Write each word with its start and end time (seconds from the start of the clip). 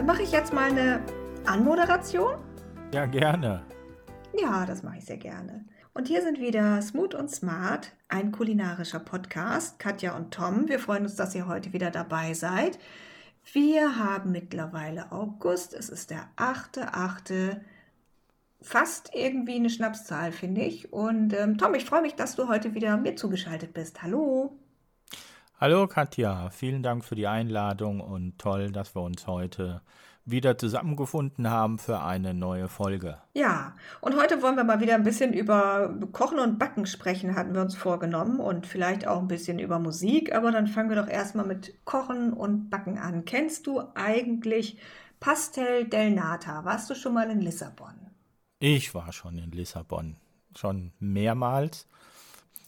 dann 0.00 0.06
mache 0.06 0.22
ich 0.22 0.32
jetzt 0.32 0.54
mal 0.54 0.70
eine 0.70 1.02
Anmoderation. 1.44 2.36
Ja, 2.94 3.04
gerne. 3.04 3.66
Ja, 4.32 4.64
das 4.64 4.82
mache 4.82 4.96
ich 4.96 5.04
sehr 5.04 5.18
gerne. 5.18 5.66
Und 5.92 6.08
hier 6.08 6.22
sind 6.22 6.40
wieder 6.40 6.80
Smooth 6.80 7.14
und 7.14 7.30
Smart, 7.30 7.92
ein 8.08 8.32
kulinarischer 8.32 9.00
Podcast. 9.00 9.78
Katja 9.78 10.16
und 10.16 10.32
Tom, 10.32 10.70
wir 10.70 10.78
freuen 10.78 11.02
uns, 11.02 11.16
dass 11.16 11.34
ihr 11.34 11.46
heute 11.46 11.74
wieder 11.74 11.90
dabei 11.90 12.32
seid. 12.32 12.78
Wir 13.52 13.98
haben 13.98 14.32
mittlerweile 14.32 15.12
August, 15.12 15.74
es 15.74 15.90
ist 15.90 16.08
der 16.08 16.30
8.8. 16.38 17.60
Fast 18.62 19.10
irgendwie 19.12 19.56
eine 19.56 19.68
Schnapszahl, 19.68 20.32
finde 20.32 20.62
ich. 20.62 20.94
Und 20.94 21.34
ähm, 21.34 21.58
Tom, 21.58 21.74
ich 21.74 21.84
freue 21.84 22.00
mich, 22.00 22.14
dass 22.14 22.36
du 22.36 22.48
heute 22.48 22.74
wieder 22.74 22.96
mir 22.96 23.16
zugeschaltet 23.16 23.74
bist. 23.74 24.02
Hallo. 24.02 24.58
Hallo 25.62 25.86
Katja, 25.86 26.48
vielen 26.48 26.82
Dank 26.82 27.04
für 27.04 27.14
die 27.14 27.26
Einladung 27.26 28.00
und 28.00 28.38
toll, 28.38 28.72
dass 28.72 28.94
wir 28.96 29.02
uns 29.02 29.26
heute 29.26 29.82
wieder 30.24 30.56
zusammengefunden 30.56 31.50
haben 31.50 31.78
für 31.78 32.00
eine 32.00 32.32
neue 32.32 32.66
Folge. 32.66 33.18
Ja, 33.34 33.76
und 34.00 34.16
heute 34.16 34.40
wollen 34.40 34.56
wir 34.56 34.64
mal 34.64 34.80
wieder 34.80 34.94
ein 34.94 35.02
bisschen 35.02 35.34
über 35.34 35.94
Kochen 36.12 36.38
und 36.38 36.58
Backen 36.58 36.86
sprechen, 36.86 37.36
hatten 37.36 37.52
wir 37.52 37.60
uns 37.60 37.76
vorgenommen 37.76 38.40
und 38.40 38.66
vielleicht 38.66 39.06
auch 39.06 39.18
ein 39.18 39.28
bisschen 39.28 39.58
über 39.58 39.78
Musik, 39.78 40.34
aber 40.34 40.50
dann 40.50 40.66
fangen 40.66 40.88
wir 40.88 40.96
doch 40.96 41.08
erstmal 41.08 41.44
mit 41.44 41.84
Kochen 41.84 42.32
und 42.32 42.70
Backen 42.70 42.96
an. 42.96 43.26
Kennst 43.26 43.66
du 43.66 43.82
eigentlich 43.94 44.78
Pastel 45.20 45.84
del 45.84 46.12
Nata? 46.12 46.64
Warst 46.64 46.88
du 46.88 46.94
schon 46.94 47.12
mal 47.12 47.30
in 47.30 47.42
Lissabon? 47.42 47.92
Ich 48.60 48.94
war 48.94 49.12
schon 49.12 49.36
in 49.36 49.50
Lissabon, 49.50 50.16
schon 50.56 50.92
mehrmals. 51.00 51.86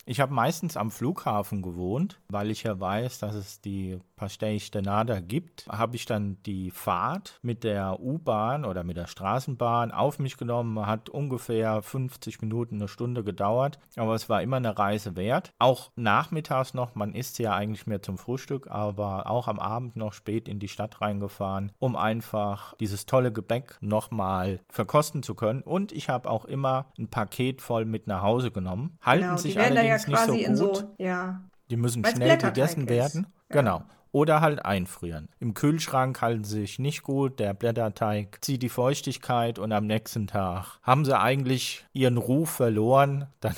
Ich 0.04 0.20
habe 0.20 0.34
meistens 0.34 0.76
am 0.76 0.90
Flughafen 0.90 1.62
gewohnt, 1.62 2.20
weil 2.28 2.50
ich 2.50 2.64
ja 2.64 2.78
weiß, 2.78 3.20
dass 3.20 3.34
es 3.34 3.60
die 3.60 4.00
Pastel 4.22 4.60
Stenada 4.60 5.18
gibt. 5.18 5.66
Habe 5.68 5.96
ich 5.96 6.06
dann 6.06 6.36
die 6.46 6.70
Fahrt 6.70 7.40
mit 7.42 7.64
der 7.64 7.98
U-Bahn 7.98 8.64
oder 8.64 8.84
mit 8.84 8.96
der 8.96 9.08
Straßenbahn 9.08 9.90
auf 9.90 10.20
mich 10.20 10.36
genommen. 10.36 10.86
Hat 10.86 11.08
ungefähr 11.08 11.82
50 11.82 12.40
Minuten, 12.40 12.76
eine 12.76 12.86
Stunde 12.86 13.24
gedauert. 13.24 13.80
Aber 13.96 14.14
es 14.14 14.28
war 14.28 14.40
immer 14.40 14.58
eine 14.58 14.78
Reise 14.78 15.16
wert. 15.16 15.50
Auch 15.58 15.90
nachmittags 15.96 16.72
noch, 16.72 16.94
man 16.94 17.16
isst 17.16 17.40
ja 17.40 17.52
eigentlich 17.52 17.88
mehr 17.88 18.00
zum 18.00 18.16
Frühstück, 18.16 18.70
aber 18.70 19.28
auch 19.28 19.48
am 19.48 19.58
Abend 19.58 19.96
noch 19.96 20.12
spät 20.12 20.48
in 20.48 20.60
die 20.60 20.68
Stadt 20.68 21.00
reingefahren, 21.00 21.72
um 21.80 21.96
einfach 21.96 22.76
dieses 22.76 23.06
tolle 23.06 23.32
Gebäck 23.32 23.76
nochmal 23.80 24.60
verkosten 24.68 25.24
zu 25.24 25.34
können. 25.34 25.62
Und 25.62 25.90
ich 25.90 26.08
habe 26.08 26.30
auch 26.30 26.44
immer 26.44 26.86
ein 26.96 27.08
Paket 27.08 27.60
voll 27.60 27.86
mit 27.86 28.06
nach 28.06 28.22
Hause 28.22 28.52
genommen. 28.52 28.98
Halten 29.02 29.24
genau, 29.24 29.36
sich 29.36 29.58
allerdings 29.58 30.06
ja 30.06 30.28
nicht 30.28 30.54
so 30.54 30.64
gut. 30.64 30.76
So, 30.76 30.94
ja. 30.98 31.42
Die 31.70 31.76
müssen 31.76 32.04
Weil's 32.04 32.14
schnell 32.14 32.38
gegessen 32.38 32.88
werden. 32.88 33.26
Ja. 33.48 33.60
Genau. 33.60 33.82
Oder 34.12 34.42
halt 34.42 34.62
einfrieren. 34.64 35.28
Im 35.40 35.54
Kühlschrank 35.54 36.20
halten 36.20 36.44
sie 36.44 36.60
sich 36.60 36.78
nicht 36.78 37.02
gut, 37.02 37.40
der 37.40 37.54
Blätterteig 37.54 38.38
zieht 38.42 38.62
die 38.62 38.68
Feuchtigkeit 38.68 39.58
und 39.58 39.72
am 39.72 39.86
nächsten 39.86 40.26
Tag 40.26 40.78
haben 40.82 41.06
sie 41.06 41.18
eigentlich 41.18 41.86
ihren 41.94 42.18
Ruf 42.18 42.50
verloren. 42.50 43.26
Dann 43.40 43.54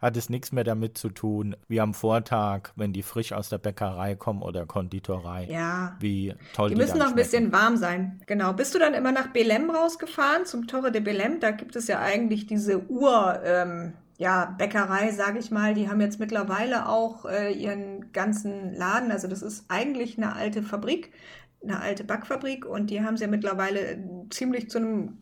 hat 0.00 0.16
es 0.16 0.30
nichts 0.30 0.52
mehr 0.52 0.62
damit 0.64 0.96
zu 0.96 1.08
tun, 1.08 1.56
wie 1.66 1.80
am 1.80 1.92
Vortag, 1.92 2.70
wenn 2.76 2.92
die 2.92 3.02
frisch 3.02 3.32
aus 3.32 3.48
der 3.48 3.58
Bäckerei 3.58 4.14
kommen 4.14 4.42
oder 4.42 4.64
Konditorei. 4.64 5.48
Ja. 5.50 5.96
Wie 5.98 6.34
toll 6.54 6.68
die, 6.68 6.76
die 6.76 6.80
müssen 6.80 6.98
noch 6.98 7.08
ein 7.08 7.16
bisschen 7.16 7.50
warm 7.52 7.76
sein. 7.76 8.20
Genau. 8.26 8.52
Bist 8.52 8.74
du 8.76 8.78
dann 8.78 8.94
immer 8.94 9.10
nach 9.10 9.32
Belem 9.32 9.70
rausgefahren, 9.70 10.46
zum 10.46 10.68
Torre 10.68 10.92
de 10.92 11.00
Belem? 11.00 11.40
Da 11.40 11.50
gibt 11.50 11.74
es 11.74 11.88
ja 11.88 11.98
eigentlich 11.98 12.46
diese 12.46 12.88
Ur- 12.88 13.40
ähm 13.44 13.94
ja, 14.18 14.46
Bäckerei, 14.58 15.12
sage 15.12 15.38
ich 15.38 15.50
mal, 15.52 15.74
die 15.74 15.88
haben 15.88 16.00
jetzt 16.00 16.18
mittlerweile 16.18 16.88
auch 16.88 17.24
äh, 17.24 17.52
ihren 17.52 18.12
ganzen 18.12 18.74
Laden. 18.74 19.12
Also 19.12 19.28
das 19.28 19.42
ist 19.42 19.66
eigentlich 19.68 20.18
eine 20.18 20.34
alte 20.34 20.62
Fabrik, 20.62 21.12
eine 21.62 21.80
alte 21.80 22.02
Backfabrik 22.04 22.66
und 22.66 22.90
die 22.90 23.02
haben 23.02 23.16
sie 23.16 23.24
ja 23.24 23.30
mittlerweile 23.30 24.04
ziemlich 24.30 24.70
zu 24.70 24.78
einem 24.78 25.18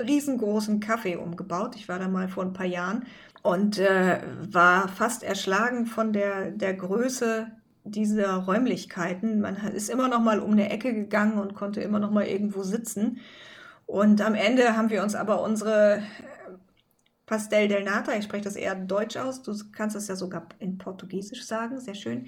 riesengroßen 0.00 0.80
Kaffee 0.80 1.16
umgebaut. 1.16 1.76
Ich 1.76 1.88
war 1.88 1.98
da 1.98 2.08
mal 2.08 2.28
vor 2.28 2.44
ein 2.44 2.54
paar 2.54 2.66
Jahren 2.66 3.04
und 3.42 3.78
äh, 3.78 4.20
war 4.50 4.88
fast 4.88 5.22
erschlagen 5.22 5.84
von 5.84 6.14
der, 6.14 6.50
der 6.50 6.72
Größe 6.74 7.48
dieser 7.84 8.36
Räumlichkeiten. 8.36 9.40
Man 9.40 9.56
ist 9.56 9.90
immer 9.90 10.08
noch 10.08 10.20
mal 10.20 10.40
um 10.40 10.52
eine 10.52 10.70
Ecke 10.70 10.94
gegangen 10.94 11.38
und 11.38 11.54
konnte 11.54 11.82
immer 11.82 11.98
noch 11.98 12.10
mal 12.10 12.26
irgendwo 12.26 12.62
sitzen. 12.62 13.20
Und 13.86 14.20
am 14.22 14.34
Ende 14.34 14.76
haben 14.76 14.88
wir 14.88 15.02
uns 15.02 15.14
aber 15.14 15.42
unsere 15.42 16.02
Pastel 17.30 17.68
del 17.68 17.84
Nata, 17.84 18.12
ich 18.14 18.24
spreche 18.24 18.42
das 18.42 18.56
eher 18.56 18.74
deutsch 18.74 19.16
aus, 19.16 19.40
du 19.40 19.54
kannst 19.70 19.94
das 19.94 20.08
ja 20.08 20.16
sogar 20.16 20.48
in 20.58 20.78
Portugiesisch 20.78 21.46
sagen, 21.46 21.78
sehr 21.78 21.94
schön. 21.94 22.26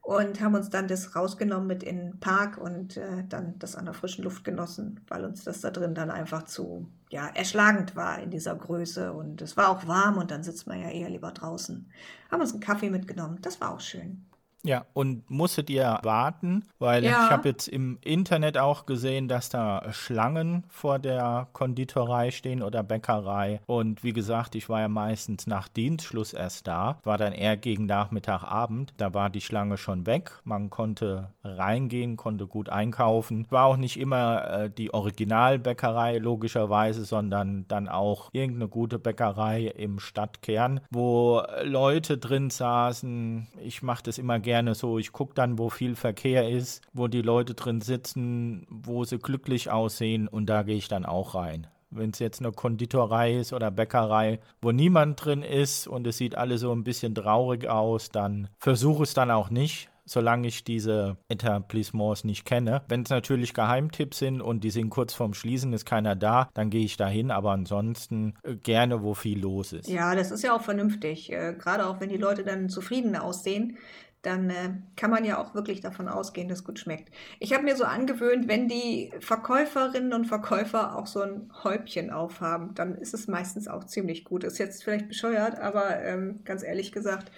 Und 0.00 0.40
haben 0.40 0.54
uns 0.54 0.70
dann 0.70 0.86
das 0.86 1.16
rausgenommen 1.16 1.66
mit 1.66 1.82
in 1.82 1.96
den 1.96 2.20
Park 2.20 2.56
und 2.58 2.96
äh, 2.96 3.24
dann 3.28 3.58
das 3.58 3.74
an 3.74 3.86
der 3.86 3.94
frischen 3.94 4.22
Luft 4.22 4.44
genossen, 4.44 5.00
weil 5.08 5.24
uns 5.24 5.42
das 5.42 5.60
da 5.60 5.70
drin 5.70 5.96
dann 5.96 6.08
einfach 6.08 6.44
zu 6.44 6.86
ja, 7.10 7.26
erschlagend 7.34 7.96
war 7.96 8.20
in 8.20 8.30
dieser 8.30 8.54
Größe. 8.54 9.12
Und 9.12 9.42
es 9.42 9.56
war 9.56 9.70
auch 9.70 9.88
warm 9.88 10.18
und 10.18 10.30
dann 10.30 10.44
sitzt 10.44 10.68
man 10.68 10.80
ja 10.80 10.90
eher 10.90 11.10
lieber 11.10 11.32
draußen. 11.32 11.90
Haben 12.30 12.40
uns 12.40 12.52
einen 12.52 12.60
Kaffee 12.60 12.90
mitgenommen, 12.90 13.38
das 13.42 13.60
war 13.60 13.72
auch 13.72 13.80
schön. 13.80 14.24
Ja, 14.64 14.86
und 14.94 15.30
musstet 15.30 15.68
ihr 15.68 15.98
warten? 16.02 16.64
Weil 16.78 17.04
ja. 17.04 17.10
ich 17.10 17.30
habe 17.30 17.50
jetzt 17.50 17.68
im 17.68 17.98
Internet 18.00 18.56
auch 18.56 18.86
gesehen, 18.86 19.28
dass 19.28 19.50
da 19.50 19.92
Schlangen 19.92 20.64
vor 20.68 20.98
der 20.98 21.48
Konditorei 21.52 22.30
stehen 22.30 22.62
oder 22.62 22.82
Bäckerei. 22.82 23.60
Und 23.66 24.02
wie 24.02 24.14
gesagt, 24.14 24.54
ich 24.54 24.70
war 24.70 24.80
ja 24.80 24.88
meistens 24.88 25.46
nach 25.46 25.68
Dienstschluss 25.68 26.32
erst 26.32 26.66
da, 26.66 26.98
war 27.04 27.18
dann 27.18 27.34
eher 27.34 27.58
gegen 27.58 27.84
Nachmittag, 27.84 28.42
Abend. 28.42 28.94
Da 28.96 29.12
war 29.12 29.28
die 29.28 29.42
Schlange 29.42 29.76
schon 29.76 30.06
weg. 30.06 30.32
Man 30.44 30.70
konnte 30.70 31.28
reingehen, 31.42 32.16
konnte 32.16 32.46
gut 32.46 32.70
einkaufen. 32.70 33.46
War 33.50 33.66
auch 33.66 33.76
nicht 33.76 33.98
immer 33.98 34.50
äh, 34.50 34.70
die 34.70 34.94
Originalbäckerei, 34.94 36.18
logischerweise, 36.18 37.04
sondern 37.04 37.66
dann 37.68 37.88
auch 37.88 38.30
irgendeine 38.32 38.68
gute 38.68 38.98
Bäckerei 38.98 39.66
im 39.66 39.98
Stadtkern, 39.98 40.80
wo 40.90 41.42
Leute 41.62 42.16
drin 42.16 42.48
saßen. 42.48 43.46
Ich 43.62 43.82
mache 43.82 44.04
das 44.04 44.16
immer 44.16 44.38
gerne 44.38 44.53
gerne 44.54 44.76
so. 44.76 45.00
Ich 45.00 45.10
gucke 45.10 45.34
dann, 45.34 45.58
wo 45.58 45.68
viel 45.68 45.96
Verkehr 45.96 46.48
ist, 46.48 46.80
wo 46.92 47.08
die 47.08 47.22
Leute 47.22 47.54
drin 47.54 47.80
sitzen, 47.80 48.64
wo 48.70 49.02
sie 49.02 49.18
glücklich 49.18 49.68
aussehen 49.68 50.28
und 50.28 50.46
da 50.46 50.62
gehe 50.62 50.76
ich 50.76 50.86
dann 50.86 51.04
auch 51.04 51.34
rein. 51.34 51.66
Wenn 51.90 52.10
es 52.10 52.20
jetzt 52.20 52.38
eine 52.38 52.52
Konditorei 52.52 53.34
ist 53.34 53.52
oder 53.52 53.72
Bäckerei, 53.72 54.38
wo 54.62 54.70
niemand 54.70 55.24
drin 55.24 55.42
ist 55.42 55.88
und 55.88 56.06
es 56.06 56.18
sieht 56.18 56.36
alles 56.36 56.60
so 56.60 56.70
ein 56.70 56.84
bisschen 56.84 57.16
traurig 57.16 57.68
aus, 57.68 58.10
dann 58.10 58.48
versuche 58.58 59.02
es 59.02 59.12
dann 59.12 59.32
auch 59.32 59.50
nicht 59.50 59.90
solange 60.06 60.48
ich 60.48 60.64
diese 60.64 61.16
Etablissements 61.28 62.24
nicht 62.24 62.44
kenne. 62.44 62.82
Wenn 62.88 63.02
es 63.02 63.10
natürlich 63.10 63.54
Geheimtipps 63.54 64.18
sind 64.18 64.40
und 64.40 64.64
die 64.64 64.70
sind 64.70 64.90
kurz 64.90 65.14
vorm 65.14 65.34
Schließen, 65.34 65.72
ist 65.72 65.86
keiner 65.86 66.14
da, 66.14 66.48
dann 66.54 66.70
gehe 66.70 66.84
ich 66.84 66.96
dahin, 66.96 67.30
aber 67.30 67.52
ansonsten 67.52 68.34
äh, 68.42 68.54
gerne, 68.54 69.02
wo 69.02 69.14
viel 69.14 69.40
los 69.40 69.72
ist. 69.72 69.88
Ja, 69.88 70.14
das 70.14 70.30
ist 70.30 70.42
ja 70.42 70.54
auch 70.54 70.62
vernünftig, 70.62 71.32
äh, 71.32 71.54
gerade 71.58 71.86
auch 71.86 72.00
wenn 72.00 72.10
die 72.10 72.16
Leute 72.16 72.44
dann 72.44 72.68
zufrieden 72.68 73.16
aussehen 73.16 73.76
dann 74.24 74.50
äh, 74.50 74.70
kann 74.96 75.10
man 75.10 75.24
ja 75.24 75.38
auch 75.38 75.54
wirklich 75.54 75.80
davon 75.80 76.08
ausgehen, 76.08 76.48
dass 76.48 76.60
es 76.60 76.64
gut 76.64 76.78
schmeckt. 76.78 77.12
Ich 77.38 77.52
habe 77.52 77.64
mir 77.64 77.76
so 77.76 77.84
angewöhnt, 77.84 78.48
wenn 78.48 78.68
die 78.68 79.12
Verkäuferinnen 79.20 80.12
und 80.12 80.26
Verkäufer 80.26 80.96
auch 80.96 81.06
so 81.06 81.20
ein 81.20 81.50
Häubchen 81.62 82.10
aufhaben, 82.10 82.74
dann 82.74 82.94
ist 82.94 83.14
es 83.14 83.28
meistens 83.28 83.68
auch 83.68 83.84
ziemlich 83.84 84.24
gut. 84.24 84.44
Ist 84.44 84.58
jetzt 84.58 84.82
vielleicht 84.82 85.08
bescheuert, 85.08 85.58
aber 85.58 86.02
ähm, 86.02 86.40
ganz 86.44 86.62
ehrlich 86.62 86.92
gesagt, 86.92 87.30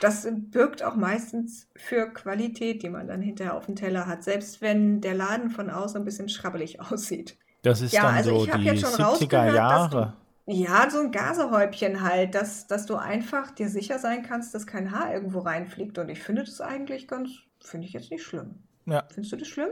das 0.00 0.26
birgt 0.30 0.82
auch 0.82 0.96
meistens 0.96 1.68
für 1.76 2.06
Qualität, 2.06 2.82
die 2.82 2.88
man 2.88 3.06
dann 3.06 3.20
hinterher 3.20 3.54
auf 3.54 3.66
dem 3.66 3.76
Teller 3.76 4.06
hat, 4.06 4.24
selbst 4.24 4.62
wenn 4.62 5.02
der 5.02 5.14
Laden 5.14 5.50
von 5.50 5.68
außen 5.68 6.00
ein 6.00 6.04
bisschen 6.04 6.28
schrabbelig 6.28 6.80
aussieht. 6.90 7.36
Das 7.62 7.82
ist 7.82 7.92
ja, 7.92 8.02
dann 8.02 8.14
also 8.14 8.38
so 8.38 8.46
die 8.46 8.52
70er 8.52 9.54
Jahre. 9.54 10.14
Ja, 10.52 10.90
so 10.90 10.98
ein 10.98 11.12
Gasehäubchen 11.12 12.02
halt, 12.02 12.34
dass, 12.34 12.66
dass 12.66 12.84
du 12.84 12.96
einfach 12.96 13.52
dir 13.52 13.68
sicher 13.68 14.00
sein 14.00 14.22
kannst, 14.22 14.52
dass 14.52 14.66
kein 14.66 14.90
Haar 14.90 15.14
irgendwo 15.14 15.38
reinfliegt. 15.38 15.96
Und 15.98 16.08
ich 16.08 16.20
finde 16.20 16.42
das 16.42 16.60
eigentlich 16.60 17.06
ganz, 17.06 17.30
finde 17.60 17.86
ich 17.86 17.92
jetzt 17.92 18.10
nicht 18.10 18.24
schlimm. 18.24 18.56
Ja. 18.84 19.04
Findest 19.12 19.32
du 19.32 19.36
das 19.36 19.46
schlimm? 19.46 19.70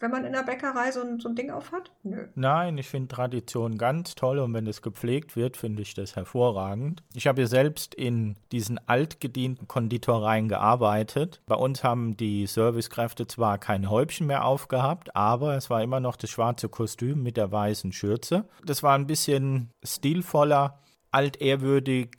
Wenn 0.00 0.10
man 0.10 0.24
in 0.24 0.32
der 0.32 0.42
Bäckerei 0.42 0.92
so 0.92 1.00
ein, 1.00 1.18
so 1.18 1.28
ein 1.28 1.34
Ding 1.34 1.50
aufhat? 1.50 1.90
Nö. 2.02 2.26
Nein, 2.34 2.78
ich 2.78 2.88
finde 2.88 3.08
Tradition 3.08 3.78
ganz 3.78 4.14
toll 4.14 4.38
und 4.38 4.54
wenn 4.54 4.66
es 4.66 4.82
gepflegt 4.82 5.36
wird, 5.36 5.56
finde 5.56 5.82
ich 5.82 5.94
das 5.94 6.16
hervorragend. 6.16 7.02
Ich 7.14 7.26
habe 7.26 7.42
ja 7.42 7.46
selbst 7.46 7.94
in 7.94 8.36
diesen 8.52 8.78
altgedienten 8.88 9.66
Konditoreien 9.66 10.48
gearbeitet. 10.48 11.42
Bei 11.46 11.56
uns 11.56 11.82
haben 11.82 12.16
die 12.16 12.46
Servicekräfte 12.46 13.26
zwar 13.26 13.58
kein 13.58 13.90
Häubchen 13.90 14.26
mehr 14.26 14.44
aufgehabt, 14.44 15.14
aber 15.16 15.56
es 15.56 15.68
war 15.68 15.82
immer 15.82 16.00
noch 16.00 16.16
das 16.16 16.30
schwarze 16.30 16.68
Kostüm 16.68 17.22
mit 17.22 17.36
der 17.36 17.50
weißen 17.50 17.92
Schürze. 17.92 18.44
Das 18.64 18.82
war 18.82 18.94
ein 18.94 19.06
bisschen 19.06 19.70
stilvoller, 19.82 20.78
altehrwürdig 21.10 22.10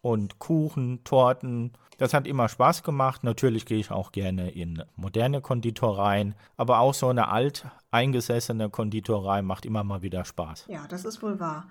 und 0.00 0.38
Kuchen, 0.38 1.04
Torten 1.04 1.72
das 1.98 2.14
hat 2.14 2.26
immer 2.26 2.48
Spaß 2.48 2.82
gemacht. 2.82 3.24
Natürlich 3.24 3.66
gehe 3.66 3.78
ich 3.78 3.90
auch 3.90 4.12
gerne 4.12 4.50
in 4.50 4.82
moderne 4.96 5.40
Konditoreien, 5.40 6.34
aber 6.56 6.78
auch 6.78 6.94
so 6.94 7.08
eine 7.08 7.28
alt 7.28 7.66
eingesessene 7.90 8.70
Konditorei 8.70 9.42
macht 9.42 9.66
immer 9.66 9.84
mal 9.84 10.00
wieder 10.02 10.24
Spaß. 10.24 10.66
Ja, 10.68 10.86
das 10.88 11.04
ist 11.04 11.22
wohl 11.22 11.38
wahr. 11.38 11.68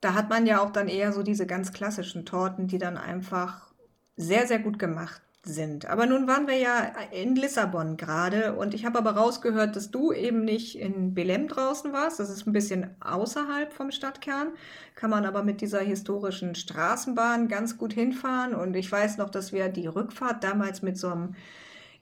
Da 0.00 0.14
hat 0.14 0.28
man 0.30 0.46
ja 0.46 0.60
auch 0.60 0.70
dann 0.70 0.88
eher 0.88 1.12
so 1.12 1.22
diese 1.22 1.46
ganz 1.46 1.72
klassischen 1.72 2.24
Torten, 2.24 2.66
die 2.66 2.78
dann 2.78 2.96
einfach 2.96 3.68
sehr, 4.16 4.46
sehr 4.46 4.58
gut 4.58 4.78
gemacht 4.78 5.22
sind. 5.48 5.86
Aber 5.86 6.06
nun 6.06 6.26
waren 6.26 6.46
wir 6.46 6.56
ja 6.56 6.92
in 7.10 7.36
Lissabon 7.36 7.96
gerade 7.96 8.54
und 8.54 8.74
ich 8.74 8.84
habe 8.84 8.98
aber 8.98 9.12
rausgehört, 9.12 9.76
dass 9.76 9.90
du 9.90 10.12
eben 10.12 10.44
nicht 10.44 10.78
in 10.78 11.14
Belém 11.14 11.48
draußen 11.48 11.92
warst. 11.92 12.20
Das 12.20 12.30
ist 12.30 12.46
ein 12.46 12.52
bisschen 12.52 12.90
außerhalb 13.00 13.72
vom 13.72 13.90
Stadtkern, 13.90 14.48
kann 14.94 15.10
man 15.10 15.24
aber 15.24 15.42
mit 15.42 15.60
dieser 15.60 15.80
historischen 15.80 16.54
Straßenbahn 16.54 17.48
ganz 17.48 17.78
gut 17.78 17.92
hinfahren. 17.92 18.54
Und 18.54 18.74
ich 18.74 18.90
weiß 18.90 19.16
noch, 19.16 19.30
dass 19.30 19.52
wir 19.52 19.68
die 19.68 19.86
Rückfahrt 19.86 20.44
damals 20.44 20.82
mit 20.82 20.96
so 20.98 21.08
einem 21.08 21.34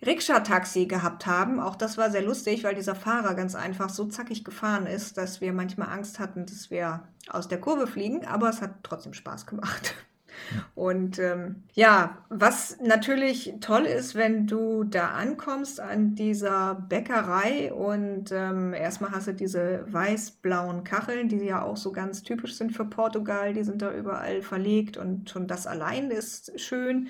Rikscha-Taxi 0.05 0.87
gehabt 0.87 1.27
haben. 1.27 1.59
Auch 1.61 1.77
das 1.77 1.97
war 1.97 2.11
sehr 2.11 2.23
lustig, 2.23 2.65
weil 2.65 2.75
dieser 2.75 2.95
Fahrer 2.95 3.35
ganz 3.35 3.55
einfach 3.55 3.89
so 3.89 4.05
zackig 4.05 4.45
gefahren 4.45 4.87
ist, 4.87 5.17
dass 5.17 5.41
wir 5.41 5.53
manchmal 5.53 5.89
Angst 5.89 6.19
hatten, 6.19 6.47
dass 6.47 6.71
wir 6.71 7.05
aus 7.29 7.49
der 7.49 7.61
Kurve 7.61 7.87
fliegen, 7.87 8.27
aber 8.27 8.49
es 8.49 8.61
hat 8.61 8.75
trotzdem 8.83 9.15
Spaß 9.15 9.47
gemacht. 9.47 9.95
Und 10.75 11.19
ähm, 11.19 11.65
ja, 11.75 12.19
was 12.29 12.79
natürlich 12.81 13.55
toll 13.61 13.87
ist, 13.87 14.15
wenn 14.15 14.47
du 14.47 14.85
da 14.85 15.11
ankommst 15.11 15.81
an 15.81 16.15
dieser 16.15 16.75
Bäckerei 16.75 17.73
und 17.73 18.33
ähm, 18.33 18.75
erstmal 18.75 19.13
hast 19.13 19.29
du 19.29 19.33
diese 19.35 19.85
weiß-blauen 19.93 20.85
Kacheln, 20.85 21.29
die 21.29 21.39
ja 21.39 21.63
auch 21.63 21.77
so 21.77 21.93
ganz 21.93 22.23
typisch 22.23 22.55
sind 22.55 22.73
für 22.73 22.85
Portugal, 22.85 23.55
die 23.55 23.65
sind 23.65 23.83
da 23.83 23.93
überall 23.93 24.43
verlegt 24.43 24.97
und 24.97 25.31
schon 25.31 25.47
das 25.47 25.67
allein 25.67 26.11
ist 26.11 26.59
schön. 26.61 27.09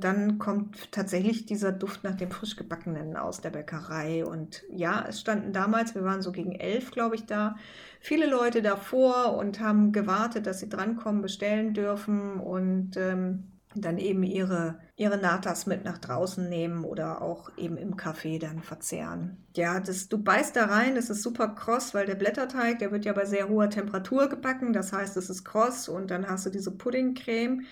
Dann 0.00 0.38
kommt 0.38 0.90
tatsächlich 0.92 1.46
dieser 1.46 1.70
Duft 1.70 2.02
nach 2.02 2.16
dem 2.16 2.30
frisch 2.30 2.56
gebackenen 2.56 3.16
aus 3.16 3.40
der 3.40 3.50
Bäckerei. 3.50 4.24
Und 4.24 4.64
ja, 4.68 5.04
es 5.08 5.20
standen 5.20 5.52
damals, 5.52 5.94
wir 5.94 6.04
waren 6.04 6.20
so 6.20 6.32
gegen 6.32 6.52
elf, 6.52 6.90
glaube 6.90 7.14
ich, 7.14 7.26
da, 7.26 7.56
viele 8.00 8.26
Leute 8.26 8.60
davor 8.60 9.36
und 9.36 9.60
haben 9.60 9.92
gewartet, 9.92 10.46
dass 10.46 10.60
sie 10.60 10.68
drankommen, 10.68 11.22
bestellen 11.22 11.74
dürfen 11.74 12.40
und 12.40 12.96
ähm, 12.96 13.54
dann 13.74 13.98
eben 13.98 14.22
ihre, 14.22 14.78
ihre 14.96 15.16
Natas 15.16 15.66
mit 15.66 15.84
nach 15.84 15.98
draußen 15.98 16.48
nehmen 16.48 16.84
oder 16.84 17.22
auch 17.22 17.50
eben 17.56 17.76
im 17.76 17.96
Café 17.96 18.40
dann 18.40 18.62
verzehren. 18.62 19.44
Ja, 19.56 19.80
das, 19.80 20.08
du 20.08 20.18
beißt 20.18 20.56
da 20.56 20.66
rein, 20.66 20.96
es 20.96 21.10
ist 21.10 21.22
super 21.22 21.48
kross, 21.48 21.94
weil 21.94 22.06
der 22.06 22.14
Blätterteig, 22.14 22.78
der 22.78 22.92
wird 22.92 23.04
ja 23.04 23.12
bei 23.12 23.24
sehr 23.24 23.48
hoher 23.48 23.70
Temperatur 23.70 24.28
gebacken, 24.28 24.72
das 24.72 24.92
heißt, 24.92 25.16
es 25.16 25.30
ist 25.30 25.44
kross 25.44 25.88
und 25.88 26.10
dann 26.10 26.28
hast 26.28 26.46
du 26.46 26.50
diese 26.50 26.70
Puddingcreme 26.70 27.64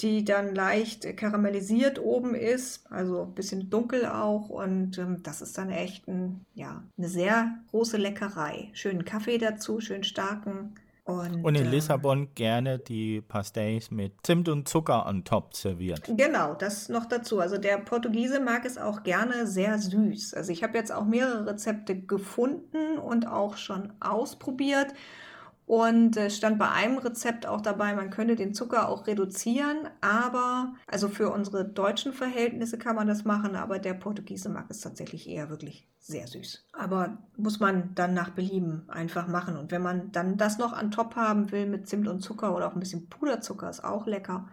die 0.00 0.24
dann 0.24 0.54
leicht 0.54 1.16
karamellisiert 1.16 2.00
oben 2.00 2.34
ist, 2.34 2.90
also 2.90 3.22
ein 3.22 3.34
bisschen 3.34 3.70
dunkel 3.70 4.06
auch. 4.06 4.48
Und 4.48 4.98
ähm, 4.98 5.22
das 5.22 5.40
ist 5.40 5.56
dann 5.56 5.70
echt 5.70 6.08
ein, 6.08 6.44
ja, 6.54 6.82
eine 6.98 7.08
sehr 7.08 7.54
große 7.70 7.96
Leckerei. 7.96 8.70
Schönen 8.72 9.04
Kaffee 9.04 9.38
dazu, 9.38 9.80
schön 9.80 10.02
starken. 10.02 10.74
Und, 11.04 11.44
und 11.44 11.54
in 11.54 11.66
äh, 11.66 11.68
Lissabon 11.68 12.34
gerne 12.34 12.78
die 12.78 13.20
Pastéis 13.20 13.92
mit 13.92 14.14
Zimt 14.22 14.48
und 14.48 14.66
Zucker 14.66 15.06
on 15.06 15.22
top 15.22 15.54
serviert. 15.54 16.02
Genau, 16.16 16.54
das 16.54 16.88
noch 16.88 17.04
dazu. 17.04 17.40
Also 17.40 17.58
der 17.58 17.76
Portugiese 17.76 18.40
mag 18.40 18.64
es 18.64 18.78
auch 18.78 19.02
gerne 19.02 19.46
sehr 19.46 19.78
süß. 19.78 20.32
Also 20.32 20.50
ich 20.50 20.62
habe 20.62 20.78
jetzt 20.78 20.90
auch 20.90 21.04
mehrere 21.04 21.46
Rezepte 21.46 21.94
gefunden 21.94 22.96
und 22.98 23.28
auch 23.28 23.58
schon 23.58 23.92
ausprobiert. 24.00 24.94
Und 25.66 26.16
es 26.18 26.36
stand 26.36 26.58
bei 26.58 26.70
einem 26.70 26.98
Rezept 26.98 27.46
auch 27.46 27.62
dabei, 27.62 27.94
man 27.94 28.10
könnte 28.10 28.36
den 28.36 28.52
Zucker 28.52 28.88
auch 28.88 29.06
reduzieren, 29.06 29.88
aber, 30.02 30.74
also 30.86 31.08
für 31.08 31.30
unsere 31.30 31.64
deutschen 31.64 32.12
Verhältnisse 32.12 32.76
kann 32.76 32.96
man 32.96 33.06
das 33.06 33.24
machen, 33.24 33.56
aber 33.56 33.78
der 33.78 33.94
Portugiese 33.94 34.50
mag 34.50 34.66
es 34.68 34.80
tatsächlich 34.80 35.28
eher 35.28 35.48
wirklich 35.48 35.88
sehr 36.00 36.26
süß. 36.26 36.66
Aber 36.74 37.16
muss 37.38 37.60
man 37.60 37.94
dann 37.94 38.12
nach 38.12 38.30
Belieben 38.30 38.84
einfach 38.88 39.26
machen. 39.26 39.56
Und 39.56 39.70
wenn 39.70 39.80
man 39.80 40.12
dann 40.12 40.36
das 40.36 40.58
noch 40.58 40.74
an 40.74 40.90
top 40.90 41.16
haben 41.16 41.50
will 41.50 41.66
mit 41.66 41.88
Zimt 41.88 42.08
und 42.08 42.20
Zucker 42.20 42.54
oder 42.54 42.68
auch 42.68 42.74
ein 42.74 42.80
bisschen 42.80 43.08
Puderzucker, 43.08 43.70
ist 43.70 43.84
auch 43.84 44.06
lecker 44.06 44.46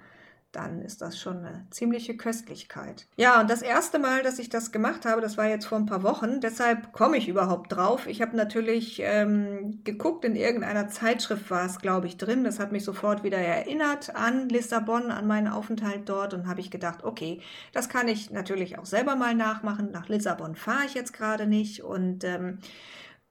dann 0.52 0.82
ist 0.82 1.02
das 1.02 1.20
schon 1.20 1.38
eine 1.38 1.66
ziemliche 1.70 2.18
Köstlichkeit. 2.18 3.08
Ja, 3.16 3.42
und 3.42 3.50
das 3.50 3.62
erste 3.62 4.00
Mal, 4.00 4.22
dass 4.22 4.40
ich 4.40 4.50
das 4.50 4.72
gemacht 4.72 5.06
habe, 5.06 5.22
das 5.22 5.38
war 5.38 5.48
jetzt 5.48 5.66
vor 5.66 5.78
ein 5.78 5.86
paar 5.86 6.04
Wochen. 6.04 6.42
Deshalb 6.42 6.92
komme 6.92 7.18
ich 7.18 7.28
überhaupt 7.28 7.72
drauf. 7.72 8.08
Ich 8.08 8.22
habe 8.22 8.36
natürlich 8.36 9.02
ähm, 9.04 9.82
geguckt, 9.84 10.26
in 10.26 10.36
irgendeiner 10.36 10.90
Zeitschrift 10.90 11.50
war 11.50 11.66
es, 11.66 11.80
glaube 11.80 12.08
ich, 12.08 12.18
drin. 12.18 12.44
Das 12.44 12.60
hat 12.60 12.72
mich 12.72 12.84
sofort 12.84 13.24
wieder 13.24 13.38
erinnert 13.38 14.16
an 14.16 14.50
Lissabon, 14.50 15.12
an 15.12 15.28
meinen 15.28 15.48
Aufenthalt 15.48 16.10
dort 16.10 16.34
und 16.34 16.48
habe 16.48 16.60
ich 16.60 16.70
gedacht, 16.70 17.04
okay, 17.04 17.42
das 17.72 17.88
kann 17.88 18.08
ich 18.08 18.32
natürlich 18.32 18.78
auch 18.78 18.86
selber 18.86 19.16
mal 19.16 19.36
nachmachen. 19.36 19.92
Nach 19.92 20.10
Lissabon 20.10 20.56
fahre 20.56 20.86
ich 20.86 20.94
jetzt 20.94 21.14
gerade 21.14 21.48
nicht 21.48 21.84
und 21.84 22.24
ähm, 22.24 22.60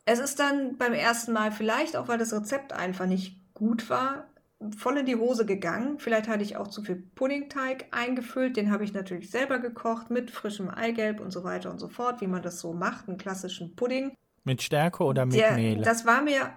es 0.06 0.18
ist 0.18 0.40
dann 0.40 0.76
beim 0.78 0.92
ersten 0.92 1.32
Mal 1.32 1.52
vielleicht 1.52 1.96
auch, 1.96 2.08
weil 2.08 2.18
das 2.18 2.32
Rezept 2.32 2.72
einfach 2.72 3.06
nicht 3.06 3.36
gut 3.54 3.90
war, 3.90 4.29
voll 4.76 4.98
in 4.98 5.06
die 5.06 5.16
Hose 5.16 5.46
gegangen. 5.46 5.98
Vielleicht 5.98 6.28
hatte 6.28 6.42
ich 6.42 6.56
auch 6.56 6.68
zu 6.68 6.82
viel 6.82 6.96
Puddingteig 6.96 7.86
eingefüllt. 7.92 8.56
Den 8.56 8.70
habe 8.70 8.84
ich 8.84 8.92
natürlich 8.92 9.30
selber 9.30 9.58
gekocht 9.58 10.10
mit 10.10 10.30
frischem 10.30 10.68
Eigelb 10.68 11.20
und 11.20 11.30
so 11.30 11.44
weiter 11.44 11.70
und 11.70 11.78
so 11.78 11.88
fort, 11.88 12.20
wie 12.20 12.26
man 12.26 12.42
das 12.42 12.60
so 12.60 12.72
macht, 12.72 13.08
einen 13.08 13.18
klassischen 13.18 13.74
Pudding. 13.74 14.14
Mit 14.44 14.62
Stärke 14.62 15.04
oder 15.04 15.26
mit 15.26 15.36
Der, 15.36 15.52
Mehl? 15.52 15.82
Das 15.82 16.04
war 16.04 16.22
mir 16.22 16.52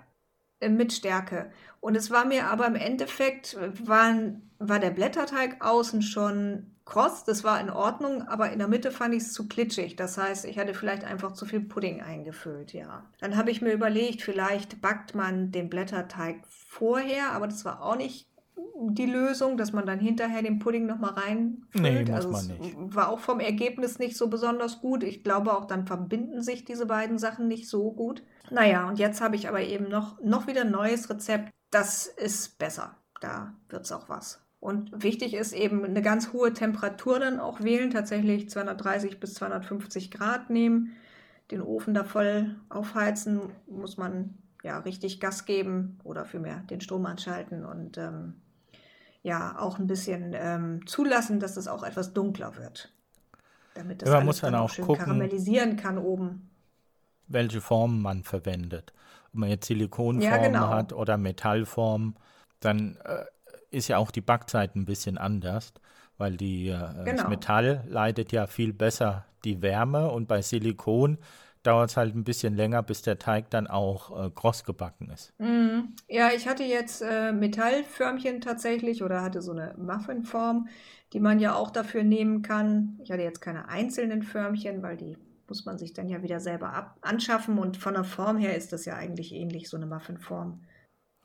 äh, 0.59 0.69
mit 0.69 0.93
Stärke. 0.93 1.51
Und 1.79 1.95
es 1.95 2.11
war 2.11 2.25
mir 2.25 2.47
aber 2.47 2.67
im 2.67 2.75
Endeffekt, 2.75 3.57
waren, 3.85 4.51
war 4.59 4.79
der 4.79 4.91
Blätterteig 4.91 5.63
außen 5.63 6.01
schon 6.01 6.73
kross, 6.85 7.23
das 7.23 7.43
war 7.43 7.59
in 7.61 7.69
Ordnung, 7.69 8.27
aber 8.27 8.51
in 8.51 8.59
der 8.59 8.67
Mitte 8.67 8.91
fand 8.91 9.13
ich 9.13 9.23
es 9.23 9.33
zu 9.33 9.47
klitschig. 9.47 9.95
Das 9.95 10.17
heißt, 10.17 10.45
ich 10.45 10.59
hatte 10.59 10.73
vielleicht 10.73 11.03
einfach 11.05 11.31
zu 11.31 11.45
viel 11.45 11.61
Pudding 11.61 12.01
eingefüllt, 12.01 12.73
ja. 12.73 13.05
Dann 13.19 13.37
habe 13.37 13.51
ich 13.51 13.61
mir 13.61 13.71
überlegt, 13.71 14.21
vielleicht 14.21 14.81
backt 14.81 15.15
man 15.15 15.51
den 15.51 15.69
Blätterteig 15.69 16.41
vorher, 16.73 17.31
aber 17.31 17.47
das 17.47 17.65
war 17.65 17.81
auch 17.83 17.95
nicht 17.95 18.27
die 18.79 19.05
Lösung, 19.05 19.57
dass 19.57 19.73
man 19.73 19.85
dann 19.85 19.99
hinterher 19.99 20.41
den 20.41 20.59
Pudding 20.59 20.85
nochmal 20.85 21.11
reinfüllt. 21.11 21.73
Nee, 21.73 22.01
muss 22.01 22.11
also 22.11 22.29
man 22.29 22.47
nicht. 22.47 22.75
war 22.95 23.09
auch 23.09 23.19
vom 23.19 23.39
Ergebnis 23.39 23.99
nicht 23.99 24.17
so 24.17 24.27
besonders 24.27 24.81
gut. 24.81 25.03
Ich 25.03 25.23
glaube 25.23 25.53
auch, 25.53 25.65
dann 25.65 25.87
verbinden 25.87 26.41
sich 26.41 26.65
diese 26.65 26.85
beiden 26.85 27.17
Sachen 27.17 27.47
nicht 27.47 27.69
so 27.69 27.91
gut. 27.91 28.23
Naja, 28.51 28.87
und 28.87 28.99
jetzt 28.99 29.21
habe 29.21 29.35
ich 29.35 29.47
aber 29.47 29.61
eben 29.61 29.87
noch, 29.87 30.21
noch 30.21 30.47
wieder 30.47 30.61
ein 30.61 30.71
neues 30.71 31.09
Rezept. 31.09 31.51
Das 31.71 32.07
ist 32.07 32.57
besser. 32.59 32.97
Da 33.21 33.53
wird 33.69 33.85
es 33.85 33.91
auch 33.91 34.09
was. 34.09 34.41
Und 34.59 35.03
wichtig 35.03 35.33
ist 35.33 35.53
eben 35.53 35.83
eine 35.83 36.01
ganz 36.01 36.31
hohe 36.31 36.53
Temperatur 36.53 37.19
dann 37.19 37.39
auch 37.39 37.61
wählen, 37.61 37.91
tatsächlich 37.91 38.49
230 38.49 39.19
bis 39.19 39.33
250 39.35 40.11
Grad 40.11 40.49
nehmen, 40.49 40.95
den 41.51 41.61
Ofen 41.61 41.93
da 41.93 42.03
voll 42.03 42.55
aufheizen, 42.69 43.41
muss 43.67 43.97
man 43.97 44.37
ja 44.63 44.79
richtig 44.79 45.19
Gas 45.19 45.45
geben 45.45 45.99
oder 46.03 46.25
vielmehr 46.25 46.59
den 46.69 46.81
Strom 46.81 47.05
anschalten 47.05 47.65
und 47.65 47.97
ähm, 47.97 48.35
ja 49.21 49.59
auch 49.59 49.77
ein 49.77 49.87
bisschen 49.87 50.31
ähm, 50.33 50.87
zulassen, 50.87 51.39
dass 51.39 51.57
es 51.57 51.67
auch 51.67 51.83
etwas 51.83 52.13
dunkler 52.13 52.55
wird, 52.57 52.91
damit 53.75 54.01
das 54.01 54.09
ja, 54.09 54.15
man 54.15 54.25
muss 54.25 54.39
dann, 54.39 54.55
auch 54.55 54.69
schön 54.69 54.85
gucken, 54.85 55.05
karamellisieren 55.05 55.75
kann 55.75 55.97
oben. 55.97 56.49
Welche 57.27 57.61
Form 57.61 58.01
man 58.01 58.23
verwendet. 58.23 58.93
Ob 59.27 59.35
man 59.35 59.49
jetzt 59.49 59.67
Silikonform 59.67 60.21
ja, 60.21 60.37
genau. 60.37 60.69
hat 60.69 60.93
oder 60.93 61.17
Metallform, 61.17 62.15
dann 62.59 62.97
äh, 63.03 63.25
ist 63.71 63.89
ja 63.89 63.97
auch 63.97 64.11
die 64.11 64.21
Backzeit 64.21 64.75
ein 64.75 64.85
bisschen 64.85 65.17
anders, 65.17 65.73
weil 66.17 66.37
die, 66.37 66.69
äh, 66.69 66.77
genau. 67.03 67.23
das 67.23 67.27
Metall 67.27 67.83
leitet 67.87 68.31
ja 68.31 68.47
viel 68.47 68.71
besser 68.71 69.25
die 69.43 69.61
Wärme 69.61 70.09
und 70.09 70.27
bei 70.27 70.41
Silikon 70.41 71.17
dauert 71.63 71.89
es 71.89 71.97
halt 71.97 72.15
ein 72.15 72.23
bisschen 72.23 72.55
länger, 72.55 72.83
bis 72.83 73.01
der 73.01 73.17
Teig 73.17 73.49
dann 73.49 73.67
auch 73.67 74.25
äh, 74.25 74.29
kross 74.29 74.63
gebacken 74.63 75.09
ist. 75.09 75.33
Mm. 75.39 75.93
Ja, 76.07 76.29
ich 76.35 76.47
hatte 76.47 76.63
jetzt 76.63 77.01
äh, 77.01 77.31
Metallförmchen 77.31 78.41
tatsächlich 78.41 79.01
oder 79.01 79.21
hatte 79.21 79.41
so 79.41 79.51
eine 79.53 79.73
Muffinform, 79.77 80.67
die 81.13 81.19
man 81.19 81.39
ja 81.39 81.55
auch 81.55 81.71
dafür 81.71 82.03
nehmen 82.03 82.41
kann. 82.41 82.99
Ich 83.03 83.11
hatte 83.11 83.23
jetzt 83.23 83.41
keine 83.41 83.69
einzelnen 83.69 84.23
Förmchen, 84.23 84.83
weil 84.83 84.97
die 84.97 85.17
muss 85.47 85.65
man 85.65 85.77
sich 85.77 85.93
dann 85.93 86.09
ja 86.09 86.21
wieder 86.23 86.39
selber 86.39 86.73
ab 86.73 86.97
anschaffen 87.01 87.57
und 87.57 87.77
von 87.77 87.93
der 87.93 88.03
Form 88.03 88.37
her 88.37 88.55
ist 88.55 88.73
das 88.73 88.85
ja 88.85 88.95
eigentlich 88.95 89.33
ähnlich, 89.33 89.69
so 89.69 89.77
eine 89.77 89.85
Muffinform. 89.85 90.63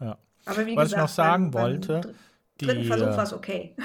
Ja. 0.00 0.18
Aber 0.44 0.66
wie 0.66 0.76
Was 0.76 0.84
gesagt, 0.84 0.92
ich 0.92 0.96
noch 0.96 1.08
sagen 1.08 1.50
beim, 1.50 1.62
wollte, 1.62 2.00
beim 2.00 2.14
die, 2.60 2.66
dritten 2.66 2.84
Versuch 2.84 3.06
war 3.06 3.22
es 3.22 3.32
okay. 3.32 3.76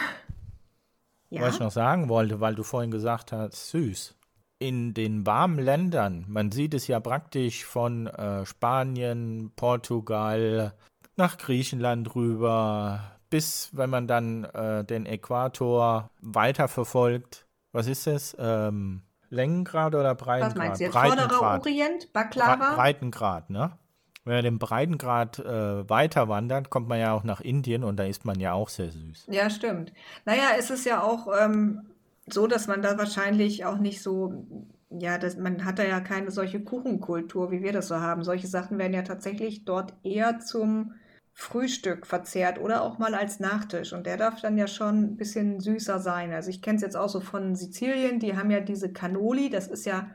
ja? 1.29 1.41
Was 1.41 1.55
ich 1.55 1.59
noch 1.59 1.71
sagen 1.71 2.09
wollte, 2.09 2.39
weil 2.39 2.55
du 2.55 2.63
vorhin 2.63 2.91
gesagt 2.91 3.31
hast, 3.31 3.69
süß. 3.69 4.15
In 4.59 4.93
den 4.93 5.25
warmen 5.25 5.59
Ländern, 5.59 6.25
man 6.27 6.51
sieht 6.51 6.73
es 6.73 6.87
ja 6.87 6.99
praktisch 6.99 7.65
von 7.65 8.07
äh, 8.07 8.45
Spanien, 8.45 9.51
Portugal, 9.55 10.73
nach 11.15 11.37
Griechenland 11.37 12.15
rüber, 12.15 13.19
bis, 13.29 13.69
wenn 13.73 13.89
man 13.89 14.07
dann 14.07 14.45
äh, 14.45 14.85
den 14.85 15.05
Äquator 15.05 16.09
weiterverfolgt, 16.21 17.45
was 17.71 17.87
ist 17.87 18.07
das? 18.07 18.35
Ähm, 18.39 19.01
Längengrad 19.29 19.95
oder 19.95 20.15
Breitengrad? 20.15 20.51
Was 20.51 20.57
meinst 20.57 20.79
du 20.79 20.85
jetzt? 20.85 20.93
Vorderer 20.93 21.59
Orient, 21.59 22.13
Baklava? 22.13 22.75
Breitengrad, 22.75 23.49
ne? 23.49 23.77
Wenn 24.25 24.35
man 24.35 24.43
den 24.43 24.59
Breitengrad 24.59 25.39
äh, 25.39 25.89
weiter 25.89 26.29
wandert, 26.29 26.69
kommt 26.69 26.87
man 26.87 26.99
ja 26.99 27.13
auch 27.13 27.23
nach 27.23 27.41
Indien 27.41 27.83
und 27.83 27.97
da 27.97 28.03
ist 28.03 28.23
man 28.23 28.39
ja 28.39 28.53
auch 28.53 28.69
sehr 28.69 28.89
süß. 28.89 29.27
Ja, 29.29 29.49
stimmt. 29.49 29.91
Naja, 30.23 30.51
es 30.57 30.69
ist 30.69 30.85
ja 30.85 31.03
auch 31.03 31.27
ähm, 31.37 31.81
so, 32.27 32.47
dass 32.47 32.67
man 32.67 32.81
da 32.81 32.97
wahrscheinlich 32.97 33.65
auch 33.65 33.77
nicht 33.77 34.01
so, 34.01 34.45
ja, 34.89 35.17
das, 35.17 35.37
man 35.37 35.65
hat 35.65 35.79
da 35.79 35.83
ja 35.83 35.99
keine 35.99 36.31
solche 36.31 36.63
Kuchenkultur, 36.63 37.51
wie 37.51 37.61
wir 37.61 37.73
das 37.73 37.87
so 37.89 37.95
haben. 37.99 38.23
Solche 38.23 38.47
Sachen 38.47 38.77
werden 38.77 38.93
ja 38.93 39.01
tatsächlich 39.03 39.65
dort 39.65 39.93
eher 40.03 40.39
zum 40.39 40.93
Frühstück 41.33 42.05
verzehrt 42.05 42.59
oder 42.59 42.83
auch 42.83 42.99
mal 42.99 43.15
als 43.15 43.39
Nachtisch. 43.39 43.91
Und 43.93 44.05
der 44.05 44.17
darf 44.17 44.41
dann 44.41 44.57
ja 44.57 44.67
schon 44.67 44.99
ein 45.03 45.17
bisschen 45.17 45.59
süßer 45.59 45.99
sein. 45.99 46.31
Also 46.31 46.49
ich 46.49 46.61
kenne 46.61 46.77
es 46.77 46.83
jetzt 46.83 46.95
auch 46.95 47.09
so 47.09 47.21
von 47.21 47.55
Sizilien, 47.55 48.19
die 48.19 48.37
haben 48.37 48.51
ja 48.51 48.59
diese 48.59 48.93
Cannoli, 48.93 49.49
das 49.49 49.67
ist 49.67 49.85
ja 49.85 50.11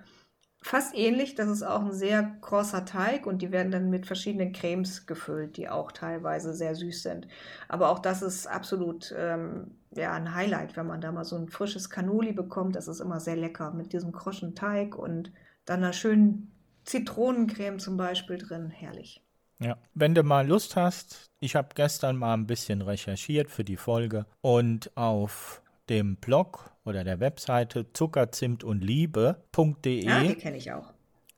fast 0.63 0.95
ähnlich. 0.97 1.35
Das 1.35 1.49
ist 1.49 1.63
auch 1.63 1.85
ein 1.85 1.93
sehr 1.93 2.37
krosser 2.41 2.85
Teig 2.85 3.27
und 3.27 3.43
die 3.43 3.53
werden 3.53 3.73
dann 3.73 3.91
mit 3.91 4.07
verschiedenen 4.07 4.53
Cremes 4.53 5.07
gefüllt, 5.07 5.57
die 5.57 5.69
auch 5.69 5.93
teilweise 5.93 6.55
sehr 6.55 6.75
süß 6.75 7.03
sind. 7.03 7.29
Aber 7.69 7.91
auch 7.91 7.99
das 8.01 8.23
ist 8.23 8.47
absolut 8.47 9.15
ähm, 9.17 9.78
ja, 9.95 10.13
ein 10.13 10.35
Highlight, 10.35 10.77
wenn 10.77 10.87
man 10.87 11.01
da 11.01 11.13
mal 11.13 11.25
so 11.25 11.37
ein 11.37 11.49
frisches 11.49 11.91
Cannoli 11.91 12.33
bekommt. 12.33 12.77
Das 12.77 12.89
ist 12.89 13.01
immer 13.01 13.21
sehr 13.21 13.37
lecker 13.37 13.73
mit 13.73 13.93
diesem 13.93 14.13
kroschen 14.13 14.55
Teig 14.55 14.97
und 14.97 15.33
dann 15.65 15.83
einer 15.83 15.93
schönen 15.93 16.53
Zitronencreme 16.85 17.79
zum 17.79 17.97
Beispiel 17.97 18.39
drin. 18.39 18.71
Herrlich. 18.71 19.23
Ja, 19.61 19.77
wenn 19.95 20.15
du 20.15 20.23
mal 20.23 20.47
Lust 20.47 20.77
hast, 20.77 21.27
ich 21.41 21.57
habe 21.57 21.69
gestern 21.75 22.17
mal 22.17 22.35
ein 22.35 22.47
bisschen 22.47 22.81
recherchiert 22.81 23.51
für 23.51 23.65
die 23.65 23.77
Folge 23.77 24.27
und 24.41 24.97
auf 24.97 25.63
dem 25.89 26.17
Blog 26.17 26.71
oder 26.85 27.03
der 27.03 27.19
Webseite 27.19 27.93
zuckerzimt 27.93 28.63
und 28.63 28.83
liebe.de. 28.83 30.05
Ja, 30.05 30.23
die 30.23 30.35
kenne 30.35 30.57
ich 30.57 30.71
auch. 30.73 30.93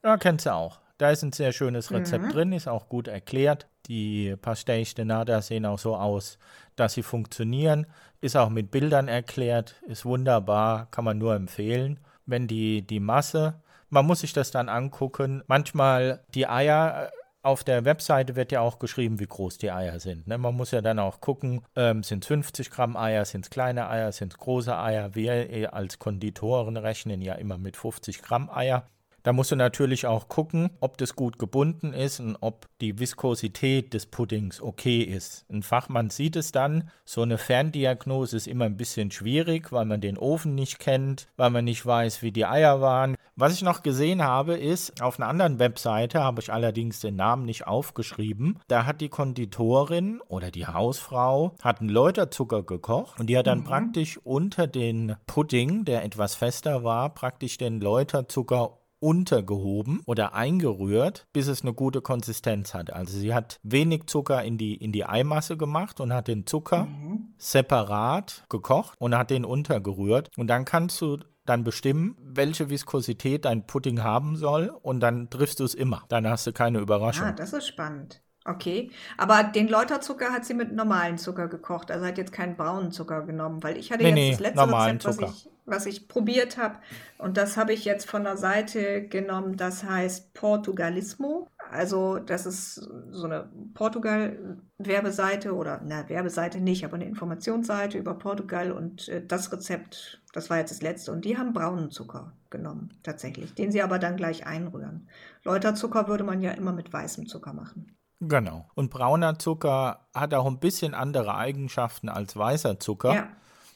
Ja, 0.05 0.17
kennst 0.17 0.47
du 0.47 0.55
auch. 0.55 0.81
Da 1.01 1.11
ist 1.11 1.23
ein 1.23 1.33
sehr 1.33 1.53
schönes 1.53 1.91
Rezept 1.91 2.27
mhm. 2.27 2.29
drin, 2.29 2.53
ist 2.53 2.69
auch 2.69 2.91
gut 2.91 3.09
erklärt. 3.09 3.67
Die 3.87 4.37
Pastéis 4.37 4.95
de 4.95 5.07
Nada 5.07 5.41
sehen 5.41 5.65
auch 5.65 5.79
so 5.79 5.97
aus, 5.97 6.39
dass 6.77 6.93
sie 6.93 7.03
funktionieren. 7.03 7.87
Ist 8.21 8.37
auch 8.37 8.51
mit 8.51 8.71
Bildern 8.71 9.09
erklärt, 9.09 9.77
ist 9.87 10.05
wunderbar, 10.05 10.89
kann 10.91 11.07
man 11.07 11.17
nur 11.17 11.35
empfehlen. 11.35 12.01
Wenn 12.27 12.47
die, 12.47 12.83
die 12.83 13.01
Masse, 13.01 13.55
man 13.89 14.05
muss 14.05 14.21
sich 14.21 14.35
das 14.35 14.51
dann 14.51 14.69
angucken. 14.69 15.43
Manchmal 15.47 16.23
die 16.35 16.47
Eier 16.47 17.11
auf 17.41 17.65
der 17.65 17.87
Webseite 17.87 18.37
wird 18.37 18.53
ja 18.53 18.61
auch 18.61 18.79
geschrieben, 18.79 19.21
wie 19.21 19.27
groß 19.27 19.57
die 19.57 19.71
Eier 19.71 20.01
sind. 20.01 20.27
Ne? 20.27 20.37
Man 20.37 20.55
muss 20.55 20.71
ja 20.71 20.83
dann 20.83 20.99
auch 20.99 21.23
gucken, 21.23 21.63
ähm, 21.77 22.03
sind 22.03 22.25
es 22.25 22.29
50 22.29 22.71
Gramm 22.71 22.95
Eier, 22.95 23.25
sind 23.25 23.47
es 23.47 23.51
kleine 23.51 23.89
Eier, 23.89 24.13
sind 24.13 24.35
es 24.35 24.39
große 24.39 24.77
Eier. 24.77 25.15
Wir 25.15 25.73
als 25.73 25.99
Konditoren 25.99 26.77
rechnen 26.77 27.23
ja 27.23 27.37
immer 27.37 27.57
mit 27.57 27.79
50 27.79 28.21
Gramm 28.21 28.51
Eier. 28.51 28.85
Da 29.23 29.33
musst 29.33 29.51
du 29.51 29.57
natürlich 29.57 30.07
auch 30.07 30.29
gucken, 30.29 30.71
ob 30.81 30.97
das 30.97 31.15
gut 31.15 31.39
gebunden 31.39 31.93
ist 31.93 32.21
und 32.21 32.37
ob 32.41 32.67
die 32.81 32.99
Viskosität 32.99 33.93
des 33.93 34.07
Puddings 34.07 34.63
okay 34.63 35.03
ist. 35.03 35.45
Ein 35.51 35.63
Fachmann 35.63 36.11
sieht 36.11 36.37
es 36.37 36.53
dann. 36.53 36.91
So 37.05 37.23
eine 37.23 37.37
Ferndiagnose 37.37 38.37
ist 38.37 38.47
immer 38.47 38.65
ein 38.65 38.77
bisschen 38.77 39.11
schwierig, 39.11 39.73
weil 39.73 39.85
man 39.85 40.01
den 40.01 40.17
Ofen 40.17 40.55
nicht 40.55 40.79
kennt, 40.79 41.29
weil 41.37 41.51
man 41.51 41.65
nicht 41.65 41.85
weiß, 41.85 42.23
wie 42.23 42.33
die 42.33 42.47
Eier 42.47 42.81
waren. 42.81 43.17
Was 43.37 43.55
ich 43.55 43.63
noch 43.63 43.83
gesehen 43.83 44.23
habe, 44.23 44.55
ist, 44.55 45.03
auf 45.03 45.19
einer 45.19 45.29
anderen 45.29 45.59
Webseite 45.59 46.23
habe 46.23 46.41
ich 46.41 46.53
allerdings 46.53 47.01
den 47.01 47.17
Namen 47.17 47.45
nicht 47.45 47.67
aufgeschrieben. 47.67 48.59
Da 48.69 48.87
hat 48.87 49.01
die 49.01 49.09
Konditorin 49.09 50.21
oder 50.29 50.51
die 50.51 50.67
Hausfrau 50.67 51.55
hat 51.63 51.81
einen 51.81 51.89
Läuterzucker 51.89 52.63
gekocht 52.63 53.19
und 53.19 53.29
die 53.29 53.39
hat 53.39 53.47
dann 53.47 53.61
mhm. 53.61 53.65
praktisch 53.65 54.19
unter 54.25 54.67
den 54.67 55.17
Pudding, 55.27 55.85
der 55.85 56.05
etwas 56.05 56.35
fester 56.35 56.85
war, 56.85 57.15
praktisch 57.15 57.57
den 57.57 57.81
Läuterzucker 57.81 58.80
untergehoben 59.01 60.03
oder 60.07 60.35
eingerührt, 60.35 61.27
bis 61.33 61.49
es 61.49 61.63
eine 61.63 61.73
gute 61.73 62.03
Konsistenz 62.03 62.75
hat. 62.75 62.93
Also 62.93 63.19
sie 63.19 63.35
hat 63.35 63.59
wenig 63.63 64.07
Zucker 64.07 64.45
in 64.45 64.59
die, 64.59 64.75
in 64.75 64.93
die 64.93 65.05
Eimasse 65.05 65.57
gemacht 65.57 66.01
und 66.01 66.13
hat 66.13 66.29
den 66.29 66.47
Zucker 66.47 66.85
mhm. 66.85 67.35
separat 67.39 68.45
gekocht 68.49 68.95
und 68.99 69.17
hat 69.17 69.31
den 69.31 69.45
untergerührt. 69.45 70.31
Und 70.37 70.47
dann 70.47 70.65
kannst 70.65 71.01
du 71.01 71.19
dann 71.47 71.65
bestimmen, 71.65 72.17
welche 72.23 72.71
Viskosität 72.71 73.45
dein 73.45 73.67
Pudding 73.67 74.03
haben 74.03 74.37
soll 74.37 74.69
und 74.83 75.01
dann 75.01 75.31
triffst 75.31 75.61
du 75.61 75.65
es 75.65 75.75
immer. 75.75 76.05
Dann 76.09 76.29
hast 76.29 76.47
du 76.47 76.53
keine 76.53 76.79
Überraschung. 76.79 77.27
Ah, 77.27 77.33
das 77.33 77.53
ist 77.53 77.67
spannend. 77.67 78.23
Okay, 78.47 78.91
aber 79.19 79.45
den 79.45 79.69
Läuterzucker 79.69 80.33
hat 80.33 80.47
sie 80.47 80.55
mit 80.55 80.73
normalen 80.73 81.19
Zucker 81.19 81.47
gekocht, 81.49 81.91
also 81.91 82.07
hat 82.07 82.17
jetzt 82.17 82.33
keinen 82.33 82.57
braunen 82.57 82.91
Zucker 82.91 83.27
genommen, 83.27 83.63
weil 83.63 83.77
ich 83.77 83.93
hatte 83.93 84.03
nee, 84.03 84.09
jetzt 84.09 84.17
nee, 84.17 84.31
das 84.31 84.41
letzte 84.41 84.63
Rezept, 84.63 85.05
was 85.05 85.19
ich, 85.19 85.51
was 85.67 85.87
ich 85.87 86.09
probiert 86.09 86.57
habe 86.57 86.79
und 87.19 87.37
das 87.37 87.59
habe 87.59 87.75
ich 87.75 87.85
jetzt 87.85 88.09
von 88.09 88.25
der 88.25 88.39
Seite 88.39 89.07
genommen, 89.07 89.59
das 89.59 89.85
heißt 89.85 90.33
Portugalismo. 90.33 91.49
Also 91.71 92.19
das 92.19 92.47
ist 92.47 92.77
so 93.11 93.27
eine 93.27 93.51
Portugal-Werbeseite 93.75 95.55
oder 95.55 95.83
na 95.85 96.09
Werbeseite 96.09 96.61
nicht, 96.61 96.85
aber 96.85 96.95
eine 96.95 97.05
Informationsseite 97.05 97.99
über 97.99 98.15
Portugal 98.15 98.73
und 98.73 99.09
äh, 99.09 99.25
das 99.25 99.53
Rezept, 99.53 100.23
das 100.33 100.49
war 100.49 100.57
jetzt 100.57 100.71
das 100.71 100.81
letzte 100.83 101.13
und 101.13 101.27
die 101.27 101.37
haben 101.37 101.53
braunen 101.53 101.91
Zucker 101.91 102.33
genommen 102.49 102.99
tatsächlich, 103.03 103.55
den 103.55 103.71
sie 103.71 103.83
aber 103.83 103.99
dann 103.99 104.17
gleich 104.17 104.47
einrühren. 104.47 105.09
Läuterzucker 105.45 106.09
würde 106.09 106.25
man 106.25 106.41
ja 106.41 106.53
immer 106.53 106.73
mit 106.73 106.91
weißem 106.91 107.27
Zucker 107.27 107.53
machen. 107.53 108.00
Genau. 108.21 108.67
Und 108.75 108.91
brauner 108.91 109.39
Zucker 109.39 110.07
hat 110.15 110.35
auch 110.35 110.47
ein 110.47 110.61
bisschen 110.61 110.95
andere 110.95 111.35
Eigenschaften 111.35 112.09
als 112.09 112.37
weißer 112.37 112.79
Zucker. 112.79 113.15
Ja. 113.15 113.29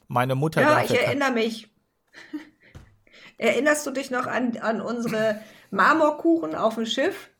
Meine 0.06 0.34
Mutter. 0.34 0.60
Ja, 0.60 0.82
ich 0.82 0.90
erinnere 0.90 1.32
mich. 1.32 1.70
Erinnerst 3.38 3.86
du 3.86 3.90
dich 3.90 4.10
noch 4.10 4.26
an, 4.26 4.56
an 4.58 4.80
unsere 4.80 5.40
Marmorkuchen 5.70 6.54
auf 6.54 6.76
dem 6.76 6.86
Schiff, 6.86 7.30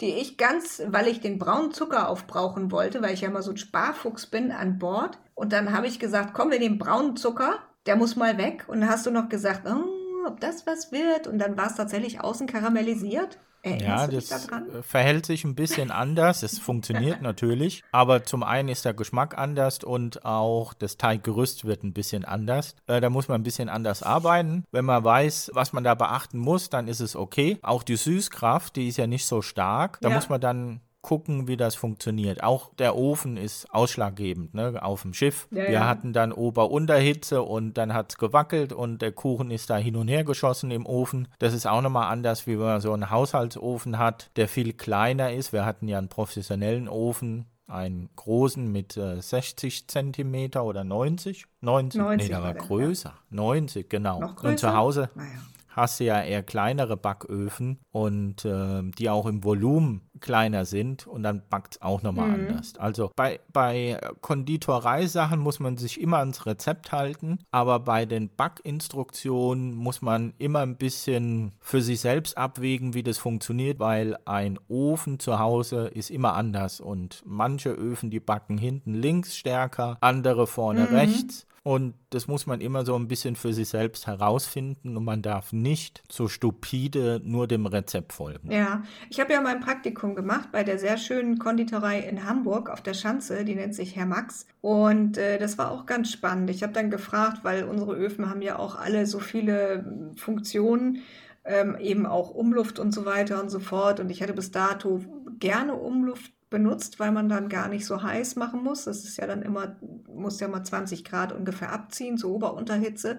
die 0.00 0.14
ich 0.14 0.38
ganz, 0.38 0.82
weil 0.86 1.06
ich 1.06 1.20
den 1.20 1.38
braunen 1.38 1.72
Zucker 1.72 2.08
aufbrauchen 2.08 2.72
wollte, 2.72 3.02
weil 3.02 3.14
ich 3.14 3.20
ja 3.20 3.28
immer 3.28 3.42
so 3.42 3.52
ein 3.52 3.58
Sparfuchs 3.58 4.26
bin 4.26 4.50
an 4.50 4.78
Bord. 4.78 5.18
Und 5.34 5.52
dann 5.52 5.72
habe 5.72 5.86
ich 5.86 5.98
gesagt, 5.98 6.32
komm, 6.32 6.50
wir 6.50 6.58
nehmen 6.58 6.78
braunen 6.78 7.16
Zucker, 7.16 7.58
der 7.86 7.96
muss 7.96 8.16
mal 8.16 8.38
weg. 8.38 8.64
Und 8.68 8.80
dann 8.80 8.90
hast 8.90 9.04
du 9.04 9.10
noch 9.10 9.28
gesagt, 9.28 9.68
oh, 9.68 10.26
ob 10.26 10.40
das 10.40 10.66
was 10.66 10.92
wird. 10.92 11.26
Und 11.26 11.38
dann 11.38 11.58
war 11.58 11.66
es 11.66 11.76
tatsächlich 11.76 12.22
außen 12.22 12.46
karamellisiert. 12.46 13.38
Erinnerst 13.64 14.12
ja, 14.12 14.20
das 14.20 14.46
da 14.46 14.58
äh, 14.58 14.82
verhält 14.82 15.24
sich 15.24 15.44
ein 15.44 15.54
bisschen 15.54 15.90
anders. 15.90 16.42
Es 16.42 16.58
funktioniert 16.58 17.22
natürlich, 17.22 17.82
aber 17.92 18.24
zum 18.24 18.42
einen 18.42 18.68
ist 18.68 18.84
der 18.84 18.92
Geschmack 18.92 19.38
anders 19.38 19.82
und 19.82 20.24
auch 20.24 20.74
das 20.74 20.98
Teiggerüst 20.98 21.64
wird 21.64 21.82
ein 21.82 21.94
bisschen 21.94 22.24
anders. 22.24 22.76
Äh, 22.86 23.00
da 23.00 23.08
muss 23.08 23.28
man 23.28 23.40
ein 23.40 23.44
bisschen 23.44 23.70
anders 23.70 24.02
arbeiten. 24.02 24.64
Wenn 24.70 24.84
man 24.84 25.02
weiß, 25.02 25.52
was 25.54 25.72
man 25.72 25.82
da 25.82 25.94
beachten 25.94 26.38
muss, 26.38 26.68
dann 26.68 26.88
ist 26.88 27.00
es 27.00 27.16
okay. 27.16 27.58
Auch 27.62 27.82
die 27.82 27.96
Süßkraft, 27.96 28.76
die 28.76 28.88
ist 28.88 28.98
ja 28.98 29.06
nicht 29.06 29.26
so 29.26 29.40
stark. 29.40 29.98
Da 30.02 30.10
ja. 30.10 30.14
muss 30.14 30.28
man 30.28 30.40
dann 30.40 30.80
gucken, 31.04 31.46
wie 31.46 31.56
das 31.56 31.76
funktioniert. 31.76 32.42
Auch 32.42 32.74
der 32.74 32.96
Ofen 32.96 33.36
ist 33.36 33.72
ausschlaggebend 33.72 34.54
ne, 34.54 34.82
auf 34.82 35.02
dem 35.02 35.14
Schiff. 35.14 35.46
Ja, 35.50 35.64
Wir 35.64 35.70
ja. 35.70 35.86
hatten 35.86 36.12
dann 36.12 36.32
Ober-Unterhitze 36.32 37.42
und 37.42 37.74
dann 37.74 37.94
hat 37.94 38.12
es 38.12 38.18
gewackelt 38.18 38.72
und 38.72 39.02
der 39.02 39.12
Kuchen 39.12 39.52
ist 39.52 39.70
da 39.70 39.76
hin 39.76 39.94
und 39.94 40.08
her 40.08 40.24
geschossen 40.24 40.72
im 40.72 40.86
Ofen. 40.86 41.28
Das 41.38 41.54
ist 41.54 41.66
auch 41.66 41.82
nochmal 41.82 42.10
anders, 42.10 42.46
wie 42.46 42.58
wenn 42.58 42.66
man 42.66 42.80
so 42.80 42.92
einen 42.92 43.10
Haushaltsofen 43.10 43.98
hat, 43.98 44.30
der 44.36 44.48
viel 44.48 44.72
kleiner 44.72 45.32
ist. 45.32 45.52
Wir 45.52 45.64
hatten 45.64 45.86
ja 45.86 45.98
einen 45.98 46.08
professionellen 46.08 46.88
Ofen, 46.88 47.46
einen 47.68 48.08
großen 48.16 48.72
mit 48.72 48.96
äh, 48.96 49.20
60 49.20 49.86
Zentimeter 49.86 50.64
oder 50.64 50.84
90? 50.84 51.44
90? 51.60 52.00
90 52.00 52.28
nee, 52.28 52.34
der 52.34 52.42
war 52.42 52.54
größer. 52.54 53.10
Ja. 53.10 53.36
90, 53.36 53.88
genau. 53.90 54.20
Noch 54.20 54.36
größer? 54.36 54.50
Und 54.50 54.58
zu 54.58 54.74
Hause. 54.74 55.10
Naja 55.14 55.28
hast 55.74 56.00
du 56.00 56.04
ja 56.04 56.22
eher 56.22 56.42
kleinere 56.42 56.96
Backöfen 56.96 57.80
und 57.92 58.44
äh, 58.44 58.82
die 58.98 59.10
auch 59.10 59.26
im 59.26 59.44
Volumen 59.44 60.02
kleiner 60.20 60.64
sind 60.64 61.06
und 61.06 61.22
dann 61.22 61.42
backt 61.50 61.74
es 61.74 61.82
auch 61.82 62.02
nochmal 62.02 62.28
mhm. 62.28 62.34
anders. 62.34 62.76
Also 62.78 63.10
bei, 63.16 63.40
bei 63.52 64.00
Konditoreisachen 64.20 65.38
muss 65.38 65.60
man 65.60 65.76
sich 65.76 66.00
immer 66.00 66.18
ans 66.18 66.46
Rezept 66.46 66.92
halten, 66.92 67.38
aber 67.50 67.80
bei 67.80 68.06
den 68.06 68.30
Backinstruktionen 68.34 69.74
muss 69.74 70.02
man 70.02 70.32
immer 70.38 70.60
ein 70.60 70.76
bisschen 70.76 71.52
für 71.60 71.82
sich 71.82 72.00
selbst 72.00 72.38
abwägen, 72.38 72.94
wie 72.94 73.02
das 73.02 73.18
funktioniert, 73.18 73.80
weil 73.80 74.16
ein 74.24 74.58
Ofen 74.68 75.18
zu 75.18 75.38
Hause 75.38 75.88
ist 75.88 76.10
immer 76.10 76.34
anders 76.34 76.80
und 76.80 77.22
manche 77.26 77.70
Öfen, 77.70 78.10
die 78.10 78.20
backen 78.20 78.58
hinten 78.58 78.94
links 78.94 79.36
stärker, 79.36 79.98
andere 80.00 80.46
vorne 80.46 80.86
mhm. 80.88 80.96
rechts. 80.96 81.46
Und 81.64 81.94
das 82.10 82.28
muss 82.28 82.44
man 82.44 82.60
immer 82.60 82.84
so 82.84 82.94
ein 82.94 83.08
bisschen 83.08 83.36
für 83.36 83.54
sich 83.54 83.70
selbst 83.70 84.06
herausfinden 84.06 84.98
und 84.98 85.04
man 85.04 85.22
darf 85.22 85.54
nicht 85.54 86.02
so 86.12 86.28
stupide 86.28 87.22
nur 87.24 87.48
dem 87.48 87.64
Rezept 87.64 88.12
folgen. 88.12 88.52
Ja, 88.52 88.82
ich 89.08 89.18
habe 89.18 89.32
ja 89.32 89.40
mein 89.40 89.60
Praktikum 89.60 90.14
gemacht 90.14 90.50
bei 90.52 90.62
der 90.62 90.78
sehr 90.78 90.98
schönen 90.98 91.38
Konditorei 91.38 92.00
in 92.00 92.28
Hamburg 92.28 92.68
auf 92.68 92.82
der 92.82 92.92
Schanze, 92.92 93.46
die 93.46 93.54
nennt 93.54 93.74
sich 93.74 93.96
Herr 93.96 94.04
Max. 94.04 94.46
Und 94.60 95.16
äh, 95.16 95.38
das 95.38 95.56
war 95.56 95.70
auch 95.70 95.86
ganz 95.86 96.12
spannend. 96.12 96.50
Ich 96.50 96.62
habe 96.62 96.74
dann 96.74 96.90
gefragt, 96.90 97.44
weil 97.44 97.64
unsere 97.64 97.94
Öfen 97.94 98.28
haben 98.28 98.42
ja 98.42 98.58
auch 98.58 98.78
alle 98.78 99.06
so 99.06 99.18
viele 99.18 100.12
Funktionen. 100.16 100.98
Ähm, 101.46 101.76
eben 101.78 102.06
auch 102.06 102.30
Umluft 102.30 102.78
und 102.78 102.92
so 102.92 103.04
weiter 103.04 103.42
und 103.42 103.50
so 103.50 103.58
fort. 103.58 104.00
Und 104.00 104.10
ich 104.10 104.22
hatte 104.22 104.32
bis 104.32 104.50
dato 104.50 105.02
gerne 105.38 105.74
Umluft 105.74 106.33
benutzt, 106.54 107.00
weil 107.00 107.10
man 107.10 107.28
dann 107.28 107.48
gar 107.48 107.66
nicht 107.66 107.84
so 107.84 108.00
heiß 108.00 108.36
machen 108.36 108.62
muss. 108.62 108.84
Das 108.84 109.04
ist 109.04 109.16
ja 109.16 109.26
dann 109.26 109.42
immer, 109.42 109.74
muss 110.06 110.38
ja 110.38 110.46
mal 110.46 110.62
20 110.62 111.04
Grad 111.04 111.32
ungefähr 111.32 111.72
abziehen, 111.72 112.16
so 112.16 112.32
Ober-Unterhitze. 112.32 113.18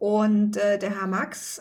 Und 0.00 0.56
äh, 0.56 0.76
der 0.76 0.98
Herr 0.98 1.06
Max 1.06 1.60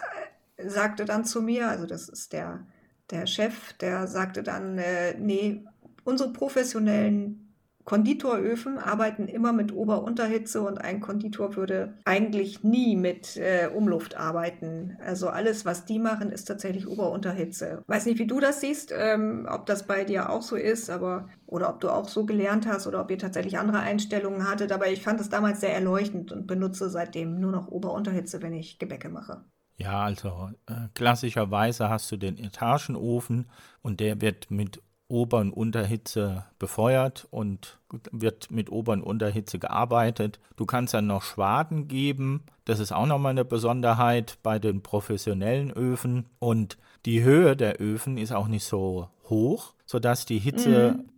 äh, 0.57 0.67
sagte 0.67 1.05
dann 1.05 1.23
zu 1.23 1.43
mir, 1.43 1.69
also 1.69 1.85
das 1.85 2.09
ist 2.09 2.33
der, 2.33 2.65
der 3.11 3.27
Chef, 3.27 3.73
der 3.73 4.07
sagte 4.07 4.41
dann, 4.41 4.79
äh, 4.79 5.15
nee, 5.19 5.63
unsere 6.05 6.33
professionellen 6.33 7.44
Konditoröfen 7.85 8.79
arbeiten 8.79 9.27
immer 9.27 9.53
mit 9.53 9.71
Ober-Unterhitze 9.71 10.61
und 10.61 10.79
ein 10.79 11.01
Konditor 11.01 11.55
würde 11.55 11.93
eigentlich 12.03 12.63
nie 12.63 12.95
mit 12.95 13.37
äh, 13.37 13.69
Umluft 13.73 14.17
arbeiten. 14.17 14.97
Also 15.05 15.29
alles, 15.29 15.65
was 15.65 15.85
die 15.85 15.99
machen, 15.99 16.31
ist 16.31 16.45
tatsächlich 16.45 16.87
Ober-Unterhitze. 16.87 17.83
Weiß 17.85 18.07
nicht, 18.07 18.17
wie 18.17 18.27
du 18.27 18.39
das 18.39 18.61
siehst, 18.61 18.91
ähm, 18.95 19.47
ob 19.49 19.67
das 19.67 19.85
bei 19.85 20.03
dir 20.03 20.31
auch 20.31 20.41
so 20.41 20.55
ist, 20.55 20.89
aber 20.89 21.29
oder 21.45 21.69
ob 21.69 21.79
du 21.79 21.89
auch 21.89 22.09
so 22.09 22.25
gelernt 22.25 22.67
hast 22.67 22.87
oder 22.87 23.01
ob 23.01 23.11
ihr 23.11 23.19
tatsächlich 23.19 23.59
andere 23.59 23.79
Einstellungen 23.79 24.49
hattet. 24.49 24.71
Aber 24.71 24.87
ich 24.87 25.03
fand 25.03 25.21
es 25.21 25.29
damals 25.29 25.61
sehr 25.61 25.73
erleuchtend 25.73 26.31
und 26.31 26.47
benutze 26.47 26.89
seitdem 26.89 27.39
nur 27.39 27.51
noch 27.51 27.67
Ober-Unterhitze, 27.67 28.41
wenn 28.41 28.53
ich 28.53 28.79
Gebäcke 28.79 29.09
mache. 29.09 29.45
Ja, 29.77 30.03
also 30.03 30.49
äh, 30.67 30.87
klassischerweise 30.93 31.89
hast 31.89 32.11
du 32.11 32.17
den 32.17 32.37
Etagenofen 32.37 33.49
und 33.81 33.99
der 33.99 34.21
wird 34.21 34.49
mit 34.49 34.81
Ober- 35.07 35.39
und 35.39 35.51
Unterhitze 35.51 36.45
befeuert 36.57 37.27
und 37.29 37.79
wird 38.11 38.49
mit 38.49 38.71
Ober- 38.71 38.93
und 38.93 39.03
Unterhitze 39.03 39.59
gearbeitet. 39.59 40.39
Du 40.55 40.65
kannst 40.65 40.93
dann 40.93 41.07
noch 41.07 41.21
Schwaden 41.21 41.87
geben. 41.87 42.43
Das 42.65 42.79
ist 42.79 42.91
auch 42.91 43.05
nochmal 43.05 43.31
eine 43.31 43.45
Besonderheit 43.45 44.39
bei 44.41 44.57
den 44.57 44.81
professionellen 44.81 45.71
Öfen. 45.71 46.25
Und 46.39 46.77
die 47.05 47.21
Höhe 47.21 47.55
der 47.55 47.79
Öfen 47.79 48.17
ist 48.17 48.31
auch 48.31 48.47
nicht 48.47 48.65
so 48.65 49.09
hoch, 49.29 49.73
sodass 49.85 50.25
die 50.25 50.39
Hitze 50.39 50.95
mhm. 50.97 51.09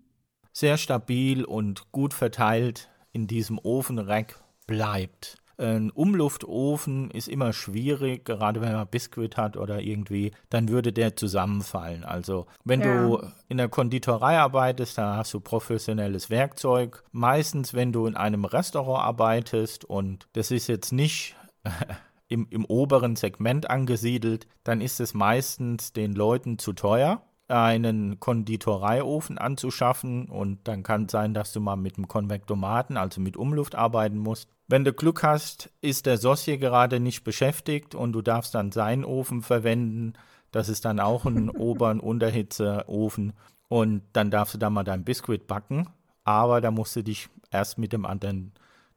sehr 0.52 0.78
stabil 0.78 1.46
und 1.46 1.92
gut 1.92 2.14
verteilt 2.14 2.90
in 3.14 3.28
diesem 3.28 3.58
Ofenreck 3.58 4.36
bleibt. 4.68 5.38
Ein 5.60 5.90
Umluftofen 5.90 7.10
ist 7.10 7.28
immer 7.28 7.52
schwierig, 7.52 8.26
gerade 8.26 8.62
wenn 8.62 8.74
man 8.74 8.88
Biskuit 8.88 9.38
hat 9.38 9.58
oder 9.58 9.82
irgendwie, 9.82 10.32
dann 10.50 10.70
würde 10.70 10.94
der 10.94 11.16
zusammenfallen. 11.16 12.04
Also 12.04 12.46
wenn 12.64 12.82
ja. 12.82 13.08
du 13.08 13.24
in 13.48 13.58
der 13.58 13.68
Konditorei 13.68 14.38
arbeitest, 14.38 15.00
da 15.00 15.16
hast 15.16 15.34
du 15.34 15.40
professionelles 15.40 16.30
Werkzeug. 16.30 17.04
Meistens, 17.12 17.74
wenn 17.74 17.92
du 17.92 18.06
in 18.06 18.16
einem 18.16 18.46
Restaurant 18.46 19.04
arbeitest 19.04 19.84
und 19.84 20.28
das 20.34 20.52
ist 20.52 20.68
jetzt 20.68 20.92
nicht 20.92 21.36
im, 22.28 22.46
im 22.52 22.64
oberen 22.66 23.16
Segment 23.16 23.70
angesiedelt, 23.70 24.48
dann 24.64 24.80
ist 24.80 25.00
es 25.00 25.16
meistens 25.16 25.92
den 25.92 26.14
Leuten 26.14 26.60
zu 26.60 26.74
teuer 26.74 27.24
einen 27.48 28.20
Konditoreiofen 28.20 29.38
anzuschaffen 29.38 30.26
und 30.28 30.68
dann 30.68 30.84
kann 30.84 31.06
es 31.06 31.12
sein, 31.12 31.34
dass 31.34 31.54
du 31.54 31.62
mal 31.62 31.76
mit 31.76 31.98
einem 31.98 32.08
Konvektomaten, 32.08 32.98
also 32.98 33.22
mit 33.22 33.38
Umluft 33.38 33.76
arbeiten 33.76 34.18
musst. 34.18 34.50
Wenn 34.68 34.84
du 34.84 34.92
Glück 34.92 35.24
hast, 35.24 35.72
ist 35.82 36.06
der 36.06 36.18
Saucier 36.18 36.58
gerade 36.58 37.00
nicht 37.00 37.24
beschäftigt 37.24 37.96
und 37.96 38.12
du 38.12 38.22
darfst 38.22 38.54
dann 38.54 38.72
seinen 38.72 39.06
Ofen 39.06 39.42
verwenden. 39.42 40.14
Das 40.52 40.68
ist 40.68 40.84
dann 40.86 41.00
auch 41.00 41.26
ein 41.26 41.50
Ober- 41.58 41.92
und 41.92 42.02
Unterhitzeofen 42.02 43.34
und 43.70 44.02
dann 44.14 44.32
darfst 44.32 44.56
du 44.56 44.58
da 44.58 44.70
mal 44.70 44.84
dein 44.84 45.06
Biskuit 45.06 45.48
backen, 45.48 45.88
aber 46.26 46.60
da 46.60 46.72
musst 46.72 46.96
du 46.96 47.04
dich 47.04 47.30
erst 47.52 47.78
mit 47.78 47.94
dem 47.94 48.06
anderen 48.06 48.52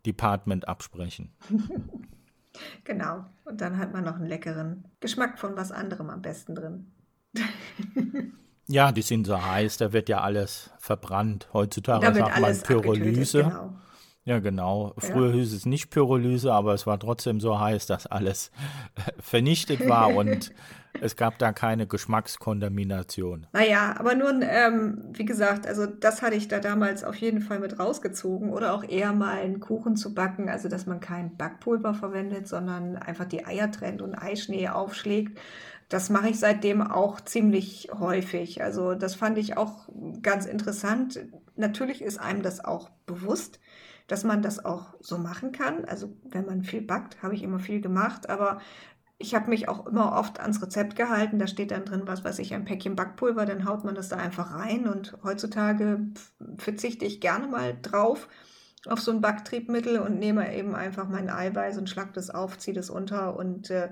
Department 0.05 0.69
absprechen. 0.69 1.33
Genau. 2.85 3.25
Und 3.45 3.61
dann 3.61 3.79
hat 3.79 3.93
man 3.93 4.05
noch 4.05 4.17
einen 4.17 4.27
leckeren 4.27 4.85
Geschmack 4.99 5.39
von 5.39 5.57
was 5.57 5.73
anderem 5.73 6.11
am 6.11 6.21
besten 6.21 6.55
drin. 6.55 6.91
ja, 8.67 8.93
die 8.93 9.03
sind 9.03 9.27
so 9.27 9.41
heiß, 9.41 9.79
da 9.79 9.93
wird 9.93 10.09
ja 10.09 10.21
alles 10.21 10.71
verbrannt. 10.79 11.49
Heutzutage 11.53 12.15
sagt 12.15 12.41
man 12.41 12.61
Pyrolyse. 12.61 13.45
Genau. 13.45 13.75
Ja, 14.25 14.39
genau. 14.39 14.93
Früher 14.99 15.29
ja. 15.29 15.35
hieß 15.35 15.55
es 15.55 15.67
nicht 15.67 15.91
Pyrolyse, 15.91 16.53
aber 16.53 16.75
es 16.75 16.87
war 16.87 16.99
trotzdem 17.01 17.41
so 17.41 17.59
heiß, 17.59 17.87
dass 17.87 18.07
alles 18.07 18.51
vernichtet 19.19 19.89
war 19.89 20.15
und 20.15 20.53
es 21.01 21.17
gab 21.17 21.39
da 21.39 21.53
keine 21.53 21.87
Geschmackskontamination. 21.87 23.47
Naja, 23.53 23.95
aber 23.99 24.15
nun, 24.15 24.45
ähm, 24.47 25.05
wie 25.15 25.25
gesagt, 25.25 25.67
also 25.67 25.87
das 25.87 26.21
hatte 26.21 26.37
ich 26.37 26.49
da 26.49 26.61
damals 26.61 27.03
auf 27.03 27.17
jeden 27.17 27.41
Fall 27.41 27.61
mit 27.61 27.79
rausgezogen 27.79 28.51
oder 28.51 28.75
auch 28.75 28.85
eher 28.85 29.15
mal 29.15 29.39
einen 29.39 29.59
Kuchen 29.59 29.97
zu 29.97 30.15
backen, 30.15 30.51
also 30.51 30.69
dass 30.69 30.87
man 30.87 31.01
kein 31.01 31.37
Backpulver 31.37 31.95
verwendet, 31.95 32.47
sondern 32.47 32.97
einfach 32.97 33.25
die 33.25 33.47
Eier 33.47 33.71
trennt 33.73 34.03
und 34.03 34.15
Eischnee 34.15 34.69
aufschlägt 34.69 35.39
das 35.91 36.09
mache 36.09 36.31
ich 36.31 36.39
seitdem 36.39 36.83
auch 36.83 37.21
ziemlich 37.21 37.91
häufig. 37.93 38.63
Also 38.63 38.95
das 38.95 39.17
fand 39.17 39.37
ich 39.39 39.57
auch 39.57 39.89
ganz 40.23 40.47
interessant. 40.47 41.19
Natürlich 41.57 42.01
ist 42.01 42.19
einem 42.19 42.43
das 42.43 42.65
auch 42.65 42.91
bewusst, 43.07 43.59
dass 44.07 44.23
man 44.23 44.41
das 44.41 44.65
auch 44.65 44.95
so 45.01 45.19
machen 45.19 45.51
kann. 45.51 45.85
Also 45.85 46.17
wenn 46.23 46.47
man 46.47 46.63
viel 46.63 46.81
backt, 46.81 47.23
habe 47.25 47.35
ich 47.35 47.43
immer 47.43 47.59
viel 47.59 47.81
gemacht, 47.81 48.31
aber 48.31 48.61
ich 49.19 49.35
habe 49.35 49.51
mich 49.51 49.69
auch 49.69 49.85
immer 49.87 50.13
oft 50.13 50.39
ans 50.39 50.63
Rezept 50.63 50.95
gehalten. 50.95 51.41
Da 51.41 51.49
steht 51.49 51.73
dann 51.73 51.85
drin, 51.85 52.03
was 52.07 52.23
weiß 52.23 52.39
ich, 52.39 52.55
ein 52.55 52.65
Päckchen 52.65 52.95
Backpulver, 52.95 53.45
dann 53.45 53.65
haut 53.65 53.85
man 53.85 53.97
das 53.97 54.09
da 54.09 54.17
einfach 54.17 54.55
rein. 54.55 54.87
Und 54.87 55.19
heutzutage 55.25 56.07
verzichte 56.57 57.05
ich 57.05 57.21
gerne 57.21 57.49
mal 57.49 57.77
drauf 57.83 58.29
auf 58.87 59.01
so 59.01 59.11
ein 59.11 59.21
Backtriebmittel 59.21 59.99
und 59.99 60.21
nehme 60.21 60.57
eben 60.57 60.77
einfach 60.77 61.09
mein 61.09 61.29
Eiweiß 61.31 61.79
und 61.79 61.91
schlag 61.91 62.15
das 62.15 62.31
auf, 62.31 62.59
ziehe 62.59 62.75
das 62.75 62.91
unter 62.91 63.37
und 63.37 63.71
äh, 63.71 63.91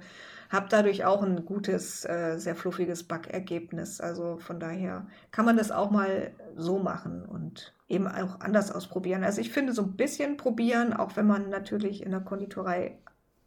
habe 0.51 0.67
dadurch 0.69 1.05
auch 1.05 1.23
ein 1.23 1.45
gutes, 1.45 2.05
äh, 2.05 2.37
sehr 2.39 2.55
fluffiges 2.55 3.05
Backergebnis. 3.05 4.01
Also 4.01 4.39
von 4.39 4.61
daher 4.61 5.07
kann 5.31 5.45
man 5.45 5.57
das 5.57 5.71
auch 5.71 5.91
mal 5.91 6.33
so 6.57 6.79
machen 6.79 7.25
und 7.25 7.75
eben 7.89 8.07
auch 8.07 8.41
anders 8.41 8.73
ausprobieren. 8.73 9.25
Also 9.25 9.41
ich 9.41 9.51
finde 9.51 9.73
so 9.73 9.83
ein 9.83 9.97
bisschen 9.97 10.37
probieren, 10.37 10.93
auch 10.93 11.17
wenn 11.17 11.27
man 11.27 11.51
natürlich 11.51 12.03
in 12.03 12.11
der 12.11 12.21
Konditorei 12.21 12.99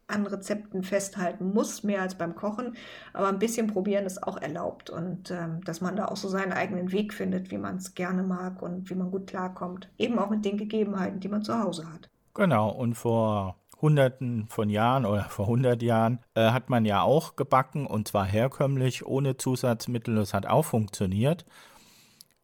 an 0.08 0.26
Rezepten 0.26 0.82
festhalten 0.82 1.52
muss, 1.52 1.82
mehr 1.82 2.02
als 2.02 2.16
beim 2.16 2.34
Kochen. 2.34 2.76
Aber 3.12 3.28
ein 3.28 3.38
bisschen 3.38 3.66
probieren 3.66 4.04
ist 4.04 4.22
auch 4.22 4.36
erlaubt 4.36 4.90
und 4.90 5.30
ähm, 5.30 5.62
dass 5.64 5.80
man 5.80 5.96
da 5.96 6.06
auch 6.06 6.16
so 6.16 6.28
seinen 6.28 6.52
eigenen 6.52 6.92
Weg 6.92 7.14
findet, 7.14 7.50
wie 7.50 7.58
man 7.58 7.76
es 7.76 7.94
gerne 7.94 8.22
mag 8.22 8.62
und 8.62 8.90
wie 8.90 8.94
man 8.94 9.10
gut 9.10 9.26
klarkommt. 9.26 9.88
Eben 9.98 10.18
auch 10.18 10.30
mit 10.30 10.44
den 10.44 10.58
Gegebenheiten, 10.58 11.20
die 11.20 11.28
man 11.28 11.42
zu 11.42 11.58
Hause 11.58 11.90
hat. 11.90 12.10
Genau, 12.34 12.70
und 12.70 12.94
vor 12.94 13.61
Hunderten 13.82 14.46
von 14.48 14.70
Jahren 14.70 15.04
oder 15.04 15.24
vor 15.24 15.46
100 15.46 15.82
Jahren 15.82 16.20
äh, 16.34 16.50
hat 16.50 16.70
man 16.70 16.84
ja 16.84 17.02
auch 17.02 17.36
gebacken 17.36 17.86
und 17.86 18.08
zwar 18.08 18.24
herkömmlich, 18.24 19.04
ohne 19.04 19.36
Zusatzmittel. 19.36 20.14
Das 20.14 20.32
hat 20.32 20.46
auch 20.46 20.64
funktioniert. 20.64 21.44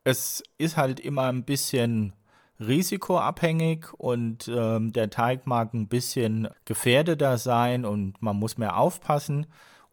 Es 0.05 0.43
ist 0.59 0.77
halt 0.77 1.01
immer 1.01 1.29
ein 1.29 1.45
bisschen 1.45 2.13
risikoabhängig 2.61 3.93
und 3.95 4.51
ähm, 4.53 4.93
der 4.93 5.11
Teig 5.11 5.47
mag 5.47 5.73
ein 5.75 5.87
bisschen 5.87 6.49
gefährdeter 6.65 7.39
sein 7.39 7.85
und 7.85 8.21
man 8.21 8.37
muss 8.37 8.59
mehr 8.59 8.77
aufpassen 8.77 9.47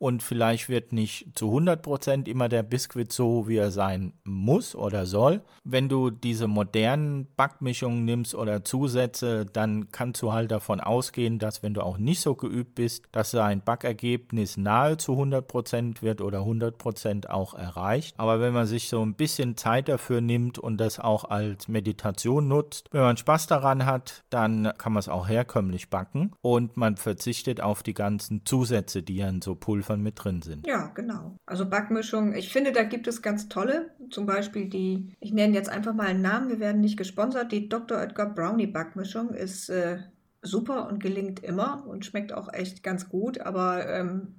und 0.06 0.22
vielleicht 0.22 0.70
wird 0.70 0.94
nicht 0.94 1.30
zu 1.34 1.48
100% 1.48 2.28
immer 2.28 2.48
der 2.48 2.62
Biskuit 2.62 3.12
so, 3.12 3.48
wie 3.48 3.58
er 3.58 3.72
sein 3.72 4.14
muss 4.24 4.76
oder 4.76 5.08
soll. 5.08 5.42
Wenn 5.64 5.90
du 5.90 6.12
diese 6.12 6.48
modernen 6.48 7.26
Backmischungen 7.36 8.06
nimmst 8.06 8.36
oder 8.36 8.64
Zusätze, 8.64 9.48
dann 9.48 9.90
kannst 9.90 10.22
du 10.22 10.32
halt 10.32 10.52
davon 10.52 10.80
ausgehen, 10.80 11.40
dass 11.40 11.64
wenn 11.64 11.74
du 11.74 11.82
auch 11.82 11.98
nicht 11.98 12.22
so 12.22 12.36
geübt 12.36 12.76
bist, 12.76 13.06
dass 13.14 13.32
dein 13.32 13.62
Backergebnis 13.62 14.58
nahezu 14.58 15.14
100% 15.14 16.04
wird 16.04 16.22
oder 16.22 16.42
100% 16.42 17.28
auch 17.28 17.56
erreicht. 17.56 18.14
Aber 18.20 18.40
wenn 18.40 18.54
man 18.54 18.68
sich 18.68 18.90
so 18.90 19.04
ein 19.04 19.16
bisschen 19.16 19.58
Zeit 19.58 19.90
dafür 19.90 20.22
nimmt 20.22 20.60
und 20.60 20.78
das 20.78 21.00
auch 21.00 21.24
als 21.24 21.68
Meditation 21.68 22.48
nutzt, 22.48 22.90
wenn 22.92 23.02
man 23.02 23.18
Spaß 23.18 23.48
daran 23.48 23.88
hat, 23.88 24.24
dann 24.30 24.72
kann 24.78 24.94
man 24.94 25.00
es 25.00 25.10
auch 25.10 25.28
herkömmlich 25.28 25.90
backen 25.90 26.34
und 26.44 26.78
man 26.78 26.96
verzichtet 26.96 27.60
auf 27.60 27.82
die 27.82 27.96
ganzen 27.96 28.46
Zusätze, 28.46 29.02
die 29.02 29.16
ja 29.16 29.30
in 29.30 29.42
so 29.42 29.56
Pulver 29.56 29.95
Pulvern 29.96 30.04
mit 30.04 30.24
drin 30.24 30.42
sind. 30.42 30.68
Ja, 30.68 30.88
genau. 30.94 31.38
Also 31.46 31.70
Backmischungen, 31.70 32.36
ich 32.36 32.52
finde, 32.52 32.72
da 32.72 32.84
gibt 32.84 33.08
es 33.08 33.22
ganz 33.22 33.48
tolle. 33.50 33.92
Zum 34.10 34.26
Beispiel 34.26 34.70
die, 34.70 35.16
ich 35.20 35.34
nenne 35.34 35.54
jetzt 35.54 35.70
einfach 35.70 35.94
mal 35.94 36.08
einen 36.08 36.22
Namen, 36.22 36.50
wir 36.50 36.60
werden 36.60 36.82
nicht 36.82 36.98
gesponsert. 36.98 37.52
Die 37.52 37.70
Dr. 37.70 38.02
Edgar 38.02 38.34
Brownie 38.34 38.68
Backmischung 38.68 39.34
ist 39.34 39.70
äh, 39.70 40.00
super 40.42 40.88
und 40.88 41.02
gelingt 41.02 41.44
immer 41.44 41.86
und 41.88 42.06
schmeckt 42.06 42.34
auch 42.34 42.54
echt 42.54 42.84
ganz 42.84 43.10
gut. 43.10 43.40
Aber 43.42 43.88
ähm, 43.88 44.36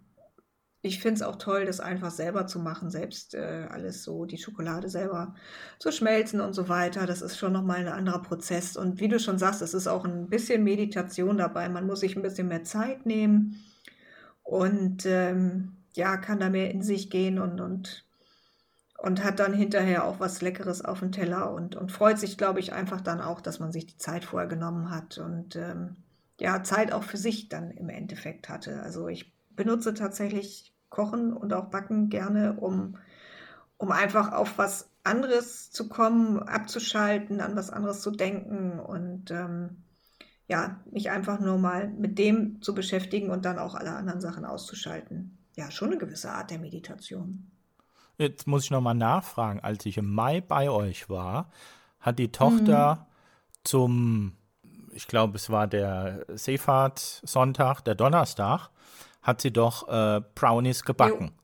ich 0.82 1.00
finde 1.00 1.16
es 1.16 1.22
auch 1.22 1.36
toll, 1.36 1.64
das 1.64 1.80
einfach 1.80 2.12
selber 2.12 2.46
zu 2.46 2.60
machen, 2.60 2.90
selbst 2.90 3.34
äh, 3.34 3.66
alles 3.70 4.04
so, 4.04 4.24
die 4.24 4.38
Schokolade 4.38 4.88
selber 4.88 5.34
zu 5.80 5.90
schmelzen 5.90 6.40
und 6.40 6.52
so 6.52 6.68
weiter. 6.68 7.06
Das 7.06 7.22
ist 7.22 7.38
schon 7.38 7.52
nochmal 7.52 7.78
ein 7.78 7.88
anderer 7.88 8.22
Prozess. 8.22 8.76
Und 8.76 9.00
wie 9.00 9.08
du 9.08 9.18
schon 9.18 9.38
sagst, 9.38 9.62
es 9.62 9.74
ist 9.74 9.88
auch 9.88 10.04
ein 10.04 10.28
bisschen 10.28 10.62
Meditation 10.62 11.38
dabei. 11.38 11.68
Man 11.68 11.86
muss 11.86 12.00
sich 12.00 12.14
ein 12.14 12.22
bisschen 12.22 12.48
mehr 12.48 12.62
Zeit 12.62 13.04
nehmen 13.04 13.56
und 14.46 15.04
ähm, 15.06 15.72
ja, 15.94 16.16
kann 16.16 16.38
da 16.38 16.48
mehr 16.48 16.70
in 16.70 16.80
sich 16.80 17.10
gehen 17.10 17.40
und, 17.40 17.60
und, 17.60 18.04
und 18.96 19.24
hat 19.24 19.40
dann 19.40 19.52
hinterher 19.52 20.04
auch 20.04 20.20
was 20.20 20.40
Leckeres 20.40 20.84
auf 20.84 21.00
dem 21.00 21.10
Teller 21.10 21.52
und, 21.52 21.74
und 21.74 21.90
freut 21.90 22.18
sich, 22.18 22.38
glaube 22.38 22.60
ich, 22.60 22.72
einfach 22.72 23.00
dann 23.00 23.20
auch, 23.20 23.40
dass 23.40 23.58
man 23.58 23.72
sich 23.72 23.86
die 23.86 23.98
Zeit 23.98 24.24
vorher 24.24 24.48
genommen 24.48 24.90
hat 24.90 25.18
und 25.18 25.56
ähm, 25.56 25.96
ja, 26.38 26.62
Zeit 26.62 26.92
auch 26.92 27.02
für 27.02 27.16
sich 27.16 27.48
dann 27.48 27.72
im 27.72 27.88
Endeffekt 27.88 28.48
hatte. 28.48 28.82
Also 28.82 29.08
ich 29.08 29.32
benutze 29.56 29.94
tatsächlich 29.94 30.72
Kochen 30.90 31.32
und 31.32 31.52
auch 31.52 31.66
Backen 31.66 32.08
gerne, 32.08 32.52
um, 32.60 32.98
um 33.78 33.90
einfach 33.90 34.32
auf 34.32 34.58
was 34.58 34.90
anderes 35.02 35.72
zu 35.72 35.88
kommen, 35.88 36.38
abzuschalten, 36.38 37.40
an 37.40 37.56
was 37.56 37.70
anderes 37.70 38.00
zu 38.00 38.12
denken 38.12 38.78
und 38.78 39.32
ähm, 39.32 39.82
ja, 40.48 40.80
mich 40.90 41.10
einfach 41.10 41.40
nur 41.40 41.58
mal 41.58 41.88
mit 41.88 42.18
dem 42.18 42.60
zu 42.62 42.74
beschäftigen 42.74 43.30
und 43.30 43.44
dann 43.44 43.58
auch 43.58 43.74
alle 43.74 43.92
anderen 43.92 44.20
Sachen 44.20 44.44
auszuschalten. 44.44 45.38
Ja, 45.56 45.70
schon 45.70 45.88
eine 45.88 45.98
gewisse 45.98 46.30
Art 46.30 46.50
der 46.50 46.58
Meditation. 46.58 47.50
Jetzt 48.18 48.46
muss 48.46 48.64
ich 48.64 48.70
nochmal 48.70 48.94
nachfragen. 48.94 49.60
Als 49.60 49.84
ich 49.86 49.98
im 49.98 50.12
Mai 50.12 50.40
bei 50.40 50.70
euch 50.70 51.10
war, 51.10 51.50
hat 52.00 52.18
die 52.18 52.30
Tochter 52.30 52.94
mhm. 52.94 53.60
zum, 53.64 54.32
ich 54.92 55.06
glaube, 55.06 55.36
es 55.36 55.50
war 55.50 55.66
der 55.66 56.24
Seefahrtssonntag, 56.28 57.82
der 57.82 57.94
Donnerstag, 57.94 58.70
hat 59.22 59.40
sie 59.40 59.52
doch 59.52 59.88
äh, 59.88 60.20
Brownies 60.34 60.84
gebacken. 60.84 61.26
Jo. 61.26 61.42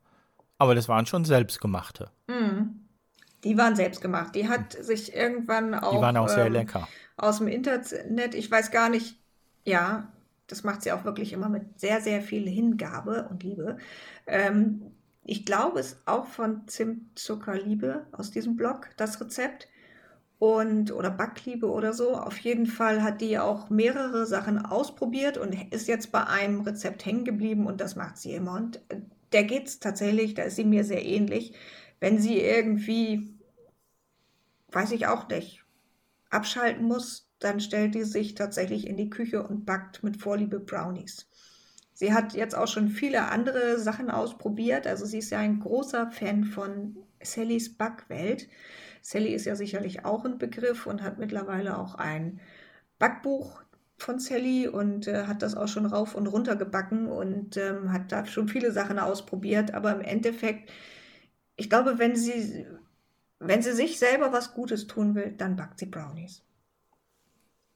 Aber 0.59 0.75
das 0.77 0.89
waren 0.89 1.07
schon 1.07 1.25
selbstgemachte. 1.25 2.11
Mhm. 2.29 2.83
Die 3.43 3.59
waren 3.59 3.75
selbstgemacht. 3.75 4.37
Die 4.37 4.49
hat 4.49 4.73
sich 4.73 5.13
irgendwann 5.13 5.75
auch. 5.75 5.91
Die 5.91 6.01
waren 6.01 6.17
auch 6.17 6.29
sehr 6.29 6.47
ähm, 6.47 6.53
lecker. 6.53 6.87
Aus 7.17 7.39
dem 7.39 7.49
Internet, 7.49 8.35
ich 8.35 8.51
weiß 8.51 8.71
gar 8.71 8.89
nicht, 8.89 9.19
ja, 9.65 10.13
das 10.47 10.65
macht 10.65 10.83
sie 10.83 10.93
auch 10.93 11.05
wirklich 11.05 11.33
immer 11.33 11.49
mit 11.49 11.81
sehr, 11.81 12.01
sehr 12.01 12.23
viel 12.23 12.49
Hingabe 12.49 13.29
und 13.31 13.43
Liebe. 13.43 13.79
Ähm, 14.27 14.93
ich 15.25 15.47
glaube, 15.47 15.81
es 15.81 15.93
ist 15.93 16.09
auch 16.09 16.27
von 16.27 16.67
Zimtzuckerliebe 16.67 18.07
aus 18.13 18.31
diesem 18.33 18.57
Blog, 18.57 18.91
das 18.97 19.21
Rezept. 19.21 19.69
Und, 20.39 20.91
oder 20.93 21.11
Backliebe 21.11 21.71
oder 21.71 21.93
so. 21.93 22.17
Auf 22.17 22.37
jeden 22.39 22.67
Fall 22.67 23.03
hat 23.05 23.21
die 23.21 23.39
auch 23.39 23.71
mehrere 23.71 24.27
Sachen 24.27 24.59
ausprobiert 24.59 25.39
und 25.39 25.55
ist 25.73 25.87
jetzt 25.87 26.11
bei 26.11 26.27
einem 26.27 26.63
Rezept 26.63 27.07
hängen 27.07 27.25
geblieben 27.25 27.67
und 27.67 27.81
das 27.81 27.95
macht 27.95 28.19
sie 28.19 28.33
immer. 28.35 28.55
Und 28.55 28.79
äh, 28.89 29.01
der 29.33 29.45
geht 29.45 29.69
es 29.69 29.79
tatsächlich, 29.81 30.35
da 30.35 30.43
ist 30.43 30.57
sie 30.57 30.65
mir 30.65 30.83
sehr 30.85 31.05
ähnlich. 31.05 31.55
Wenn 32.01 32.19
sie 32.19 32.41
irgendwie, 32.41 33.39
weiß 34.73 34.91
ich 34.93 35.07
auch 35.07 35.29
nicht, 35.29 35.62
abschalten 36.33 36.85
muss, 36.85 37.29
dann 37.39 37.61
stellt 37.61 37.95
die 37.95 38.05
sich 38.05 38.35
tatsächlich 38.35 38.87
in 38.87 38.97
die 38.97 39.11
Küche 39.11 39.43
und 39.43 39.67
backt 39.67 40.03
mit 40.03 40.17
Vorliebe 40.17 40.61
Brownies. 40.61 41.29
Sie 41.95 42.13
hat 42.13 42.35
jetzt 42.35 42.57
auch 42.57 42.69
schon 42.69 42.89
viele 42.89 43.31
andere 43.31 43.79
Sachen 43.79 44.11
ausprobiert. 44.11 44.87
Also 44.87 45.05
sie 45.07 45.19
ist 45.19 45.31
ja 45.31 45.39
ein 45.39 45.61
großer 45.61 46.11
Fan 46.11 46.45
von 46.45 46.97
Sallys 47.23 47.77
Backwelt. 47.77 48.49
Sally 49.03 49.35
ist 49.35 49.47
ja 49.47 49.57
sicherlich 49.57 50.05
auch 50.05 50.25
ein 50.25 50.39
Begriff 50.39 50.87
und 50.87 51.03
hat 51.03 51.19
mittlerweile 51.19 51.79
auch 51.79 51.95
ein 51.97 52.41
Backbuch 52.99 53.63
von 53.99 54.19
Sally 54.19 54.69
und 54.69 55.07
äh, 55.07 55.27
hat 55.27 55.43
das 55.43 55.55
auch 55.55 55.69
schon 55.69 55.87
rauf 55.87 56.15
und 56.15 56.27
runter 56.27 56.57
gebacken 56.57 57.07
und 57.07 57.57
ähm, 57.57 57.93
hat 57.93 58.11
da 58.11 58.25
schon 58.27 58.49
viele 58.49 58.73
Sachen 58.73 58.99
ausprobiert. 58.99 59.75
Aber 59.75 59.93
im 59.95 60.01
Endeffekt, 60.01 60.71
ich 61.57 61.71
glaube, 61.71 61.99
wenn 61.99 62.17
sie, 62.17 62.67
wenn 63.49 63.63
sie 63.63 63.73
sich 63.73 63.99
selber 63.99 64.33
was 64.33 64.55
Gutes 64.55 64.87
tun 64.87 65.15
will, 65.15 65.35
dann 65.37 65.57
backt 65.57 65.79
sie 65.79 65.87
Brownies. 65.87 66.43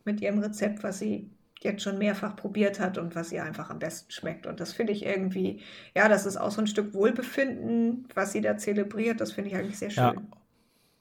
Mit 0.05 0.21
ihrem 0.21 0.39
Rezept, 0.39 0.83
was 0.83 0.99
sie 0.99 1.31
jetzt 1.61 1.83
schon 1.83 1.99
mehrfach 1.99 2.37
probiert 2.37 2.81
hat 2.81 2.99
und 2.99 3.15
was 3.15 3.33
ihr 3.33 3.43
einfach 3.43 3.71
am 3.71 3.79
besten 3.79 4.11
schmeckt. 4.11 4.47
Und 4.47 4.61
das 4.61 4.73
finde 4.73 4.93
ich 4.93 5.05
irgendwie, 5.05 5.61
ja, 5.95 6.09
das 6.09 6.27
ist 6.27 6.37
auch 6.37 6.51
so 6.51 6.61
ein 6.61 6.67
Stück 6.67 6.95
Wohlbefinden, 6.95 8.07
was 8.15 8.33
sie 8.33 8.41
da 8.41 8.57
zelebriert. 8.57 9.21
Das 9.21 9.33
finde 9.33 9.51
ich 9.51 9.57
eigentlich 9.57 9.79
sehr 9.79 9.91
schön. 9.91 10.05
Ja. 10.05 10.23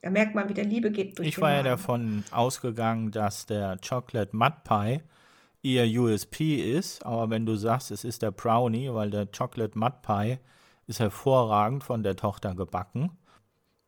Da 0.01 0.09
merkt 0.11 0.35
man, 0.35 0.49
wie 0.49 0.53
der 0.53 0.65
Liebe 0.65 0.91
geht 0.91 1.17
durch 1.17 1.27
Ich 1.27 1.41
war 1.41 1.51
ja 1.51 1.63
davon 1.63 2.23
ausgegangen, 2.31 3.11
dass 3.11 3.45
der 3.47 3.77
Chocolate 3.87 4.35
Mud 4.35 4.63
Pie 4.63 5.01
ihr 5.63 5.99
USP 5.99 6.57
ist, 6.57 7.03
aber 7.03 7.31
wenn 7.31 7.45
du 7.47 7.55
sagst, 7.55 7.89
es 7.89 8.03
ist 8.03 8.21
der 8.21 8.29
Brownie, 8.29 8.93
weil 8.93 9.09
der 9.09 9.25
Chocolate 9.25 9.77
Mud 9.77 10.03
Pie 10.03 10.37
ist 10.85 10.99
hervorragend 10.99 11.83
von 11.83 12.03
der 12.03 12.15
Tochter 12.15 12.53
gebacken, 12.53 13.17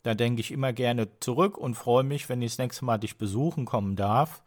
da 0.04 0.16
denke 0.16 0.42
ich 0.42 0.52
immer 0.52 0.74
gerne 0.74 1.08
zurück 1.20 1.58
und 1.58 1.76
freue 1.76 2.04
mich, 2.04 2.30
wenn 2.30 2.42
ich 2.42 2.52
das 2.52 2.60
nächste 2.60 2.86
Mal 2.86 2.98
dich 2.98 3.18
besuchen 3.18 3.66
kommen 3.66 3.96
darf 3.96 4.42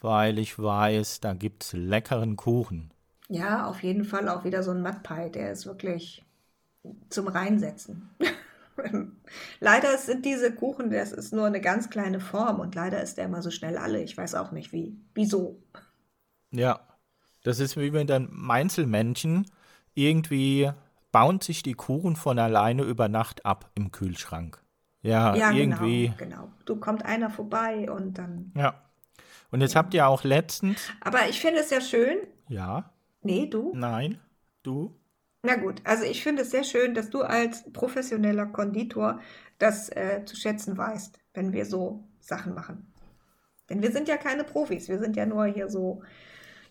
weil 0.00 0.38
ich 0.38 0.58
weiß, 0.58 1.20
da 1.20 1.34
gibt 1.34 1.64
es 1.64 1.72
leckeren 1.72 2.36
Kuchen. 2.36 2.90
Ja, 3.28 3.66
auf 3.66 3.82
jeden 3.82 4.04
Fall 4.04 4.28
auch 4.28 4.44
wieder 4.44 4.62
so 4.62 4.70
ein 4.70 4.82
Mattpie, 4.82 5.30
der 5.30 5.52
ist 5.52 5.66
wirklich 5.66 6.24
zum 7.10 7.28
Reinsetzen. 7.28 8.08
leider 9.60 9.98
sind 9.98 10.24
diese 10.24 10.54
Kuchen, 10.54 10.90
das 10.90 11.12
ist 11.12 11.32
nur 11.32 11.46
eine 11.46 11.60
ganz 11.60 11.90
kleine 11.90 12.20
Form 12.20 12.60
und 12.60 12.74
leider 12.74 13.02
ist 13.02 13.18
der 13.18 13.26
immer 13.26 13.42
so 13.42 13.50
schnell 13.50 13.76
alle. 13.76 14.02
Ich 14.02 14.16
weiß 14.16 14.34
auch 14.34 14.52
nicht 14.52 14.72
wie. 14.72 14.96
Wieso? 15.14 15.62
Ja, 16.50 16.80
das 17.42 17.60
ist 17.60 17.76
wie 17.76 17.90
mit 17.90 18.08
den 18.08 18.28
Meinzelmännchen. 18.30 19.50
Irgendwie 19.94 20.70
bauen 21.12 21.40
sich 21.40 21.62
die 21.62 21.74
Kuchen 21.74 22.16
von 22.16 22.38
alleine 22.38 22.82
über 22.82 23.08
Nacht 23.08 23.44
ab 23.44 23.70
im 23.74 23.90
Kühlschrank. 23.90 24.62
Ja, 25.02 25.34
ja 25.34 25.50
genau, 25.50 25.58
irgendwie. 25.58 26.14
Genau, 26.18 26.36
genau. 26.42 26.52
Du 26.64 26.76
kommt 26.76 27.04
einer 27.04 27.30
vorbei 27.30 27.90
und 27.90 28.18
dann. 28.18 28.52
Ja. 28.56 28.82
Und 29.50 29.60
jetzt 29.60 29.76
habt 29.76 29.94
ihr 29.94 30.06
auch 30.06 30.24
letztens. 30.24 30.90
Aber 31.00 31.28
ich 31.28 31.40
finde 31.40 31.60
es 31.60 31.70
ja 31.70 31.80
schön. 31.80 32.18
Ja. 32.48 32.92
Nee, 33.22 33.46
du? 33.46 33.72
Nein, 33.74 34.20
du. 34.62 34.94
Na 35.42 35.56
gut, 35.56 35.80
also 35.84 36.04
ich 36.04 36.22
finde 36.22 36.42
es 36.42 36.50
sehr 36.50 36.64
schön, 36.64 36.94
dass 36.94 37.10
du 37.10 37.22
als 37.22 37.70
professioneller 37.72 38.46
Konditor 38.46 39.20
das 39.58 39.88
äh, 39.90 40.24
zu 40.24 40.36
schätzen 40.36 40.76
weißt, 40.76 41.18
wenn 41.34 41.52
wir 41.52 41.64
so 41.64 42.04
Sachen 42.20 42.54
machen. 42.54 42.92
Denn 43.70 43.82
wir 43.82 43.92
sind 43.92 44.08
ja 44.08 44.16
keine 44.16 44.44
Profis, 44.44 44.88
wir 44.88 44.98
sind 44.98 45.16
ja 45.16 45.26
nur 45.26 45.46
hier 45.46 45.68
so, 45.68 46.02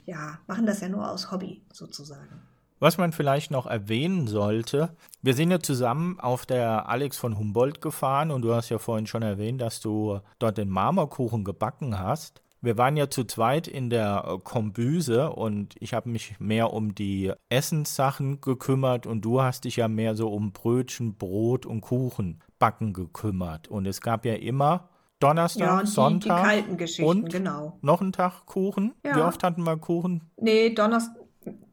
ja, 0.06 0.40
machen 0.48 0.66
das 0.66 0.82
ja 0.82 0.90
nur 0.90 1.10
aus 1.10 1.32
Hobby 1.32 1.64
sozusagen. 1.72 2.42
Was 2.80 2.98
man 2.98 3.12
vielleicht 3.12 3.50
noch 3.50 3.66
erwähnen 3.66 4.28
sollte, 4.28 4.96
wir 5.22 5.34
sind 5.34 5.50
ja 5.50 5.60
zusammen 5.60 6.20
auf 6.20 6.46
der 6.46 6.90
Alex 6.90 7.18
von 7.18 7.38
Humboldt 7.38 7.82
gefahren 7.82 8.30
und 8.30 8.44
du 8.44 8.54
hast 8.54 8.70
ja 8.70 8.78
vorhin 8.78 9.08
schon 9.08 9.24
erwähnt, 9.24 9.62
dass 9.62 9.80
du 9.80 10.20
dort 10.38 10.58
den 10.58 10.70
Marmorkuchen 10.70 11.44
gebacken 11.44 12.00
hast. 12.00 12.42
Wir 12.62 12.78
waren 12.78 12.98
ja 12.98 13.10
zu 13.10 13.24
zweit 13.24 13.68
in 13.68 13.90
der 13.90 14.26
äh, 14.28 14.38
Kombüse 14.44 15.32
und 15.32 15.76
ich 15.80 15.94
habe 15.94 16.10
mich 16.10 16.40
mehr 16.40 16.74
um 16.74 16.96
die 16.96 17.32
Essenssachen 17.50 18.42
gekümmert 18.42 19.06
und 19.06 19.22
du 19.22 19.42
hast 19.42 19.66
dich 19.66 19.78
ja 19.78 19.88
mehr 19.88 20.16
so 20.16 20.30
um 20.30 20.52
Brötchen, 20.52 21.16
Brot 21.16 21.66
und 21.66 21.82
Kuchen 21.82 22.42
backen 22.58 22.94
gekümmert. 22.94 23.68
Und 23.68 23.86
es 23.86 24.02
gab 24.02 24.26
ja 24.26 24.34
immer 24.34 24.90
Donnerstag, 25.20 25.68
ja, 25.68 25.80
und 25.80 25.88
Sonntag 25.88 26.22
die, 26.22 26.42
die 26.42 26.48
kalten 26.48 26.78
Geschichten, 26.78 27.10
und 27.10 27.32
genau. 27.32 27.78
noch 27.82 28.02
einen 28.02 28.12
Tag 28.12 28.46
Kuchen. 28.46 28.94
Ja. 29.04 29.16
Wie 29.16 29.22
oft 29.22 29.44
hatten 29.44 29.64
wir 29.64 29.78
Kuchen? 29.78 30.30
Nee, 30.38 30.72
Donnerstag, 30.72 31.27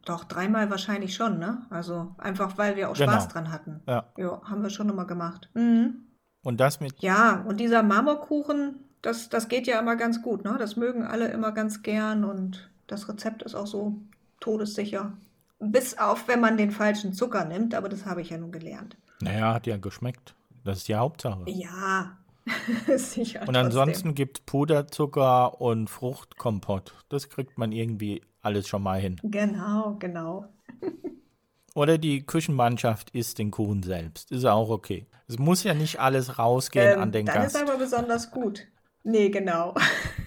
doch 0.05 0.25
dreimal 0.25 0.71
wahrscheinlich 0.71 1.15
schon, 1.15 1.39
ne? 1.39 1.63
Also 1.71 2.15
einfach, 2.19 2.59
weil 2.59 2.77
wir 2.77 2.91
auch 2.91 2.95
genau. 2.95 3.13
Spaß 3.13 3.29
dran 3.29 3.53
hatten. 3.53 3.83
Ja. 3.87 4.07
ja, 4.17 4.41
haben 4.45 4.63
wir 4.63 4.71
schon 4.71 4.89
immer 4.89 5.07
gemacht. 5.07 5.51
Mhm. 5.55 6.05
Und 6.43 6.61
das 6.61 6.81
mit. 6.81 7.01
Ja, 7.01 7.43
und 7.47 7.59
dieser 7.59 7.83
Marmorkuchen, 7.83 8.77
das, 9.03 9.29
das 9.29 9.49
geht 9.49 9.67
ja 9.67 9.79
immer 9.79 9.97
ganz 9.97 10.23
gut. 10.23 10.45
Ne? 10.45 10.57
Das 10.59 10.77
mögen 10.77 11.05
alle 11.05 11.29
immer 11.29 11.53
ganz 11.53 11.83
gern 11.83 12.25
und 12.25 12.71
das 12.87 13.09
Rezept 13.09 13.43
ist 13.43 13.55
auch 13.55 13.67
so 13.67 13.97
todessicher. 14.41 15.13
Bis 15.59 15.97
auf, 15.99 16.29
wenn 16.29 16.41
man 16.41 16.57
den 16.57 16.71
falschen 16.71 17.15
Zucker 17.15 17.45
nimmt, 17.45 17.75
aber 17.75 17.89
das 17.89 18.05
habe 18.05 18.21
ich 18.21 18.31
ja 18.31 18.39
nun 18.39 18.53
gelernt. 18.53 18.97
Naja, 19.21 19.55
hat 19.55 19.67
ja 19.67 19.79
geschmeckt. 19.79 20.35
Das 20.65 20.79
ist 20.79 20.89
die 20.89 20.95
Hauptsache. 20.95 21.45
Ja, 21.47 22.19
sicher. 22.97 23.47
Und 23.47 23.57
ansonsten 23.57 24.15
gibt 24.15 24.39
es 24.39 24.45
Puderzucker 24.45 25.61
und 25.61 25.89
Fruchtkompott. 25.89 26.95
Das 27.09 27.31
kriegt 27.31 27.57
man 27.57 27.73
irgendwie 27.73 28.23
alles 28.45 28.69
schon 28.69 28.83
mal 28.83 29.01
hin. 29.01 29.17
Genau, 29.23 29.97
genau. 29.99 30.47
Oder 31.75 31.99
die 31.99 32.25
Küchenmannschaft 32.25 33.11
isst 33.11 33.39
den 33.39 33.51
Kuchen 33.51 33.83
selbst. 33.83 34.31
Ist 34.31 34.45
auch 34.45 34.71
okay. 34.71 35.07
Es 35.27 35.39
muss 35.39 35.65
ja 35.65 35.75
nicht 35.75 35.99
alles 35.99 36.39
rausgehen 36.39 36.95
ähm, 36.95 37.01
an 37.01 37.13
den 37.13 37.27
dann 37.27 37.35
Gast. 37.35 37.55
Das 37.55 37.63
ist 37.63 37.69
aber 37.69 37.79
besonders 37.79 38.31
gut. 38.31 38.67
Nee, 39.03 39.29
genau. 39.31 39.75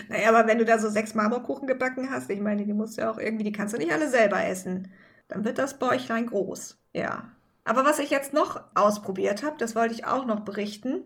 naja, 0.09 0.29
aber 0.29 0.47
wenn 0.47 0.57
du 0.57 0.65
da 0.65 0.79
so 0.79 0.89
sechs 0.89 1.13
Marmorkuchen 1.15 1.67
gebacken 1.67 2.09
hast, 2.09 2.29
ich 2.29 2.39
meine, 2.39 2.65
die 2.65 2.73
musst 2.73 2.97
du 2.97 3.01
ja 3.01 3.11
auch 3.11 3.17
irgendwie, 3.17 3.43
die 3.43 3.51
kannst 3.51 3.73
du 3.73 3.77
nicht 3.77 3.91
alle 3.91 4.09
selber 4.09 4.43
essen. 4.43 4.89
Dann 5.27 5.43
wird 5.43 5.57
das 5.57 5.77
Bäuchlein 5.79 6.27
groß. 6.27 6.77
Ja. 6.93 7.31
Aber 7.65 7.85
was 7.85 7.99
ich 7.99 8.09
jetzt 8.09 8.33
noch 8.33 8.61
ausprobiert 8.75 9.43
habe, 9.43 9.57
das 9.57 9.75
wollte 9.75 9.93
ich 9.93 10.05
auch 10.05 10.25
noch 10.25 10.41
berichten. 10.41 11.01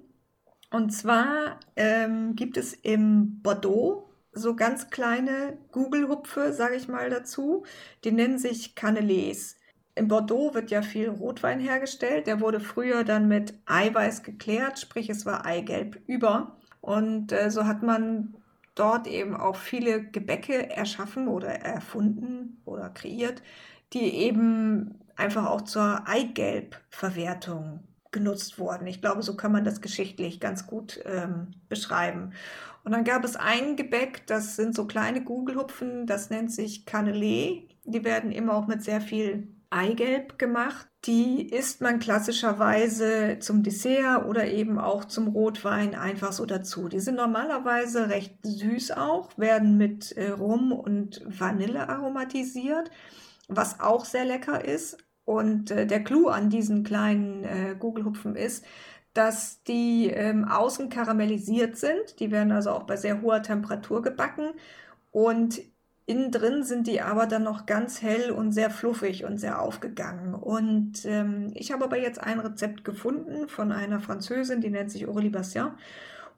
Und 0.70 0.92
zwar 0.92 1.60
ähm, 1.76 2.36
gibt 2.36 2.58
es 2.58 2.74
im 2.74 3.42
Bordeaux 3.42 4.07
so 4.32 4.56
ganz 4.56 4.90
kleine 4.90 5.58
Gugelhupfe, 5.72 6.54
sage 6.54 6.76
ich 6.76 6.88
mal 6.88 7.10
dazu. 7.10 7.66
Die 8.04 8.12
nennen 8.12 8.38
sich 8.38 8.76
Cannelés. 8.76 9.56
In 9.96 10.08
Bordeaux 10.08 10.54
wird 10.54 10.70
ja 10.70 10.82
viel 10.82 11.10
Rotwein 11.10 11.60
hergestellt. 11.60 12.28
Der 12.28 12.40
wurde 12.40 12.60
früher 12.60 13.04
dann 13.04 13.28
mit 13.28 13.56
Eiweiß 13.66 14.24
geklärt, 14.24 14.80
sprich 14.80 15.10
es 15.10 15.26
war 15.26 15.46
Eigelb 15.46 16.00
über. 16.06 16.58
Und 16.82 17.32
äh, 17.32 17.50
so 17.50 17.66
hat 17.66 17.82
man 17.82 18.36
dort 18.76 19.08
eben 19.08 19.36
auch 19.36 19.56
viele 19.56 20.04
Gebäcke 20.04 20.70
erschaffen 20.70 21.28
oder 21.28 21.50
erfunden 21.50 22.62
oder 22.66 22.90
kreiert, 22.90 23.42
die 23.94 24.14
eben 24.14 25.00
einfach 25.16 25.48
auch 25.48 25.64
zur 25.64 26.08
Eigelbverwertung 26.08 27.87
genutzt 28.18 28.58
wurden. 28.58 28.88
Ich 28.88 29.00
glaube, 29.00 29.22
so 29.22 29.36
kann 29.36 29.52
man 29.52 29.64
das 29.64 29.82
geschichtlich 29.82 30.40
ganz 30.40 30.66
gut 30.66 31.00
ähm, 31.06 31.52
beschreiben. 31.70 32.34
Und 32.84 32.92
dann 32.94 33.04
gab 33.04 33.24
es 33.24 33.36
ein 33.36 33.76
Gebäck, 33.76 34.26
das 34.26 34.56
sind 34.56 34.76
so 34.76 34.86
kleine 34.86 35.24
Gugelhupfen, 35.24 36.08
das 36.08 36.30
nennt 36.30 36.52
sich 36.52 36.86
Cannelé. 36.86 37.68
Die 37.84 38.04
werden 38.04 38.32
immer 38.32 38.56
auch 38.56 38.68
mit 38.68 38.84
sehr 38.84 39.02
viel 39.02 39.48
Eigelb 39.70 40.40
gemacht. 40.40 40.88
Die 41.06 41.50
isst 41.50 41.82
man 41.82 42.00
klassischerweise 42.00 43.38
zum 43.40 43.64
Dessert 43.64 44.26
oder 44.26 44.48
eben 44.48 44.80
auch 44.80 45.06
zum 45.06 45.28
Rotwein 45.28 45.96
einfach 45.96 46.32
so 46.32 46.46
dazu. 46.46 46.88
Die 46.88 47.00
sind 47.00 47.16
normalerweise 47.16 48.10
recht 48.10 48.38
süß 48.44 48.92
auch, 48.92 49.38
werden 49.38 49.78
mit 49.78 50.14
äh, 50.14 50.32
Rum 50.32 50.72
und 50.72 51.22
Vanille 51.26 51.88
aromatisiert, 51.88 52.90
was 53.48 53.80
auch 53.80 54.06
sehr 54.06 54.26
lecker 54.26 54.66
ist. 54.66 54.98
Und 55.28 55.72
äh, 55.72 55.86
der 55.86 56.06
Clou 56.06 56.30
an 56.30 56.50
diesen 56.50 56.86
kleinen 56.86 57.44
äh, 57.44 57.76
Gugelhupfen 57.78 58.38
ist, 58.38 58.64
dass 59.14 59.62
die 59.64 60.10
ähm, 60.10 60.46
außen 60.46 60.88
karamellisiert 60.88 61.76
sind. 61.76 62.22
Die 62.22 62.32
werden 62.32 62.54
also 62.54 62.72
auch 62.72 62.84
bei 62.84 62.96
sehr 62.96 63.22
hoher 63.22 63.44
Temperatur 63.44 64.02
gebacken. 64.02 64.52
Und 65.12 65.60
innen 66.06 66.32
drin 66.32 66.64
sind 66.64 66.88
die 66.88 67.02
aber 67.02 67.26
dann 67.26 67.44
noch 67.44 67.66
ganz 67.66 68.02
hell 68.02 68.32
und 68.32 68.54
sehr 68.54 68.70
fluffig 68.70 69.26
und 69.26 69.38
sehr 69.38 69.62
aufgegangen. 69.62 70.34
Und 70.34 71.04
ähm, 71.04 71.52
ich 71.56 71.74
habe 71.74 71.84
aber 71.84 72.00
jetzt 72.00 72.24
ein 72.24 72.40
Rezept 72.40 72.86
gefunden 72.86 73.50
von 73.50 73.74
einer 73.74 74.00
Französin, 74.00 74.62
die 74.62 74.70
nennt 74.70 74.92
sich 74.92 75.10
Aurélie 75.10 75.32
Bastien 75.32 75.72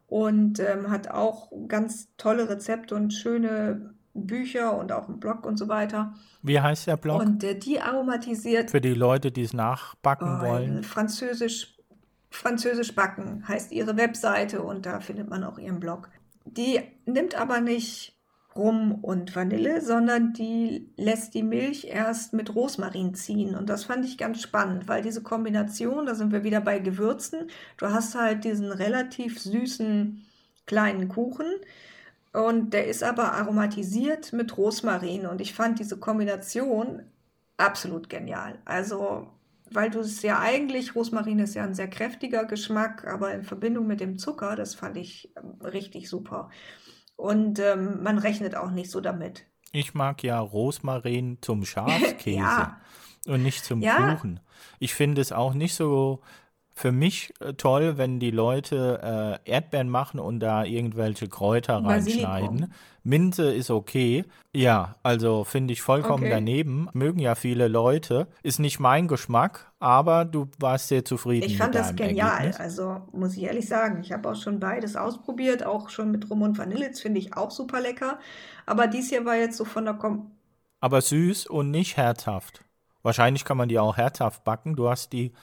und 0.08 0.60
ähm, 0.60 0.90
hat 0.90 1.12
auch 1.12 1.52
ganz 1.68 2.08
tolle 2.18 2.50
Rezepte 2.50 2.96
und 2.96 3.14
schöne 3.14 3.94
Bücher 4.14 4.78
und 4.78 4.92
auch 4.92 5.08
einen 5.08 5.20
Blog 5.20 5.46
und 5.46 5.58
so 5.58 5.68
weiter. 5.68 6.14
Wie 6.42 6.60
heißt 6.60 6.88
der 6.88 6.98
Blog? 6.98 7.22
Und 7.22 7.44
äh, 7.44 7.56
die 7.56 7.80
aromatisiert. 7.80 8.72
Für 8.72 8.82
die 8.82 8.94
Leute, 8.94 9.32
die 9.32 9.44
es 9.44 9.54
nachbacken 9.54 10.40
oh, 10.40 10.46
wollen. 10.46 10.84
Französisch, 10.84 11.78
Französisch 12.30 12.96
backen 12.96 13.48
heißt 13.48 13.72
ihre 13.72 13.98
Webseite 13.98 14.62
und 14.62 14.86
da 14.86 15.00
findet 15.00 15.30
man 15.30 15.44
auch 15.44 15.58
ihren 15.58 15.80
Blog. 15.80 16.10
Die 16.46 16.82
nimmt 17.06 17.36
aber 17.36 17.62
nicht 17.62 18.16
Rum 18.56 18.96
und 19.04 19.36
Vanille, 19.36 19.82
sondern 19.82 20.34
die 20.34 20.92
lässt 20.98 21.34
die 21.34 21.44
Milch 21.44 21.86
erst 21.86 22.34
mit 22.34 22.54
Rosmarin 22.56 23.14
ziehen. 23.14 23.56
Und 23.56 23.70
das 23.70 23.86
fand 23.86 24.06
ich 24.06 24.18
ganz 24.18 24.42
spannend, 24.42 24.88
weil 24.88 25.04
diese 25.04 25.22
Kombination, 25.22 26.06
da 26.06 26.16
sind 26.16 26.32
wir 26.32 26.44
wieder 26.44 26.60
bei 26.60 26.80
Gewürzen, 26.80 27.48
du 27.78 27.88
hast 27.88 28.16
halt 28.16 28.44
diesen 28.44 28.72
relativ 28.72 29.40
süßen 29.40 30.26
kleinen 30.66 31.08
Kuchen 31.08 31.46
und 32.34 32.72
der 32.72 32.88
ist 32.88 33.04
aber 33.04 33.34
aromatisiert 33.34 34.34
mit 34.34 34.58
Rosmarin 34.58 35.26
und 35.26 35.42
ich 35.42 35.54
fand 35.54 35.80
diese 35.80 35.98
Kombination 35.98 37.04
absolut 37.58 38.10
genial. 38.10 38.60
Also, 38.66 39.28
weil 39.72 39.90
du 39.90 40.00
es 40.00 40.22
ja 40.22 40.40
eigentlich, 40.40 40.96
Rosmarin 40.96 41.40
ist 41.40 41.56
ja 41.56 41.64
ein 41.64 41.74
sehr 41.74 41.90
kräftiger 41.90 42.46
Geschmack, 42.46 43.08
aber 43.08 43.34
in 43.34 43.44
Verbindung 43.44 43.88
mit 43.88 44.00
dem 44.00 44.18
Zucker, 44.18 44.56
das 44.56 44.76
fand 44.76 44.98
ich 44.98 45.34
ähm, 45.38 45.60
richtig 45.62 46.10
super. 46.10 46.50
Und 47.16 47.60
ähm, 47.60 48.02
man 48.04 48.18
rechnet 48.18 48.56
auch 48.56 48.72
nicht 48.72 48.92
so 48.92 49.02
damit. 49.02 49.46
Ich 49.72 49.94
mag 49.94 50.24
ja 50.24 50.40
Rosmarin 50.40 51.40
zum 51.42 51.66
Schafskäse 51.66 52.38
ja. 52.38 52.82
und 53.28 53.44
nicht 53.44 53.66
zum 53.66 53.82
ja. 53.82 54.14
Kuchen. 54.14 54.40
Ich 54.80 54.94
finde 54.94 55.22
es 55.22 55.32
auch 55.32 55.54
nicht 55.54 55.76
so 55.76 56.22
für 56.80 56.94
mich 56.94 57.34
äh, 57.42 57.54
toll, 57.56 57.98
wenn 57.98 58.22
die 58.22 58.32
Leute 58.32 59.40
äh, 59.46 59.52
Erdbeeren 59.52 59.90
machen 59.90 60.18
und 60.18 60.40
da 60.40 60.64
irgendwelche 60.64 61.28
Kräuter 61.28 61.84
reinschneiden. 61.84 62.74
Minze 63.04 63.52
ist 63.52 63.70
okay. 63.70 64.24
Ja, 64.56 64.96
also 65.04 65.44
finde 65.44 65.74
ich 65.74 65.82
vollkommen 65.82 66.24
okay. 66.24 66.32
daneben. 66.32 66.88
Mögen 66.94 67.20
ja 67.20 67.36
viele 67.36 67.68
Leute. 67.68 68.28
Ist 68.44 68.60
nicht 68.60 68.80
mein 68.80 69.10
Geschmack, 69.10 69.74
aber 69.80 70.24
du 70.24 70.48
warst 70.58 70.88
sehr 70.88 71.04
zufrieden. 71.04 71.48
Ich 71.48 71.58
fand 71.58 71.76
das 71.76 71.94
genial. 71.98 72.32
Ergebnis. 72.32 72.60
Also 72.62 73.02
muss 73.12 73.36
ich 73.36 73.44
ehrlich 73.44 73.68
sagen, 73.68 74.00
ich 74.02 74.14
habe 74.14 74.30
auch 74.30 74.36
schon 74.36 74.62
beides 74.62 74.96
ausprobiert, 74.96 75.66
auch 75.66 75.90
schon 75.90 76.12
mit 76.12 76.30
Rum 76.30 76.44
und 76.44 76.58
Vanille. 76.58 76.94
Finde 76.94 77.20
ich 77.20 77.36
auch 77.36 77.52
super 77.52 77.82
lecker. 77.82 78.20
Aber 78.66 78.88
dies 78.88 79.10
hier 79.10 79.26
war 79.26 79.36
jetzt 79.36 79.58
so 79.58 79.66
von 79.66 79.84
der 79.84 79.96
Kom 79.96 80.32
Aber 80.80 81.02
süß 81.02 81.48
und 81.48 81.72
nicht 81.72 81.98
herzhaft. 81.98 82.64
Wahrscheinlich 83.02 83.44
kann 83.44 83.58
man 83.58 83.68
die 83.68 83.80
auch 83.80 83.98
herzhaft 83.98 84.46
backen. 84.46 84.78
Du 84.78 84.90
hast 84.90 85.12
die 85.12 85.34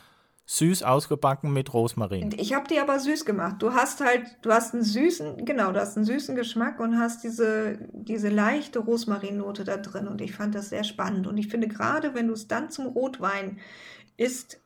süß 0.46 0.84
ausgebacken 0.84 1.52
mit 1.52 1.74
Rosmarin. 1.74 2.30
Ich 2.38 2.54
habe 2.54 2.68
die 2.68 2.78
aber 2.78 3.00
süß 3.00 3.24
gemacht. 3.24 3.56
Du 3.58 3.74
hast 3.74 4.00
halt, 4.00 4.38
du 4.42 4.52
hast 4.52 4.74
einen 4.74 4.84
süßen, 4.84 5.44
genau, 5.44 5.72
du 5.72 5.80
hast 5.80 5.96
einen 5.96 6.06
süßen 6.06 6.36
Geschmack 6.36 6.78
und 6.78 6.98
hast 6.98 7.24
diese, 7.24 7.78
diese 7.92 8.28
leichte 8.28 8.78
Rosmarinnote 8.78 9.64
da 9.64 9.76
drin. 9.76 10.06
Und 10.06 10.20
ich 10.20 10.32
fand 10.32 10.54
das 10.54 10.68
sehr 10.68 10.84
spannend. 10.84 11.26
Und 11.26 11.36
ich 11.36 11.48
finde 11.48 11.66
gerade, 11.66 12.14
wenn 12.14 12.28
du 12.28 12.32
es 12.32 12.46
dann 12.46 12.70
zum 12.70 12.86
Rotwein 12.86 13.58
isst, 14.16 14.60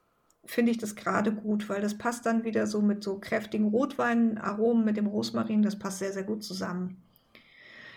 finde 0.44 0.72
ich 0.72 0.78
das 0.78 0.96
gerade 0.96 1.32
gut, 1.32 1.68
weil 1.70 1.80
das 1.80 1.96
passt 1.96 2.26
dann 2.26 2.44
wieder 2.44 2.66
so 2.66 2.82
mit 2.82 3.02
so 3.02 3.18
kräftigen 3.18 3.68
Rotweinaromen 3.68 4.84
mit 4.84 4.98
dem 4.98 5.06
Rosmarin. 5.06 5.62
Das 5.62 5.78
passt 5.78 6.00
sehr, 6.00 6.12
sehr 6.12 6.24
gut 6.24 6.44
zusammen. 6.44 7.02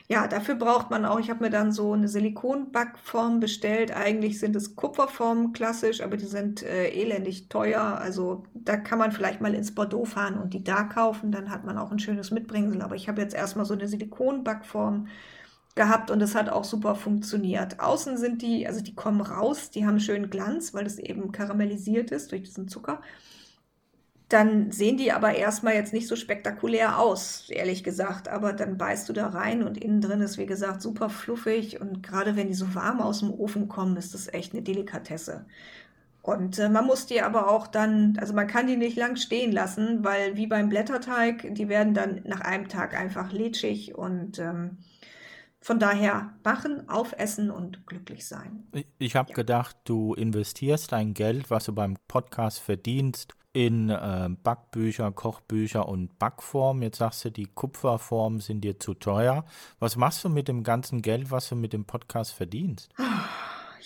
Ja, 0.10 0.28
dafür 0.28 0.56
braucht 0.56 0.89
man 0.89 1.06
auch, 1.06 1.18
ich 1.20 1.30
habe 1.30 1.46
mir 1.46 1.50
dann 1.50 1.72
so 1.72 1.94
eine 1.94 2.10
Silikonbackform 2.10 3.39
bestellt. 3.39 3.96
Eigentlich 3.96 4.38
sind 4.38 4.56
es 4.56 4.76
Kupferformen 4.76 5.54
klassisch, 5.54 6.02
aber 6.02 6.18
die 6.18 6.26
sind 6.26 6.62
äh, 6.62 6.89
elendig 6.89 7.48
teuer. 7.48 7.82
Also 7.82 8.44
da 8.54 8.76
kann 8.76 9.00
man 9.00 9.13
vielleicht 9.13 9.39
mal 9.39 9.54
ins 9.54 9.74
Bordeaux 9.74 10.04
fahren 10.06 10.38
und 10.38 10.54
die 10.54 10.63
da 10.63 10.84
kaufen. 10.84 11.32
Dann 11.32 11.50
hat 11.50 11.63
man 11.63 11.78
auch 11.78 11.92
ein 11.92 12.00
schönes 12.00 12.32
Mitbringsel. 12.32 12.82
Aber 12.82 12.96
ich 12.96 13.08
habe 13.08 13.22
jetzt 13.22 13.34
erstmal 13.34 13.66
so 13.66 13.74
eine 13.74 13.88
Silikonbackform 13.88 15.08
gehabt 15.76 16.12
und 16.12 16.20
das 16.20 16.36
hat 16.36 16.50
auch 16.50 16.66
super 16.66 16.96
funktioniert. 16.96 17.80
Außen 17.80 18.18
sind 18.18 18.42
die, 18.42 18.68
also 18.68 18.82
die 18.82 18.96
kommen 18.96 19.22
raus, 19.22 19.72
die 19.72 19.86
haben 19.86 20.00
schönen 20.00 20.30
Glanz, 20.30 20.74
weil 20.74 20.86
es 20.86 21.00
eben 21.00 21.32
karamellisiert 21.32 22.12
ist 22.12 22.32
durch 22.32 22.44
diesen 22.44 22.68
Zucker 22.68 23.02
dann 24.34 24.72
sehen 24.72 24.98
die 24.98 25.12
aber 25.12 25.36
erstmal 25.36 25.76
jetzt 25.76 25.93
nicht 25.93 26.08
so 26.08 26.15
spektakulär 26.15 26.98
aus, 27.00 27.50
ehrlich 27.50 27.84
gesagt. 27.84 28.28
Aber 28.28 28.52
dann 28.54 28.78
beißt 28.78 29.08
du 29.08 29.13
da 29.13 29.28
rein 29.28 29.63
und 29.63 29.78
innen 29.78 30.02
drin 30.02 30.22
ist, 30.22 30.38
wie 30.38 30.48
gesagt, 30.48 30.82
super 30.82 31.10
fluffig. 31.10 31.80
Und 31.80 32.02
gerade 32.02 32.36
wenn 32.36 32.48
die 32.48 32.56
so 32.56 32.74
warm 32.74 33.00
aus 33.00 33.19
dem 33.19 33.32
Ofen 33.32 33.67
kommen, 33.67 33.96
ist 33.96 34.13
das 34.13 34.34
echt 34.34 34.54
eine 34.54 34.63
Delikatesse. 34.63 35.46
Und 36.24 36.58
äh, 36.58 36.69
man 36.69 36.86
muss 36.86 37.06
die 37.06 37.22
aber 37.22 37.52
auch 37.52 37.67
dann, 37.67 38.17
also 38.19 38.34
man 38.34 38.48
kann 38.48 38.65
die 38.65 38.78
nicht 38.78 38.98
lang 38.98 39.17
stehen 39.17 39.52
lassen, 39.52 40.04
weil 40.04 40.36
wie 40.36 40.48
beim 40.48 40.69
Blätterteig, 40.69 41.54
die 41.54 41.69
werden 41.69 41.93
dann 41.93 42.22
nach 42.24 42.41
einem 42.41 42.69
Tag 42.69 42.98
einfach 42.98 43.32
lätschig 43.32 43.93
und 43.93 44.39
ähm, 44.39 44.78
von 45.60 45.80
daher 45.80 46.34
machen, 46.43 46.89
aufessen 46.89 47.52
und 47.52 47.86
glücklich 47.86 48.26
sein. 48.26 48.67
Ich, 48.72 48.88
ich 48.98 49.15
habe 49.15 49.30
ja. 49.30 49.36
gedacht, 49.36 49.76
du 49.84 50.13
investierst 50.13 50.91
dein 50.91 51.13
Geld, 51.13 51.52
was 51.52 51.65
du 51.65 51.74
beim 51.74 51.98
Podcast 52.08 52.60
verdienst, 52.60 53.36
in 53.54 53.89
äh, 53.89 54.30
Backbücher, 54.44 55.12
Kochbücher 55.12 55.88
und 55.88 56.18
Backform. 56.18 56.82
Jetzt 56.82 56.98
sagst 56.98 57.24
du, 57.24 57.30
die 57.30 57.46
Kupferformen 57.46 58.39
sind 58.39 58.62
dir 58.62 58.80
zu 58.80 58.96
teuer. 58.96 59.46
Was 59.80 59.96
machst 59.96 60.24
du 60.24 60.30
mit 60.30 60.48
dem 60.48 60.63
ganzen 60.63 61.04
Geld, 61.04 61.30
was 61.30 61.50
du 61.50 61.56
mit 61.56 61.72
dem 61.72 61.86
Podcast 61.86 62.34
verdienst? 62.34 62.89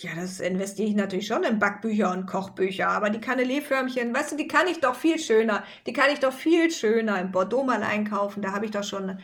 Ja, 0.00 0.10
das 0.14 0.38
investiere 0.38 0.88
ich 0.88 0.94
natürlich 0.94 1.26
schon 1.26 1.42
in 1.42 1.58
Backbücher 1.58 2.12
und 2.12 2.26
Kochbücher, 2.26 2.88
aber 2.88 3.10
die 3.10 3.18
Kanelé-Förmchen, 3.18 4.14
weißt 4.14 4.30
du, 4.30 4.36
die 4.36 4.46
kann 4.46 4.68
ich 4.68 4.80
doch 4.80 4.94
viel 4.94 5.18
schöner, 5.18 5.64
die 5.86 5.92
kann 5.92 6.10
ich 6.12 6.20
doch 6.20 6.32
viel 6.32 6.70
schöner 6.70 7.20
in 7.20 7.32
Bordeaux 7.32 7.64
mal 7.64 7.82
einkaufen. 7.82 8.40
Da 8.40 8.52
habe 8.52 8.64
ich 8.64 8.70
doch 8.70 8.84
schon 8.84 9.18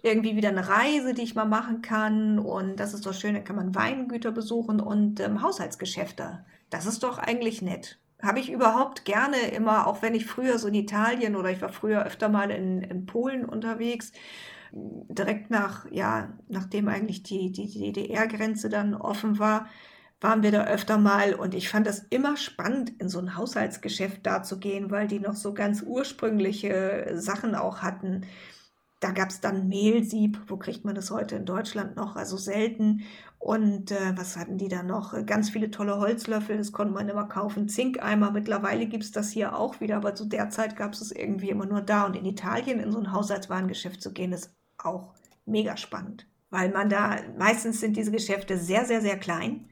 irgendwie 0.00 0.36
wieder 0.36 0.50
eine 0.50 0.68
Reise, 0.68 1.12
die 1.12 1.22
ich 1.22 1.34
mal 1.34 1.44
machen 1.44 1.82
kann. 1.82 2.38
Und 2.38 2.76
das 2.76 2.94
ist 2.94 3.04
doch 3.04 3.14
schön, 3.14 3.34
da 3.34 3.40
kann 3.40 3.56
man 3.56 3.74
Weingüter 3.74 4.30
besuchen 4.30 4.80
und 4.80 5.18
ähm, 5.18 5.42
Haushaltsgeschäfte. 5.42 6.44
Das 6.70 6.86
ist 6.86 7.02
doch 7.02 7.18
eigentlich 7.18 7.60
nett 7.60 7.98
habe 8.22 8.38
ich 8.38 8.50
überhaupt 8.50 9.04
gerne 9.04 9.36
immer, 9.52 9.86
auch 9.86 10.00
wenn 10.00 10.14
ich 10.14 10.26
früher 10.26 10.58
so 10.58 10.68
in 10.68 10.74
Italien 10.74 11.34
oder 11.36 11.50
ich 11.50 11.60
war 11.60 11.72
früher 11.72 12.04
öfter 12.04 12.28
mal 12.28 12.50
in, 12.50 12.82
in 12.82 13.04
Polen 13.06 13.44
unterwegs, 13.44 14.12
direkt 14.72 15.50
nach, 15.50 15.86
ja, 15.90 16.32
nachdem 16.48 16.88
eigentlich 16.88 17.22
die, 17.22 17.52
die, 17.52 17.68
DDR-Grenze 17.68 18.68
dann 18.68 18.94
offen 18.94 19.38
war, 19.38 19.66
waren 20.20 20.42
wir 20.42 20.52
da 20.52 20.64
öfter 20.64 20.98
mal 20.98 21.34
und 21.34 21.52
ich 21.52 21.68
fand 21.68 21.86
das 21.86 21.98
immer 22.10 22.36
spannend, 22.36 22.92
in 23.00 23.08
so 23.08 23.18
ein 23.18 23.36
Haushaltsgeschäft 23.36 24.24
da 24.24 24.42
zu 24.42 24.60
gehen, 24.60 24.90
weil 24.90 25.08
die 25.08 25.18
noch 25.18 25.34
so 25.34 25.52
ganz 25.52 25.82
ursprüngliche 25.82 27.10
Sachen 27.14 27.56
auch 27.56 27.82
hatten. 27.82 28.24
Da 29.02 29.10
gab 29.10 29.30
es 29.30 29.40
dann 29.40 29.66
Mehlsieb, 29.66 30.38
wo 30.46 30.56
kriegt 30.56 30.84
man 30.84 30.94
das 30.94 31.10
heute 31.10 31.34
in 31.34 31.44
Deutschland 31.44 31.96
noch? 31.96 32.14
Also 32.14 32.36
selten. 32.36 33.02
Und 33.40 33.90
äh, 33.90 34.16
was 34.16 34.36
hatten 34.36 34.58
die 34.58 34.68
da 34.68 34.84
noch? 34.84 35.26
Ganz 35.26 35.50
viele 35.50 35.72
tolle 35.72 35.98
Holzlöffel, 35.98 36.56
das 36.56 36.70
konnte 36.70 36.94
man 36.94 37.08
immer 37.08 37.24
kaufen. 37.24 37.68
Zinkeimer, 37.68 38.30
mittlerweile 38.30 38.86
gibt 38.86 39.02
es 39.02 39.10
das 39.10 39.32
hier 39.32 39.58
auch 39.58 39.80
wieder, 39.80 39.96
aber 39.96 40.14
zu 40.14 40.24
der 40.26 40.50
Zeit 40.50 40.76
gab 40.76 40.92
es 40.92 41.00
es 41.00 41.10
irgendwie 41.10 41.50
immer 41.50 41.66
nur 41.66 41.80
da. 41.80 42.06
Und 42.06 42.14
in 42.14 42.24
Italien 42.24 42.78
in 42.78 42.92
so 42.92 43.00
ein 43.00 43.10
Haushaltswarengeschäft 43.12 44.00
zu 44.00 44.12
gehen, 44.12 44.32
ist 44.32 44.54
auch 44.78 45.14
mega 45.46 45.76
spannend. 45.76 46.28
Weil 46.50 46.70
man 46.70 46.88
da, 46.88 47.16
meistens 47.36 47.80
sind 47.80 47.96
diese 47.96 48.12
Geschäfte 48.12 48.56
sehr, 48.56 48.84
sehr, 48.84 49.00
sehr 49.00 49.18
klein 49.18 49.68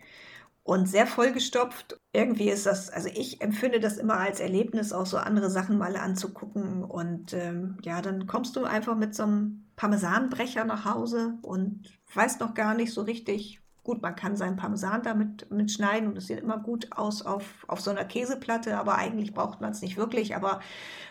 und 0.63 0.89
sehr 0.89 1.07
vollgestopft. 1.07 1.99
Irgendwie 2.13 2.51
ist 2.51 2.67
das, 2.67 2.91
also 2.91 3.09
ich 3.13 3.41
empfinde 3.41 3.81
das 3.81 3.97
immer 3.97 4.19
als 4.19 4.41
Erlebnis, 4.41 4.93
auch 4.93 5.07
so 5.07 5.17
andere 5.17 5.51
Sachen 5.51 5.79
mal 5.79 5.97
anzugucken. 5.97 6.85
Und 6.85 7.33
ähm, 7.33 7.79
ja, 7.83 8.03
dann 8.03 8.27
kommst 8.27 8.57
du 8.57 8.65
einfach 8.65 8.97
mit 8.97 9.15
so 9.15 9.23
einem 9.25 9.71
Parmesanbrecher 9.77 10.65
nach 10.65 10.85
Hause 10.85 11.39
und 11.43 11.99
weißt 12.15 12.41
noch 12.41 12.55
gar 12.55 12.75
nicht 12.75 12.93
so 12.93 13.03
richtig. 13.03 13.61
Gut, 13.83 14.03
man 14.03 14.15
kann 14.15 14.37
seinen 14.37 14.57
Parmesan 14.57 15.03
damit 15.03 15.51
mitschneiden 15.51 16.11
und 16.11 16.19
es 16.19 16.27
sieht 16.27 16.41
immer 16.41 16.59
gut 16.59 16.89
aus 16.93 17.23
auf, 17.23 17.65
auf 17.67 17.81
so 17.81 17.91
einer 17.91 18.05
Käseplatte, 18.05 18.77
aber 18.77 18.97
eigentlich 18.97 19.33
braucht 19.33 19.63
man 19.63 19.71
es 19.71 19.81
nicht 19.81 19.97
wirklich. 19.97 20.37
Aber 20.37 20.61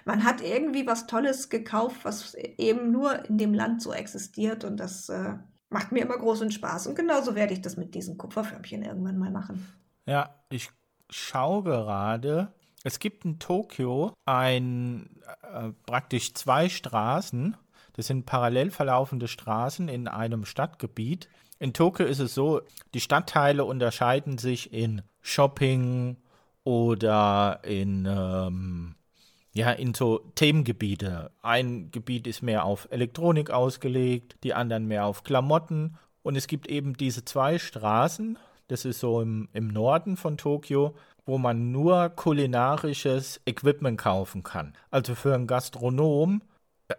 man 0.06 0.24
hat 0.24 0.42
irgendwie 0.42 0.86
was 0.86 1.08
Tolles 1.08 1.50
gekauft, 1.50 2.06
was 2.06 2.36
eben 2.36 2.92
nur 2.92 3.26
in 3.26 3.40
dem 3.40 3.56
Land 3.56 3.82
so 3.82 3.92
existiert 3.92 4.64
und 4.64 4.78
das 4.78 5.10
äh, 5.10 5.34
macht 5.70 5.92
mir 5.92 6.04
immer 6.04 6.18
großen 6.18 6.52
Spaß. 6.52 6.88
Und 6.88 6.96
genauso 6.96 7.36
werde 7.36 7.54
ich 7.54 7.62
das 7.62 7.78
mit 7.78 7.96
diesen 7.96 8.18
Kupferförmchen 8.18 8.84
irgendwann 8.84 9.18
mal 9.18 9.32
machen. 9.32 9.66
Ja, 10.06 10.36
ich 10.50 10.72
schaue 11.10 11.64
gerade. 11.64 12.54
Es 12.84 13.00
gibt 13.00 13.26
in 13.26 13.40
Tokio 13.40 14.14
ein 14.26 15.10
äh, 15.44 15.70
praktisch 15.86 16.34
zwei 16.34 16.70
Straßen. 16.70 17.58
Das 17.94 18.08
sind 18.08 18.26
parallel 18.26 18.72
verlaufende 18.72 19.28
Straßen 19.28 19.90
in 19.90 20.08
einem 20.08 20.46
Stadtgebiet. 20.46 21.28
In 21.60 21.74
Tokio 21.74 22.06
ist 22.06 22.20
es 22.20 22.34
so, 22.34 22.62
die 22.94 23.02
Stadtteile 23.02 23.66
unterscheiden 23.66 24.38
sich 24.38 24.72
in 24.72 25.02
Shopping 25.22 26.16
oder 26.64 27.60
in 27.64 28.08
ähm, 28.10 28.96
ja, 29.54 29.72
in 29.72 29.94
so 29.94 30.20
Themengebiete. 30.36 31.32
Ein 31.42 31.92
Gebiet 31.92 32.28
ist 32.28 32.42
mehr 32.42 32.66
auf 32.66 32.88
Elektronik 32.92 33.50
ausgelegt, 33.50 34.36
die 34.44 34.54
anderen 34.54 34.88
mehr 34.88 35.06
auf 35.06 35.24
Klamotten. 35.24 35.98
Und 36.22 36.36
es 36.36 36.48
gibt 36.48 36.68
eben 36.68 36.96
diese 36.96 37.26
zwei 37.26 37.58
Straßen, 37.58 38.38
das 38.68 38.86
ist 38.86 39.00
so 39.00 39.22
im, 39.22 39.50
im 39.54 39.68
Norden 39.68 40.16
von 40.16 40.38
Tokio, 40.38 40.94
wo 41.26 41.38
man 41.38 41.72
nur 41.72 42.10
kulinarisches 42.10 43.42
Equipment 43.46 43.98
kaufen 43.98 44.44
kann. 44.44 44.74
Also 44.92 45.16
für 45.16 45.34
einen 45.34 45.48
Gastronom 45.48 46.42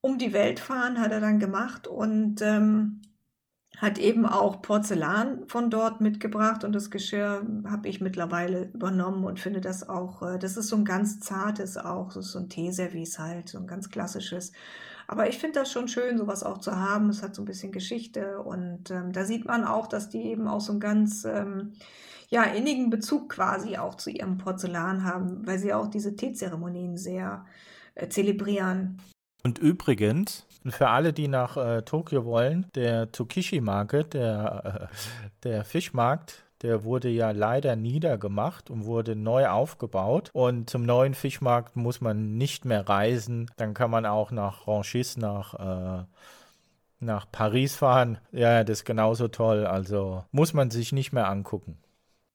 um 0.00 0.18
die 0.18 0.32
Welt 0.32 0.58
fahren, 0.60 1.00
hat 1.00 1.12
er 1.12 1.20
dann 1.20 1.38
gemacht 1.38 1.86
und 1.86 2.42
ähm, 2.42 3.00
hat 3.82 3.98
eben 3.98 4.26
auch 4.26 4.62
Porzellan 4.62 5.42
von 5.48 5.68
dort 5.68 6.00
mitgebracht 6.00 6.62
und 6.62 6.72
das 6.72 6.92
Geschirr 6.92 7.44
habe 7.66 7.88
ich 7.88 8.00
mittlerweile 8.00 8.70
übernommen 8.72 9.24
und 9.24 9.40
finde 9.40 9.60
das 9.60 9.88
auch, 9.88 10.22
äh, 10.22 10.38
das 10.38 10.56
ist 10.56 10.68
so 10.68 10.76
ein 10.76 10.84
ganz 10.84 11.18
zartes 11.18 11.76
auch, 11.76 12.12
so 12.12 12.38
ein 12.38 12.48
Teeservice 12.48 13.18
halt, 13.18 13.48
so 13.48 13.58
ein 13.58 13.66
ganz 13.66 13.90
klassisches. 13.90 14.52
Aber 15.08 15.28
ich 15.28 15.38
finde 15.38 15.58
das 15.58 15.72
schon 15.72 15.88
schön, 15.88 16.16
sowas 16.16 16.44
auch 16.44 16.58
zu 16.58 16.76
haben. 16.76 17.10
Es 17.10 17.24
hat 17.24 17.34
so 17.34 17.42
ein 17.42 17.44
bisschen 17.44 17.72
Geschichte 17.72 18.38
und 18.38 18.92
ähm, 18.92 19.12
da 19.12 19.24
sieht 19.24 19.46
man 19.46 19.64
auch, 19.64 19.88
dass 19.88 20.08
die 20.08 20.22
eben 20.22 20.46
auch 20.46 20.60
so 20.60 20.70
einen 20.70 20.80
ganz 20.80 21.24
ähm, 21.24 21.72
ja, 22.28 22.44
innigen 22.44 22.88
Bezug 22.88 23.30
quasi 23.30 23.78
auch 23.78 23.96
zu 23.96 24.10
ihrem 24.10 24.38
Porzellan 24.38 25.02
haben, 25.02 25.44
weil 25.44 25.58
sie 25.58 25.74
auch 25.74 25.88
diese 25.88 26.14
Teezeremonien 26.14 26.96
sehr 26.96 27.44
äh, 27.96 28.08
zelebrieren. 28.08 29.00
Und 29.42 29.58
übrigens, 29.58 30.46
für 30.68 30.88
alle, 30.88 31.12
die 31.12 31.28
nach 31.28 31.56
äh, 31.56 31.82
Tokio 31.82 32.24
wollen, 32.24 32.66
der 32.74 33.10
Tsukishi 33.10 33.60
Market, 33.60 34.14
der, 34.14 34.88
äh, 34.90 34.96
der 35.42 35.64
Fischmarkt, 35.64 36.44
der 36.62 36.84
wurde 36.84 37.08
ja 37.08 37.32
leider 37.32 37.74
niedergemacht 37.74 38.70
und 38.70 38.84
wurde 38.84 39.16
neu 39.16 39.48
aufgebaut. 39.48 40.30
Und 40.32 40.70
zum 40.70 40.84
neuen 40.84 41.14
Fischmarkt 41.14 41.74
muss 41.74 42.00
man 42.00 42.36
nicht 42.38 42.64
mehr 42.64 42.88
reisen. 42.88 43.50
Dann 43.56 43.74
kann 43.74 43.90
man 43.90 44.06
auch 44.06 44.30
nach 44.30 44.68
Ranchis, 44.68 45.16
nach, 45.16 45.54
äh, 45.54 46.04
nach 47.00 47.26
Paris 47.32 47.74
fahren. 47.74 48.18
Ja, 48.30 48.62
das 48.62 48.78
ist 48.78 48.84
genauso 48.84 49.26
toll. 49.26 49.66
Also 49.66 50.24
muss 50.30 50.54
man 50.54 50.70
sich 50.70 50.92
nicht 50.92 51.12
mehr 51.12 51.28
angucken. 51.28 51.78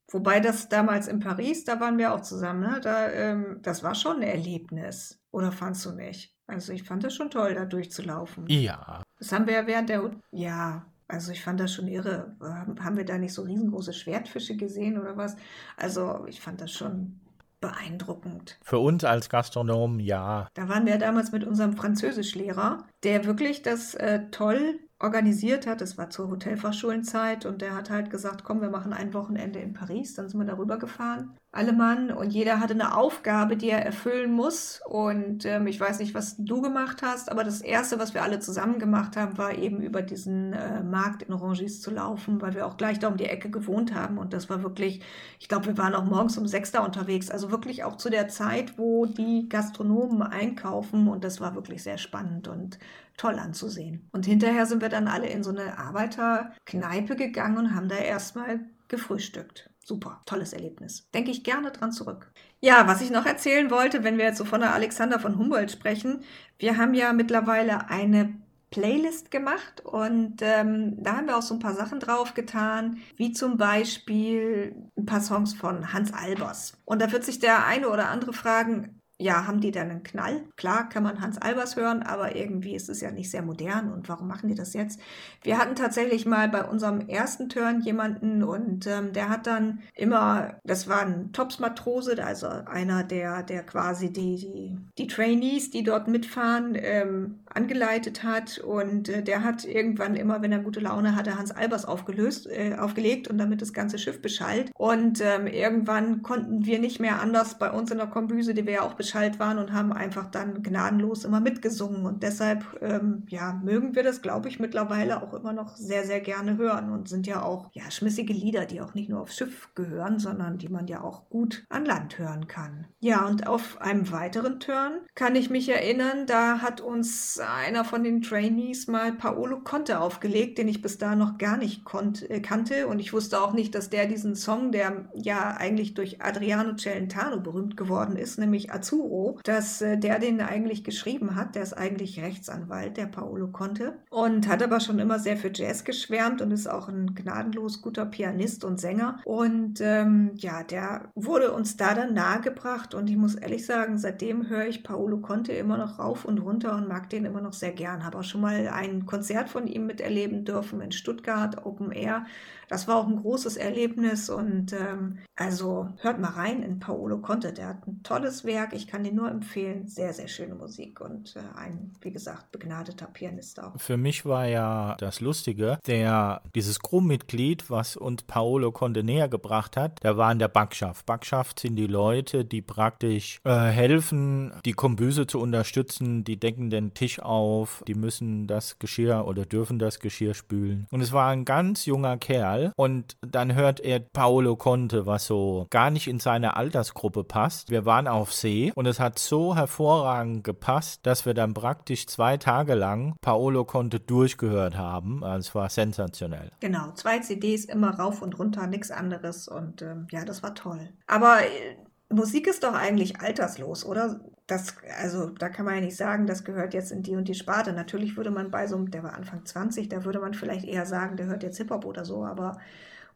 Wobei 0.10 0.41
das 0.41 0.67
damals 0.70 1.08
in 1.08 1.20
Paris, 1.20 1.63
da 1.63 1.80
waren 1.80 1.98
wir 1.98 2.13
auch 2.13 2.22
zusammen, 2.22 2.62
ne? 2.62 2.80
da, 2.82 3.10
ähm, 3.12 3.60
das 3.62 3.84
war 3.84 3.93
schon 3.93 4.17
ein 4.17 4.24
Erlebnis. 4.24 5.20
Oder 5.32 5.52
fandst 5.52 5.86
du 5.86 5.91
nicht? 5.91 6.37
Also 6.48 6.74
ich 6.74 6.84
fand 6.84 7.04
das 7.04 7.14
schon 7.14 7.30
toll, 7.30 7.54
da 7.54 7.66
durchzulaufen. 7.66 8.46
Ja. 8.48 9.04
Das 9.20 9.32
haben 9.32 9.48
wir 9.48 9.54
ja 9.54 9.68
während 9.68 9.90
der, 9.90 10.10
ja, 10.32 10.86
also 11.08 11.32
ich 11.32 11.44
fand 11.44 11.60
das 11.60 11.74
schon 11.74 11.88
irre. 11.88 12.36
Haben 12.42 12.98
wir 12.98 13.06
da 13.06 13.18
nicht 13.18 13.34
so 13.34 13.44
riesengroße 13.44 13.94
Schwertfische 13.94 14.56
gesehen 14.56 14.98
oder 14.98 15.18
was? 15.18 15.36
Also 15.76 16.26
ich 16.28 16.42
fand 16.42 16.62
das 16.62 16.72
schon 16.72 17.20
beeindruckend. 17.60 18.58
Für 18.62 18.80
uns 18.80 19.04
als 19.04 19.30
Gastronomen 19.30 20.00
ja. 20.00 20.48
Da 20.54 20.70
waren 20.70 20.86
wir 20.86 20.98
damals 20.98 21.32
mit 21.32 21.44
unserem 21.44 21.74
Französischlehrer, 21.74 22.86
der 23.04 23.26
wirklich 23.26 23.62
das 23.62 23.96
äh, 23.96 24.30
toll 24.32 24.80
organisiert 25.00 25.68
hat. 25.68 25.82
Das 25.82 25.98
war 25.98 26.10
zur 26.10 26.30
Hotelfachschulenzeit 26.30 27.46
und 27.46 27.62
der 27.62 27.76
hat 27.76 27.90
halt 27.90 28.10
gesagt, 28.10 28.44
komm, 28.44 28.62
wir 28.62 28.70
machen 28.70 28.94
ein 28.94 29.14
Wochenende 29.14 29.60
in 29.60 29.74
Paris. 29.74 30.14
Dann 30.14 30.28
sind 30.30 30.40
wir 30.40 30.46
darüber 30.46 30.78
gefahren, 30.78 31.36
alle 31.58 31.74
Mann. 31.74 32.12
Und 32.12 32.32
jeder 32.32 32.60
hatte 32.60 32.74
eine 32.74 32.96
Aufgabe, 32.96 33.58
die 33.58 33.70
er 33.70 33.84
erfüllen 33.84 34.32
muss. 34.32 34.82
Und 34.86 35.43
ähm, 35.46 35.65
ich 35.67 35.80
weiß 35.80 36.00
nicht, 36.00 36.13
was 36.13 36.36
du 36.38 36.62
gemacht 36.62 37.02
hast, 37.02 37.32
aber 37.32 37.43
das 37.43 37.62
Erste, 37.62 37.98
was 38.00 38.13
wir 38.13 38.22
alle 38.22 38.39
zusammen 38.39 38.78
gemacht 38.78 39.17
haben, 39.17 39.38
war 39.38 39.56
eben 39.56 39.82
über 39.82 40.02
diesen 40.02 40.54
äh, 40.54 40.84
Markt 40.84 41.24
in 41.24 41.34
Rangis 41.34 41.82
zu 41.82 41.91
laufen, 41.91 42.41
weil 42.41 42.54
wir 42.54 42.67
auch 42.67 42.78
gleich 42.78 43.00
da 43.00 43.08
um 43.08 43.17
die 43.17 43.26
Ecke 43.26 43.50
gewohnt 43.50 43.96
haben. 43.96 44.20
Und 44.20 44.34
das 44.34 44.50
war 44.50 44.62
wirklich, 44.62 45.02
ich 45.39 45.50
glaube, 45.50 45.65
wir 45.65 45.78
waren 45.78 45.96
auch 45.96 46.06
morgens 46.06 46.38
um 46.38 46.48
sechs 46.48 46.72
da 46.72 46.86
unterwegs. 46.86 47.32
Also 47.32 47.52
wirklich 47.52 47.84
auch 47.84 47.98
zu 47.98 48.10
der 48.10 48.28
Zeit, 48.28 48.78
wo 48.78 49.08
die 49.08 49.50
Gastronomen 49.50 50.22
einkaufen. 50.22 51.08
Und 51.08 51.24
das 51.24 51.41
war 51.41 51.56
wirklich 51.56 51.82
sehr 51.82 51.98
spannend 51.98 52.48
und 52.48 52.78
toll 53.17 53.39
anzusehen. 53.39 54.08
Und 54.12 54.28
hinterher 54.28 54.67
sind 54.67 54.82
wir 54.82 54.89
dann 54.89 55.08
alle 55.08 55.28
in 55.28 55.43
so 55.43 55.50
eine 55.50 55.80
Arbeiterkneipe 55.80 57.15
gegangen 57.15 57.58
und 57.58 57.76
haben 57.76 57.89
da 57.89 57.96
erstmal 57.96 58.60
gefrühstückt. 58.88 59.72
Super, 59.88 60.21
tolles 60.26 60.52
Erlebnis. 60.52 61.10
Denke 61.13 61.32
ich 61.32 61.45
gerne 61.45 61.71
dran 61.71 61.93
zurück. 61.93 62.30
Ja, 62.60 62.88
was 62.88 63.00
ich 63.00 63.10
noch 63.10 63.26
erzählen 63.26 63.71
wollte, 63.71 64.04
wenn 64.04 64.17
wir 64.17 64.26
jetzt 64.26 64.38
so 64.38 64.43
von 64.43 64.60
der 64.60 64.73
Alexander 64.73 65.17
von 65.17 65.38
Humboldt 65.38 65.71
sprechen, 65.71 66.26
wir 66.60 66.76
haben 66.76 66.93
ja 66.93 67.13
mittlerweile 67.13 67.89
eine 67.89 68.36
Playlist 68.69 69.32
gemacht 69.32 69.80
und 69.86 70.41
ähm, 70.41 71.02
da 71.02 71.15
haben 71.15 71.28
wir 71.28 71.38
auch 71.38 71.41
so 71.41 71.54
ein 71.54 71.62
paar 71.62 71.73
Sachen 71.73 72.02
drauf 72.02 72.34
getan, 72.34 72.97
wie 73.15 73.32
zum 73.32 73.56
Beispiel 73.56 74.76
ein 74.97 75.06
paar 75.06 75.21
Songs 75.21 75.54
von 75.54 75.93
Hans 75.93 76.12
Albers. 76.12 76.73
Und 76.84 77.02
da 77.02 77.10
wird 77.13 77.23
sich 77.23 77.39
der 77.39 77.65
eine 77.65 77.88
oder 77.88 78.10
andere 78.10 78.34
fragen, 78.34 78.97
ja, 79.19 79.47
haben 79.47 79.62
die 79.62 79.71
dann 79.71 79.89
einen 79.89 80.03
Knall? 80.03 80.43
Klar 80.58 80.89
kann 80.89 81.01
man 81.01 81.21
Hans 81.21 81.39
Albers 81.39 81.75
hören, 81.75 82.03
aber 82.03 82.36
irgendwie 82.36 82.75
ist 82.75 82.88
es 82.88 83.01
ja 83.01 83.10
nicht 83.10 83.32
sehr 83.32 83.41
modern. 83.41 83.91
Und 83.91 84.08
warum 84.10 84.27
machen 84.27 84.47
die 84.47 84.53
das 84.53 84.73
jetzt? 84.73 84.99
Wir 85.41 85.58
hatten 85.58 85.75
tatsächlich 85.75 86.27
mal 86.27 86.47
bei 86.49 86.63
unserem 86.63 86.99
ersten 86.99 87.49
Turn 87.49 87.82
jemanden 87.82 88.43
und 88.43 88.86
ähm, 88.86 89.13
der 89.13 89.30
hat 89.30 89.47
dann 89.47 89.80
immer, 89.95 90.60
das 90.63 90.88
war 90.88 91.01
ein 91.01 91.32
Tops-Matrose, 91.34 92.23
also 92.23 92.45
einer, 92.47 93.03
der, 93.03 93.41
der 93.41 93.63
quasi 93.63 94.13
die, 94.13 94.36
die, 94.36 94.77
die 94.99 95.08
Trainees, 95.08 95.71
die 95.71 95.82
dort 95.82 96.08
mitfahren, 96.08 96.77
ähm, 96.80 97.39
angeleitet 97.51 98.23
hat. 98.23 98.60
Und 98.60 99.10
äh, 99.10 99.23
der 99.23 99.43
hat 99.43 99.65
irgendwann 99.65 100.15
immer, 100.15 100.43
wenn 100.43 100.51
er 100.51 100.60
gute 100.60 100.80
Laune 100.80 101.15
hatte, 101.15 101.39
Hans 101.39 101.49
Albers 101.49 101.86
aufgelöst, 101.86 102.45
äh, 102.45 102.76
aufgelegt 102.76 103.30
und 103.30 103.39
damit 103.39 103.63
das 103.63 103.74
ganze 103.74 103.97
Schiff 103.97 104.22
beschallt. 104.22 104.70
Und 104.76 105.22
ähm, 105.22 105.47
irgendwann 105.47 106.22
konnten 106.22 106.68
wir 106.68 106.78
nicht 106.78 106.99
mehr 106.99 107.20
anders 107.20 107.57
bei 107.57 107.72
uns 107.72 107.89
in 107.89 107.97
der 107.97 108.05
Kombüse, 108.05 108.53
die 108.53 108.68
wir 108.68 108.74
ja 108.74 108.82
auch 108.84 108.93
beschallt 108.93 109.07
beschallt 109.08 109.39
waren 109.39 109.58
und 109.58 109.72
haben 109.72 109.93
einfach 109.93 110.28
dann 110.30 110.62
gnadenlos 110.62 111.24
immer 111.24 111.39
mitgesungen. 111.39 112.05
Und 112.05 112.24
deshalb, 112.24 112.66
ähm, 112.82 113.24
ja, 113.28 113.53
mögen 113.64 113.95
wir 113.95 114.03
das, 114.03 114.22
glaube 114.22 114.49
ich, 114.49 114.60
mittlerweile 114.60 115.24
auch 115.24 115.34
immer 115.34 115.53
noch 115.53 115.78
sehr, 115.78 116.05
sehr 116.05 116.20
gerne 116.20 116.58
hören 116.58 116.91
und 116.91 117.08
sind 117.08 117.26
ja 117.26 117.41
auch, 117.41 117.70
ja, 117.72 117.89
schmissige 117.89 118.34
Lieder, 118.34 118.66
die 118.66 118.82
auch 118.82 118.93
nicht 118.93 119.10
nur 119.10 119.22
aufs 119.22 119.38
Schiff 119.38 119.70
gehören, 119.76 120.20
sondern 120.20 120.58
die 120.58 120.68
man 120.68 120.88
ja 120.88 121.01
auch 121.01 121.30
gut 121.30 121.66
an 121.70 121.86
Land 121.86 122.20
hören 122.20 122.47
kann. 122.47 122.88
Ja, 122.99 123.26
und 123.26 123.47
auf 123.47 123.80
einem 123.80 124.12
weiteren 124.12 124.60
Turn 124.60 124.99
kann 125.16 125.38
ich 125.38 125.49
mich 125.49 125.70
erinnern, 125.70 126.26
da 126.26 126.60
hat 126.60 126.82
uns 126.82 127.39
einer 127.39 127.86
von 127.86 128.03
den 128.03 128.22
Trainees 128.22 128.88
mal 128.88 129.14
Paolo 129.14 129.62
Conte 129.62 130.01
aufgelegt, 130.01 130.58
den 130.58 130.68
ich 130.68 130.82
bis 130.82 130.97
da 130.97 131.16
noch 131.16 131.38
gar 131.38 131.55
nicht 131.55 131.84
äh, 132.28 132.41
kannte 132.41 132.88
und 132.88 132.99
ich 132.99 133.14
wusste 133.14 133.39
auch 133.39 133.53
nicht, 133.53 133.74
dass 133.74 133.89
der 133.89 134.05
diesen 134.08 134.36
Song, 134.36 134.74
der 134.74 135.05
ja 135.14 135.55
eigentlich 135.58 135.93
durch 135.93 136.22
Adriano 136.22 136.76
Celentano 136.76 137.39
berühmt 137.39 137.78
geworden 137.78 138.18
ist, 138.18 138.38
nämlich 138.38 138.72
Azzurro, 138.98 139.39
dass 139.43 139.82
äh, 139.82 139.98
der 139.98 140.20
den 140.20 140.41
eigentlich 140.41 140.84
geschrieben 140.84 141.36
hat. 141.36 141.56
Der 141.56 141.64
ist 141.64 141.74
eigentlich 141.74 142.22
Rechtsanwalt, 142.22 142.98
der 142.98 143.06
Paolo 143.06 143.48
Conte. 143.48 143.93
Und 144.10 144.48
hat 144.48 144.64
aber 144.64 144.80
schon 144.80 145.00
immer 145.00 145.20
sehr 145.20 145.38
für 145.38 145.52
Jazz 145.54 145.84
geschwärmt 145.84 146.41
und 146.41 146.52
ist 146.52 146.68
auch 146.68 146.88
ein 146.88 147.16
gnadenlos 147.16 147.82
guter 147.82 148.06
Pianist 148.06 148.64
und 148.64 148.80
Sänger. 148.80 149.20
Und 149.26 149.80
ähm, 149.82 150.32
ja, 150.36 150.64
der 150.64 151.10
wurde 151.16 151.52
uns 151.52 151.78
da 151.78 151.93
dann 151.93 152.14
nahegebracht. 152.14 152.93
Und 152.93 153.10
ich 153.10 153.18
muss 153.18 153.36
ehrlich 153.36 153.66
sagen, 153.66 153.98
seitdem 153.98 154.50
höre 154.50 154.68
ich 154.68 154.84
Paolo 154.84 155.18
Conte 155.18 155.54
immer 155.54 155.78
noch 155.78 156.00
rauf 156.00 156.26
und 156.26 156.39
runter 156.39 156.76
und 156.76 156.88
mag 156.88 157.10
den 157.10 157.26
immer 157.26 157.41
noch 157.41 157.54
sehr 157.54 157.72
gern. 157.72 158.06
Habe 158.06 158.20
auch 158.20 158.24
schon 158.24 158.41
mal 158.41 158.68
ein 158.68 159.06
Konzert 159.06 159.50
von 159.50 159.68
ihm 159.68 159.86
miterleben 159.86 160.45
dürfen 160.45 160.82
in 160.82 160.91
Stuttgart, 160.91 161.66
Open 161.66 161.91
Air. 161.91 162.26
Das 162.68 162.88
war 162.88 162.97
auch 162.97 163.07
ein 163.07 163.22
großes 163.22 163.57
Erlebnis 163.57 164.30
und 164.30 164.74
ähm, 164.74 165.20
also 165.36 165.89
hört 166.01 166.20
mal 166.20 166.32
rein 166.32 166.63
in 166.63 166.80
Paolo 166.80 167.20
Conte. 167.20 167.53
Der 167.53 167.70
hat 167.70 167.88
ein 167.88 168.01
tolles 168.03 168.43
Werk. 168.43 168.74
Ich 168.74 168.88
kann 168.88 169.03
dir 169.03 169.13
nur 169.13 169.30
empfehlen. 169.30 169.88
Sehr, 169.88 170.11
sehr 170.13 170.28
schöne 170.28 170.55
Musik 170.55 170.99
und 170.99 171.36
äh, 171.36 171.57
ein, 171.57 171.93
wie 172.01 172.11
gesagt, 172.11 172.51
begnadeter 172.51 173.05
Pianist 173.05 173.61
auch. 173.61 173.80
Für 173.80 173.95
mich 173.95 174.26
war 174.26 174.47
ja 174.47 174.95
das 174.99 175.22
Lustige, 175.22 175.80
der 175.88 176.41
dieses 176.55 176.80
Crewmitglied, 176.80 177.70
was 177.70 177.95
uns 177.95 178.24
Paolo 178.24 178.72
Conte 178.72 179.03
näher 179.03 179.30
gebracht 179.30 179.78
hat, 179.78 180.03
der 180.03 180.18
war 180.18 180.32
in 180.32 180.39
der 180.39 180.49
Backschaft. 180.49 181.05
Backschaft 181.05 181.59
sind 181.61 181.78
die 181.78 181.88
Leute, 181.88 182.43
die 182.43 182.61
praktisch 182.61 183.39
äh, 183.45 183.51
helfen, 183.51 184.51
die 184.65 184.74
Kombüse 184.74 185.26
zu 185.26 185.39
unterstützen. 185.39 186.26
Die 186.26 186.38
decken 186.38 186.70
den 186.70 186.93
Tisch 186.93 187.20
auf, 187.20 187.84
die 187.88 187.95
müssen 187.95 188.47
das 188.47 188.78
Geschirr 188.80 189.26
oder 189.26 189.45
dürfen 189.45 189.80
das 189.80 189.99
Geschirr 189.99 190.34
spülen. 190.34 190.88
Und 190.91 191.01
es 191.01 191.13
war 191.13 191.30
ein 191.30 191.45
ganz 191.45 191.86
junger 191.86 192.18
Kerl 192.18 192.57
Mal 192.58 192.74
und 192.76 193.18
dann 193.22 193.55
hört 193.55 193.80
er 193.80 193.99
Paolo 193.99 194.55
Conte, 194.55 195.05
was 195.05 195.26
so 195.26 195.68
gar 195.70 195.89
nicht 195.91 196.08
in 196.08 196.20
seine 196.20 196.55
Altersgruppe 196.55 197.24
passt. 197.24 197.70
Wir 197.70 197.86
waren 197.86 198.08
auf 198.08 198.34
See 198.34 198.72
und 198.76 198.86
es 198.86 198.99
hat 198.99 199.20
so 199.20 199.55
hervorragend 199.55 200.43
gepasst, 200.43 201.05
dass 201.05 201.26
wir 201.26 201.34
dann 201.34 201.53
praktisch 201.53 202.08
zwei 202.08 202.38
Tage 202.38 202.74
lang 202.74 203.16
Paolo 203.22 203.66
Conte 203.66 203.99
durchgehört 203.99 204.78
haben. 204.78 205.24
Es 205.24 205.53
war 205.55 205.70
sensationell. 205.70 206.51
Genau, 206.60 206.91
zwei 206.93 207.20
CDs 207.20 207.66
immer 207.66 207.91
rauf 207.99 208.22
und 208.22 208.38
runter, 208.39 208.68
nichts 208.68 208.91
anderes 208.91 209.47
und 209.47 209.82
ähm, 209.82 210.08
ja, 210.12 210.26
das 210.26 210.43
war 210.43 210.55
toll. 210.55 210.89
Aber 211.08 211.41
äh, 211.41 212.14
Musik 212.14 212.47
ist 212.47 212.64
doch 212.64 212.74
eigentlich 212.74 213.20
alterslos, 213.20 213.86
oder? 213.86 214.20
Das, 214.48 214.76
also 214.98 215.28
da 215.28 215.50
kann 215.50 215.66
man 215.66 215.76
ja 215.76 215.82
nicht 215.82 215.98
sagen, 215.98 216.26
das 216.26 216.45
gehört 216.45 216.74
jetzt 216.74 216.91
in 216.93 217.04
die 217.04 217.16
und 217.18 217.28
die 217.28 217.34
Sparte. 217.36 217.74
Natürlich 217.74 218.16
würde 218.16 218.32
man 218.32 218.50
bei 218.50 218.66
so 218.66 218.78
einem, 218.78 218.91
der 218.91 219.04
war 219.04 219.14
Anfang 219.14 219.45
20, 219.45 219.89
da 219.89 220.06
würde 220.06 220.20
man 220.20 220.34
vielleicht 220.34 220.66
eher 220.66 220.86
sagen, 220.86 221.18
der 221.18 221.26
hört 221.28 221.43
jetzt 221.43 221.58
Hip-Hop 221.58 221.84
oder 221.86 222.06
so, 222.06 222.24
aber 222.26 222.58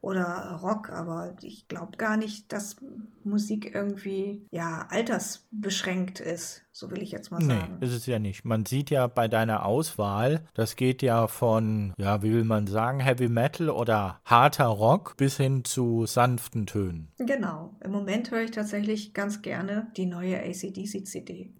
oder 0.01 0.59
Rock, 0.61 0.89
aber 0.89 1.35
ich 1.43 1.67
glaube 1.67 1.97
gar 1.97 2.17
nicht, 2.17 2.51
dass 2.51 2.77
Musik 3.23 3.73
irgendwie 3.73 4.47
ja 4.49 4.87
altersbeschränkt 4.89 6.19
ist, 6.19 6.63
so 6.71 6.89
will 6.89 7.03
ich 7.03 7.11
jetzt 7.11 7.29
mal 7.29 7.41
sagen. 7.41 7.77
Nee, 7.79 7.85
ist 7.85 7.93
es 7.93 8.07
ja 8.07 8.17
nicht. 8.17 8.43
Man 8.43 8.65
sieht 8.65 8.89
ja 8.89 9.05
bei 9.05 9.27
deiner 9.27 9.63
Auswahl, 9.65 10.43
das 10.55 10.75
geht 10.75 11.03
ja 11.03 11.27
von, 11.27 11.93
ja, 11.97 12.23
wie 12.23 12.33
will 12.33 12.45
man 12.45 12.65
sagen, 12.65 12.99
Heavy 12.99 13.29
Metal 13.29 13.69
oder 13.69 14.19
harter 14.25 14.65
Rock 14.65 15.17
bis 15.17 15.37
hin 15.37 15.63
zu 15.63 16.07
sanften 16.07 16.65
Tönen. 16.65 17.11
Genau. 17.17 17.75
Im 17.83 17.91
Moment 17.91 18.31
höre 18.31 18.41
ich 18.41 18.51
tatsächlich 18.51 19.13
ganz 19.13 19.43
gerne 19.43 19.91
die 19.97 20.07
neue 20.07 20.39
ACDC 20.39 21.05
CD. 21.05 21.53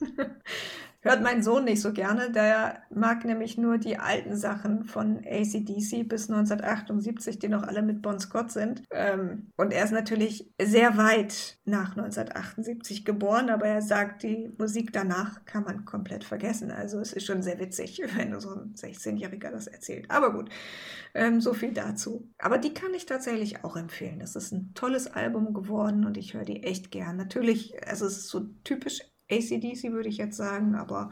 Hört 1.00 1.22
mein 1.22 1.44
Sohn 1.44 1.64
nicht 1.64 1.80
so 1.80 1.92
gerne, 1.92 2.32
der 2.32 2.82
mag 2.90 3.24
nämlich 3.24 3.56
nur 3.56 3.78
die 3.78 3.98
alten 3.98 4.36
Sachen 4.36 4.82
von 4.82 5.18
ACDC 5.18 6.08
bis 6.08 6.28
1978, 6.28 7.38
die 7.38 7.48
noch 7.48 7.62
alle 7.62 7.82
mit 7.82 8.02
Bon 8.02 8.18
Scott 8.18 8.50
sind. 8.50 8.82
Ähm, 8.90 9.52
und 9.56 9.72
er 9.72 9.84
ist 9.84 9.92
natürlich 9.92 10.50
sehr 10.60 10.96
weit 10.96 11.58
nach 11.64 11.96
1978 11.96 13.04
geboren, 13.04 13.48
aber 13.48 13.68
er 13.68 13.80
sagt, 13.80 14.24
die 14.24 14.50
Musik 14.58 14.92
danach 14.92 15.44
kann 15.44 15.62
man 15.62 15.84
komplett 15.84 16.24
vergessen. 16.24 16.72
Also 16.72 16.98
es 16.98 17.12
ist 17.12 17.26
schon 17.26 17.42
sehr 17.42 17.60
witzig, 17.60 18.02
wenn 18.16 18.38
so 18.40 18.50
ein 18.50 18.74
16-Jähriger 18.74 19.52
das 19.52 19.68
erzählt. 19.68 20.10
Aber 20.10 20.32
gut, 20.32 20.50
ähm, 21.14 21.40
so 21.40 21.54
viel 21.54 21.72
dazu. 21.72 22.28
Aber 22.38 22.58
die 22.58 22.74
kann 22.74 22.92
ich 22.92 23.06
tatsächlich 23.06 23.62
auch 23.62 23.76
empfehlen. 23.76 24.18
Das 24.18 24.34
ist 24.34 24.50
ein 24.50 24.72
tolles 24.74 25.06
Album 25.06 25.54
geworden 25.54 26.04
und 26.04 26.16
ich 26.16 26.34
höre 26.34 26.44
die 26.44 26.64
echt 26.64 26.90
gern. 26.90 27.16
Natürlich, 27.16 27.86
also 27.86 28.04
es 28.04 28.18
ist 28.18 28.28
so 28.30 28.40
typisch 28.64 29.00
ACDC 29.30 29.92
würde 29.92 30.08
ich 30.08 30.16
jetzt 30.16 30.36
sagen, 30.36 30.74
aber 30.74 31.10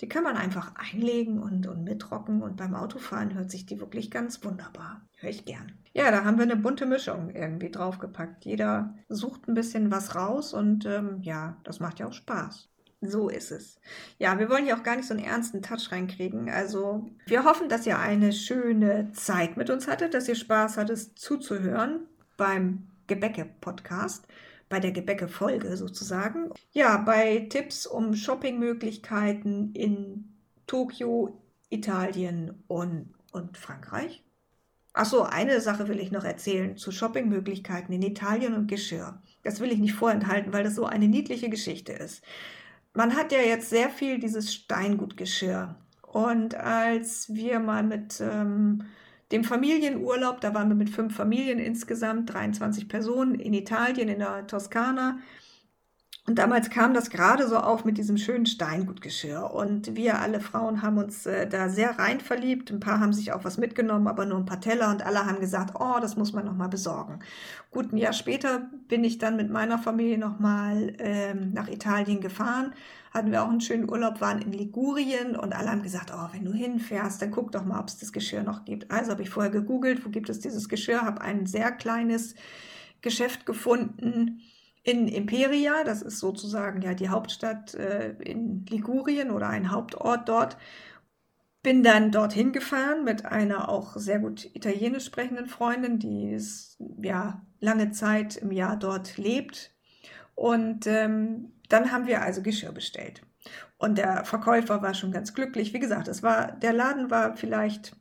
die 0.00 0.08
kann 0.08 0.24
man 0.24 0.36
einfach 0.36 0.74
einlegen 0.76 1.38
und, 1.38 1.66
und 1.66 1.84
mitrocken 1.84 2.42
und 2.42 2.56
beim 2.56 2.74
Autofahren 2.74 3.34
hört 3.34 3.50
sich 3.50 3.66
die 3.66 3.80
wirklich 3.80 4.10
ganz 4.10 4.44
wunderbar. 4.44 5.00
Höre 5.18 5.30
ich 5.30 5.44
gern. 5.44 5.72
Ja, 5.94 6.10
da 6.10 6.24
haben 6.24 6.36
wir 6.36 6.44
eine 6.44 6.56
bunte 6.56 6.84
Mischung 6.84 7.30
irgendwie 7.30 7.70
draufgepackt. 7.70 8.44
Jeder 8.44 8.94
sucht 9.08 9.48
ein 9.48 9.54
bisschen 9.54 9.90
was 9.90 10.14
raus 10.14 10.52
und 10.52 10.84
ähm, 10.84 11.22
ja, 11.22 11.56
das 11.64 11.80
macht 11.80 11.98
ja 11.98 12.06
auch 12.06 12.12
Spaß. 12.12 12.68
So 13.00 13.28
ist 13.28 13.50
es. 13.50 13.78
Ja, 14.18 14.38
wir 14.38 14.48
wollen 14.50 14.64
hier 14.64 14.76
auch 14.76 14.82
gar 14.82 14.96
nicht 14.96 15.06
so 15.08 15.14
einen 15.14 15.24
ernsten 15.24 15.62
Touch 15.62 15.92
reinkriegen. 15.92 16.48
Also, 16.48 17.06
wir 17.26 17.44
hoffen, 17.44 17.68
dass 17.68 17.86
ihr 17.86 17.98
eine 17.98 18.32
schöne 18.32 19.12
Zeit 19.12 19.56
mit 19.56 19.70
uns 19.70 19.86
hattet, 19.86 20.14
dass 20.14 20.28
ihr 20.28 20.34
Spaß 20.34 20.76
hattet 20.78 20.98
zuzuhören 21.18 22.06
beim 22.36 22.86
Gebäcke-Podcast 23.06 24.26
bei 24.68 24.80
der 24.80 24.92
Gebäcke-Folge 24.92 25.76
sozusagen. 25.76 26.50
Ja, 26.72 26.96
bei 26.98 27.46
Tipps 27.48 27.86
um 27.86 28.14
Shoppingmöglichkeiten 28.14 29.72
in 29.72 30.36
Tokio, 30.66 31.40
Italien 31.70 32.62
und, 32.66 33.14
und 33.32 33.56
Frankreich. 33.56 34.24
Achso, 34.92 35.22
eine 35.22 35.60
Sache 35.60 35.88
will 35.88 36.00
ich 36.00 36.10
noch 36.10 36.24
erzählen 36.24 36.76
zu 36.76 36.90
Shoppingmöglichkeiten 36.90 37.94
in 37.94 38.02
Italien 38.02 38.54
und 38.54 38.66
Geschirr. 38.66 39.20
Das 39.42 39.60
will 39.60 39.70
ich 39.70 39.78
nicht 39.78 39.94
vorenthalten, 39.94 40.52
weil 40.52 40.64
das 40.64 40.74
so 40.74 40.86
eine 40.86 41.06
niedliche 41.06 41.50
Geschichte 41.50 41.92
ist. 41.92 42.24
Man 42.94 43.14
hat 43.14 43.30
ja 43.30 43.40
jetzt 43.40 43.68
sehr 43.68 43.90
viel 43.90 44.18
dieses 44.18 44.54
Steingutgeschirr. 44.54 45.76
Und 46.00 46.54
als 46.54 47.32
wir 47.34 47.60
mal 47.60 47.82
mit 47.82 48.22
ähm, 48.22 48.84
dem 49.32 49.44
Familienurlaub. 49.44 50.40
Da 50.40 50.54
waren 50.54 50.68
wir 50.68 50.76
mit 50.76 50.90
fünf 50.90 51.16
Familien 51.16 51.58
insgesamt, 51.58 52.32
23 52.32 52.88
Personen 52.88 53.34
in 53.34 53.54
Italien, 53.54 54.08
in 54.08 54.18
der 54.18 54.46
Toskana. 54.46 55.18
Und 56.26 56.40
damals 56.40 56.70
kam 56.70 56.92
das 56.92 57.10
gerade 57.10 57.46
so 57.46 57.56
auf 57.56 57.84
mit 57.84 57.98
diesem 57.98 58.18
schönen 58.18 58.46
Steingutgeschirr. 58.46 59.52
Und 59.54 59.94
wir 59.94 60.18
alle 60.20 60.40
Frauen 60.40 60.82
haben 60.82 60.98
uns 60.98 61.24
äh, 61.24 61.46
da 61.46 61.68
sehr 61.68 61.98
rein 62.00 62.20
verliebt. 62.20 62.72
Ein 62.72 62.80
paar 62.80 62.98
haben 62.98 63.12
sich 63.12 63.32
auch 63.32 63.44
was 63.44 63.58
mitgenommen, 63.58 64.08
aber 64.08 64.26
nur 64.26 64.38
ein 64.38 64.44
paar 64.44 64.60
Teller. 64.60 64.90
Und 64.90 65.06
alle 65.06 65.24
haben 65.24 65.38
gesagt, 65.38 65.74
oh, 65.78 66.00
das 66.00 66.16
muss 66.16 66.32
man 66.32 66.44
nochmal 66.44 66.68
besorgen. 66.68 67.20
Gut, 67.70 67.92
ein 67.92 67.96
Jahr 67.96 68.12
später 68.12 68.68
bin 68.88 69.04
ich 69.04 69.18
dann 69.18 69.36
mit 69.36 69.50
meiner 69.50 69.78
Familie 69.78 70.18
nochmal 70.18 70.94
ähm, 70.98 71.52
nach 71.52 71.68
Italien 71.68 72.20
gefahren 72.20 72.72
hatten 73.16 73.32
wir 73.32 73.42
auch 73.42 73.48
einen 73.48 73.62
schönen 73.62 73.90
Urlaub, 73.90 74.20
waren 74.20 74.42
in 74.42 74.52
Ligurien 74.52 75.36
und 75.36 75.54
alle 75.54 75.70
haben 75.70 75.82
gesagt, 75.82 76.12
oh, 76.14 76.28
wenn 76.32 76.44
du 76.44 76.52
hinfährst, 76.52 77.22
dann 77.22 77.30
guck 77.30 77.50
doch 77.50 77.64
mal, 77.64 77.80
ob 77.80 77.88
es 77.88 77.96
das 77.96 78.12
Geschirr 78.12 78.42
noch 78.42 78.66
gibt. 78.66 78.90
Also 78.90 79.10
habe 79.10 79.22
ich 79.22 79.30
vorher 79.30 79.50
gegoogelt, 79.50 80.04
wo 80.04 80.10
gibt 80.10 80.28
es 80.28 80.38
dieses 80.38 80.68
Geschirr, 80.68 81.00
habe 81.00 81.22
ein 81.22 81.46
sehr 81.46 81.72
kleines 81.72 82.34
Geschäft 83.00 83.46
gefunden 83.46 84.42
in 84.86 85.08
Imperia, 85.08 85.82
das 85.82 86.00
ist 86.00 86.20
sozusagen 86.20 86.80
ja 86.80 86.94
die 86.94 87.08
Hauptstadt 87.08 87.74
äh, 87.74 88.10
in 88.20 88.64
Ligurien 88.66 89.32
oder 89.32 89.48
ein 89.48 89.72
Hauptort 89.72 90.28
dort. 90.28 90.56
Bin 91.64 91.82
dann 91.82 92.12
dorthin 92.12 92.52
gefahren 92.52 93.02
mit 93.02 93.24
einer 93.24 93.68
auch 93.68 93.96
sehr 93.96 94.20
gut 94.20 94.44
italienisch 94.54 95.06
sprechenden 95.06 95.48
Freundin, 95.48 95.98
die 95.98 96.30
ist, 96.30 96.78
ja 97.02 97.42
lange 97.58 97.90
Zeit 97.90 98.36
im 98.36 98.52
Jahr 98.52 98.76
dort 98.76 99.16
lebt. 99.18 99.74
Und 100.36 100.86
ähm, 100.86 101.52
dann 101.68 101.90
haben 101.90 102.06
wir 102.06 102.22
also 102.22 102.40
Geschirr 102.40 102.70
bestellt. 102.70 103.22
Und 103.78 103.98
der 103.98 104.24
Verkäufer 104.24 104.82
war 104.82 104.94
schon 104.94 105.10
ganz 105.10 105.34
glücklich. 105.34 105.74
Wie 105.74 105.80
gesagt, 105.80 106.06
es 106.06 106.22
war, 106.22 106.52
der 106.52 106.72
Laden 106.72 107.10
war 107.10 107.36
vielleicht 107.36 107.96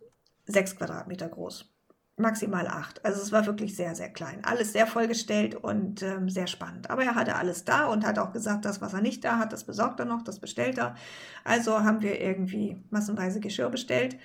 sechs 0.46 0.76
Quadratmeter 0.76 1.30
groß. 1.30 1.75
Maximal 2.18 2.66
acht. 2.68 3.04
Also 3.04 3.22
es 3.22 3.34
war 3.34 3.46
wirklich 3.46 3.76
sehr, 3.76 3.94
sehr 3.94 4.10
klein. 4.10 4.44
Alles 4.46 4.72
sehr 4.72 4.88
vollgestellt 4.88 5.54
und 5.56 6.02
ähm, 6.02 6.30
sehr 6.30 6.48
spannend. 6.48 6.90
Aber 6.90 7.04
er 7.04 7.16
hatte 7.16 7.36
alles 7.36 7.66
da 7.66 7.88
und 7.88 8.06
hat 8.06 8.20
auch 8.20 8.32
gesagt, 8.32 8.64
das, 8.64 8.80
was 8.80 8.94
er 8.94 9.02
nicht 9.02 9.24
da 9.26 9.38
hat, 9.38 9.52
das 9.52 9.66
besorgt 9.66 10.00
er 10.00 10.06
noch, 10.06 10.22
das 10.24 10.40
bestellt 10.40 10.78
er. 10.78 10.96
Also 11.44 11.84
haben 11.84 12.02
wir 12.02 12.22
irgendwie 12.22 12.82
massenweise 12.90 13.42
Geschirr 13.42 13.70
bestellt. 13.70 14.18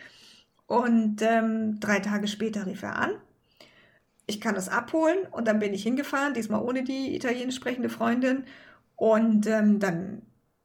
Und 0.66 1.22
ähm, 1.22 1.80
drei 1.80 2.01
Tage 2.01 2.28
später 2.28 2.66
rief 2.66 2.82
er 2.82 2.97
an. 2.97 3.12
Ich 4.26 4.41
kann 4.41 4.55
das 4.55 4.68
abholen 4.68 5.18
und 5.32 5.49
dann 5.49 5.59
bin 5.59 5.74
ich 5.74 5.82
hingefahren, 5.82 6.34
diesmal 6.34 6.62
ohne 6.62 6.84
die 6.84 7.14
italienisch 7.16 7.57
sprechende 7.57 7.88
Freundin 7.88 8.45
Und 8.97 9.47
ähm, 9.49 9.80
dann 9.80 10.22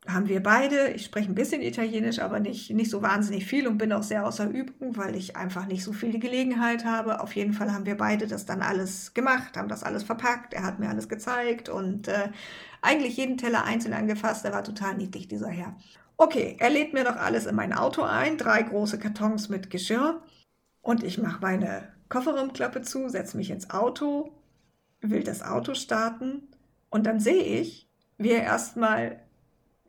haben 0.07 0.27
wir 0.27 0.41
beide, 0.43 0.89
ich 0.91 1.05
spreche 1.05 1.31
ein 1.31 1.35
bisschen 1.35 1.61
Italienisch, 1.61 2.19
aber 2.19 2.39
nicht, 2.39 2.69
nicht 2.71 2.91
so 2.91 3.01
wahnsinnig 3.01 3.45
viel 3.45 3.67
und 3.67 3.77
bin 3.77 3.91
auch 3.91 4.03
sehr 4.03 4.25
außer 4.25 4.47
Übung, 4.47 4.97
weil 4.97 5.15
ich 5.15 5.35
einfach 5.35 5.65
nicht 5.65 5.83
so 5.83 5.93
viel 5.93 6.11
die 6.11 6.19
Gelegenheit 6.19 6.85
habe. 6.85 7.21
Auf 7.21 7.35
jeden 7.35 7.53
Fall 7.53 7.73
haben 7.73 7.85
wir 7.85 7.97
beide 7.97 8.27
das 8.27 8.45
dann 8.45 8.61
alles 8.61 9.13
gemacht, 9.13 9.57
haben 9.57 9.67
das 9.67 9.83
alles 9.83 10.03
verpackt, 10.03 10.53
er 10.53 10.63
hat 10.63 10.79
mir 10.79 10.89
alles 10.89 11.09
gezeigt 11.09 11.69
und 11.69 12.07
äh, 12.07 12.29
eigentlich 12.81 13.17
jeden 13.17 13.37
Teller 13.37 13.63
einzeln 13.63 13.93
angefasst. 13.93 14.45
Der 14.45 14.53
war 14.53 14.63
total 14.63 14.95
niedlich, 14.95 15.27
dieser 15.27 15.49
Herr. 15.49 15.75
Okay, 16.17 16.55
er 16.59 16.69
lädt 16.69 16.93
mir 16.93 17.03
doch 17.03 17.17
alles 17.17 17.45
in 17.45 17.55
mein 17.55 17.73
Auto 17.73 18.03
ein, 18.03 18.37
drei 18.37 18.61
große 18.61 18.99
Kartons 18.99 19.49
mit 19.49 19.69
Geschirr 19.69 20.21
und 20.81 21.03
ich 21.03 21.17
mache 21.17 21.41
meine 21.41 21.89
Kofferraumklappe 22.09 22.83
zu, 22.83 23.09
setze 23.09 23.37
mich 23.37 23.49
ins 23.49 23.71
Auto, 23.71 24.31
will 25.01 25.23
das 25.23 25.41
Auto 25.41 25.73
starten 25.73 26.47
und 26.89 27.05
dann 27.05 27.19
sehe 27.19 27.43
ich, 27.43 27.89
wie 28.17 28.31
er 28.31 28.43
erstmal 28.43 29.19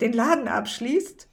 den 0.01 0.13
Laden 0.13 0.49
abschließt, 0.49 1.29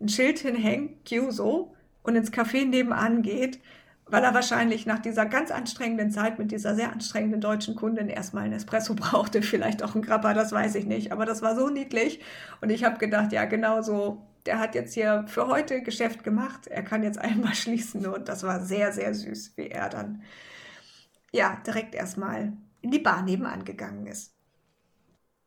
ein 0.00 0.08
Schild 0.08 0.40
hinhängt, 0.40 1.04
Kyuso, 1.04 1.74
und 2.02 2.16
ins 2.16 2.32
Café 2.32 2.64
nebenan 2.64 3.22
geht, 3.22 3.60
weil 4.06 4.24
er 4.24 4.34
wahrscheinlich 4.34 4.84
nach 4.86 4.98
dieser 4.98 5.24
ganz 5.26 5.50
anstrengenden 5.50 6.10
Zeit 6.10 6.38
mit 6.38 6.50
dieser 6.50 6.74
sehr 6.74 6.92
anstrengenden 6.92 7.40
deutschen 7.40 7.76
Kundin 7.76 8.08
erstmal 8.08 8.44
einen 8.44 8.54
Espresso 8.54 8.94
brauchte, 8.96 9.42
vielleicht 9.42 9.82
auch 9.82 9.94
einen 9.94 10.04
Grappa, 10.04 10.34
das 10.34 10.52
weiß 10.52 10.74
ich 10.74 10.86
nicht. 10.86 11.12
Aber 11.12 11.24
das 11.24 11.42
war 11.42 11.56
so 11.56 11.70
niedlich 11.70 12.20
und 12.60 12.70
ich 12.70 12.84
habe 12.84 12.98
gedacht, 12.98 13.32
ja, 13.32 13.44
genau 13.44 13.82
so, 13.82 14.26
der 14.46 14.58
hat 14.58 14.74
jetzt 14.74 14.94
hier 14.94 15.24
für 15.28 15.46
heute 15.46 15.82
Geschäft 15.82 16.24
gemacht, 16.24 16.66
er 16.66 16.82
kann 16.82 17.02
jetzt 17.02 17.18
einmal 17.18 17.54
schließen 17.56 18.06
und 18.06 18.28
das 18.28 18.42
war 18.42 18.60
sehr, 18.60 18.92
sehr 18.92 19.14
süß, 19.14 19.56
wie 19.56 19.68
er 19.68 19.88
dann 19.88 20.22
ja 21.32 21.56
direkt 21.66 21.94
erstmal 21.94 22.52
in 22.82 22.90
die 22.90 22.98
Bar 22.98 23.22
nebenan 23.22 23.64
gegangen 23.64 24.06
ist. 24.06 24.31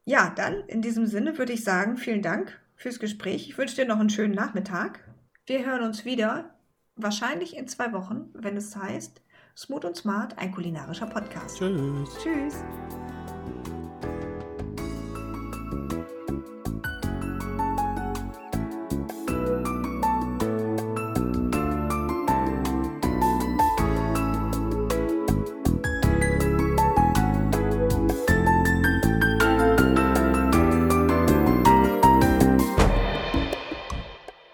Ja, 0.05 0.31
dann 0.35 0.61
in 0.67 0.83
diesem 0.83 1.07
Sinne 1.07 1.37
würde 1.39 1.53
ich 1.53 1.63
sagen, 1.63 1.97
vielen 1.97 2.21
Dank 2.21 2.59
fürs 2.75 2.99
Gespräch. 2.99 3.49
Ich 3.49 3.57
wünsche 3.57 3.75
dir 3.75 3.87
noch 3.87 3.99
einen 3.99 4.11
schönen 4.11 4.35
Nachmittag. 4.35 4.99
Wir 5.47 5.65
hören 5.65 5.83
uns 5.83 6.05
wieder, 6.05 6.51
wahrscheinlich 6.95 7.57
in 7.57 7.67
zwei 7.67 7.91
Wochen, 7.91 8.29
wenn 8.33 8.55
es 8.55 8.75
heißt 8.75 9.21
Smooth 9.57 9.85
und 9.85 9.95
Smart, 9.95 10.37
ein 10.37 10.51
kulinarischer 10.51 11.07
Podcast. 11.07 11.57
Tschüss. 11.57 12.09
Tschüss. 12.21 12.63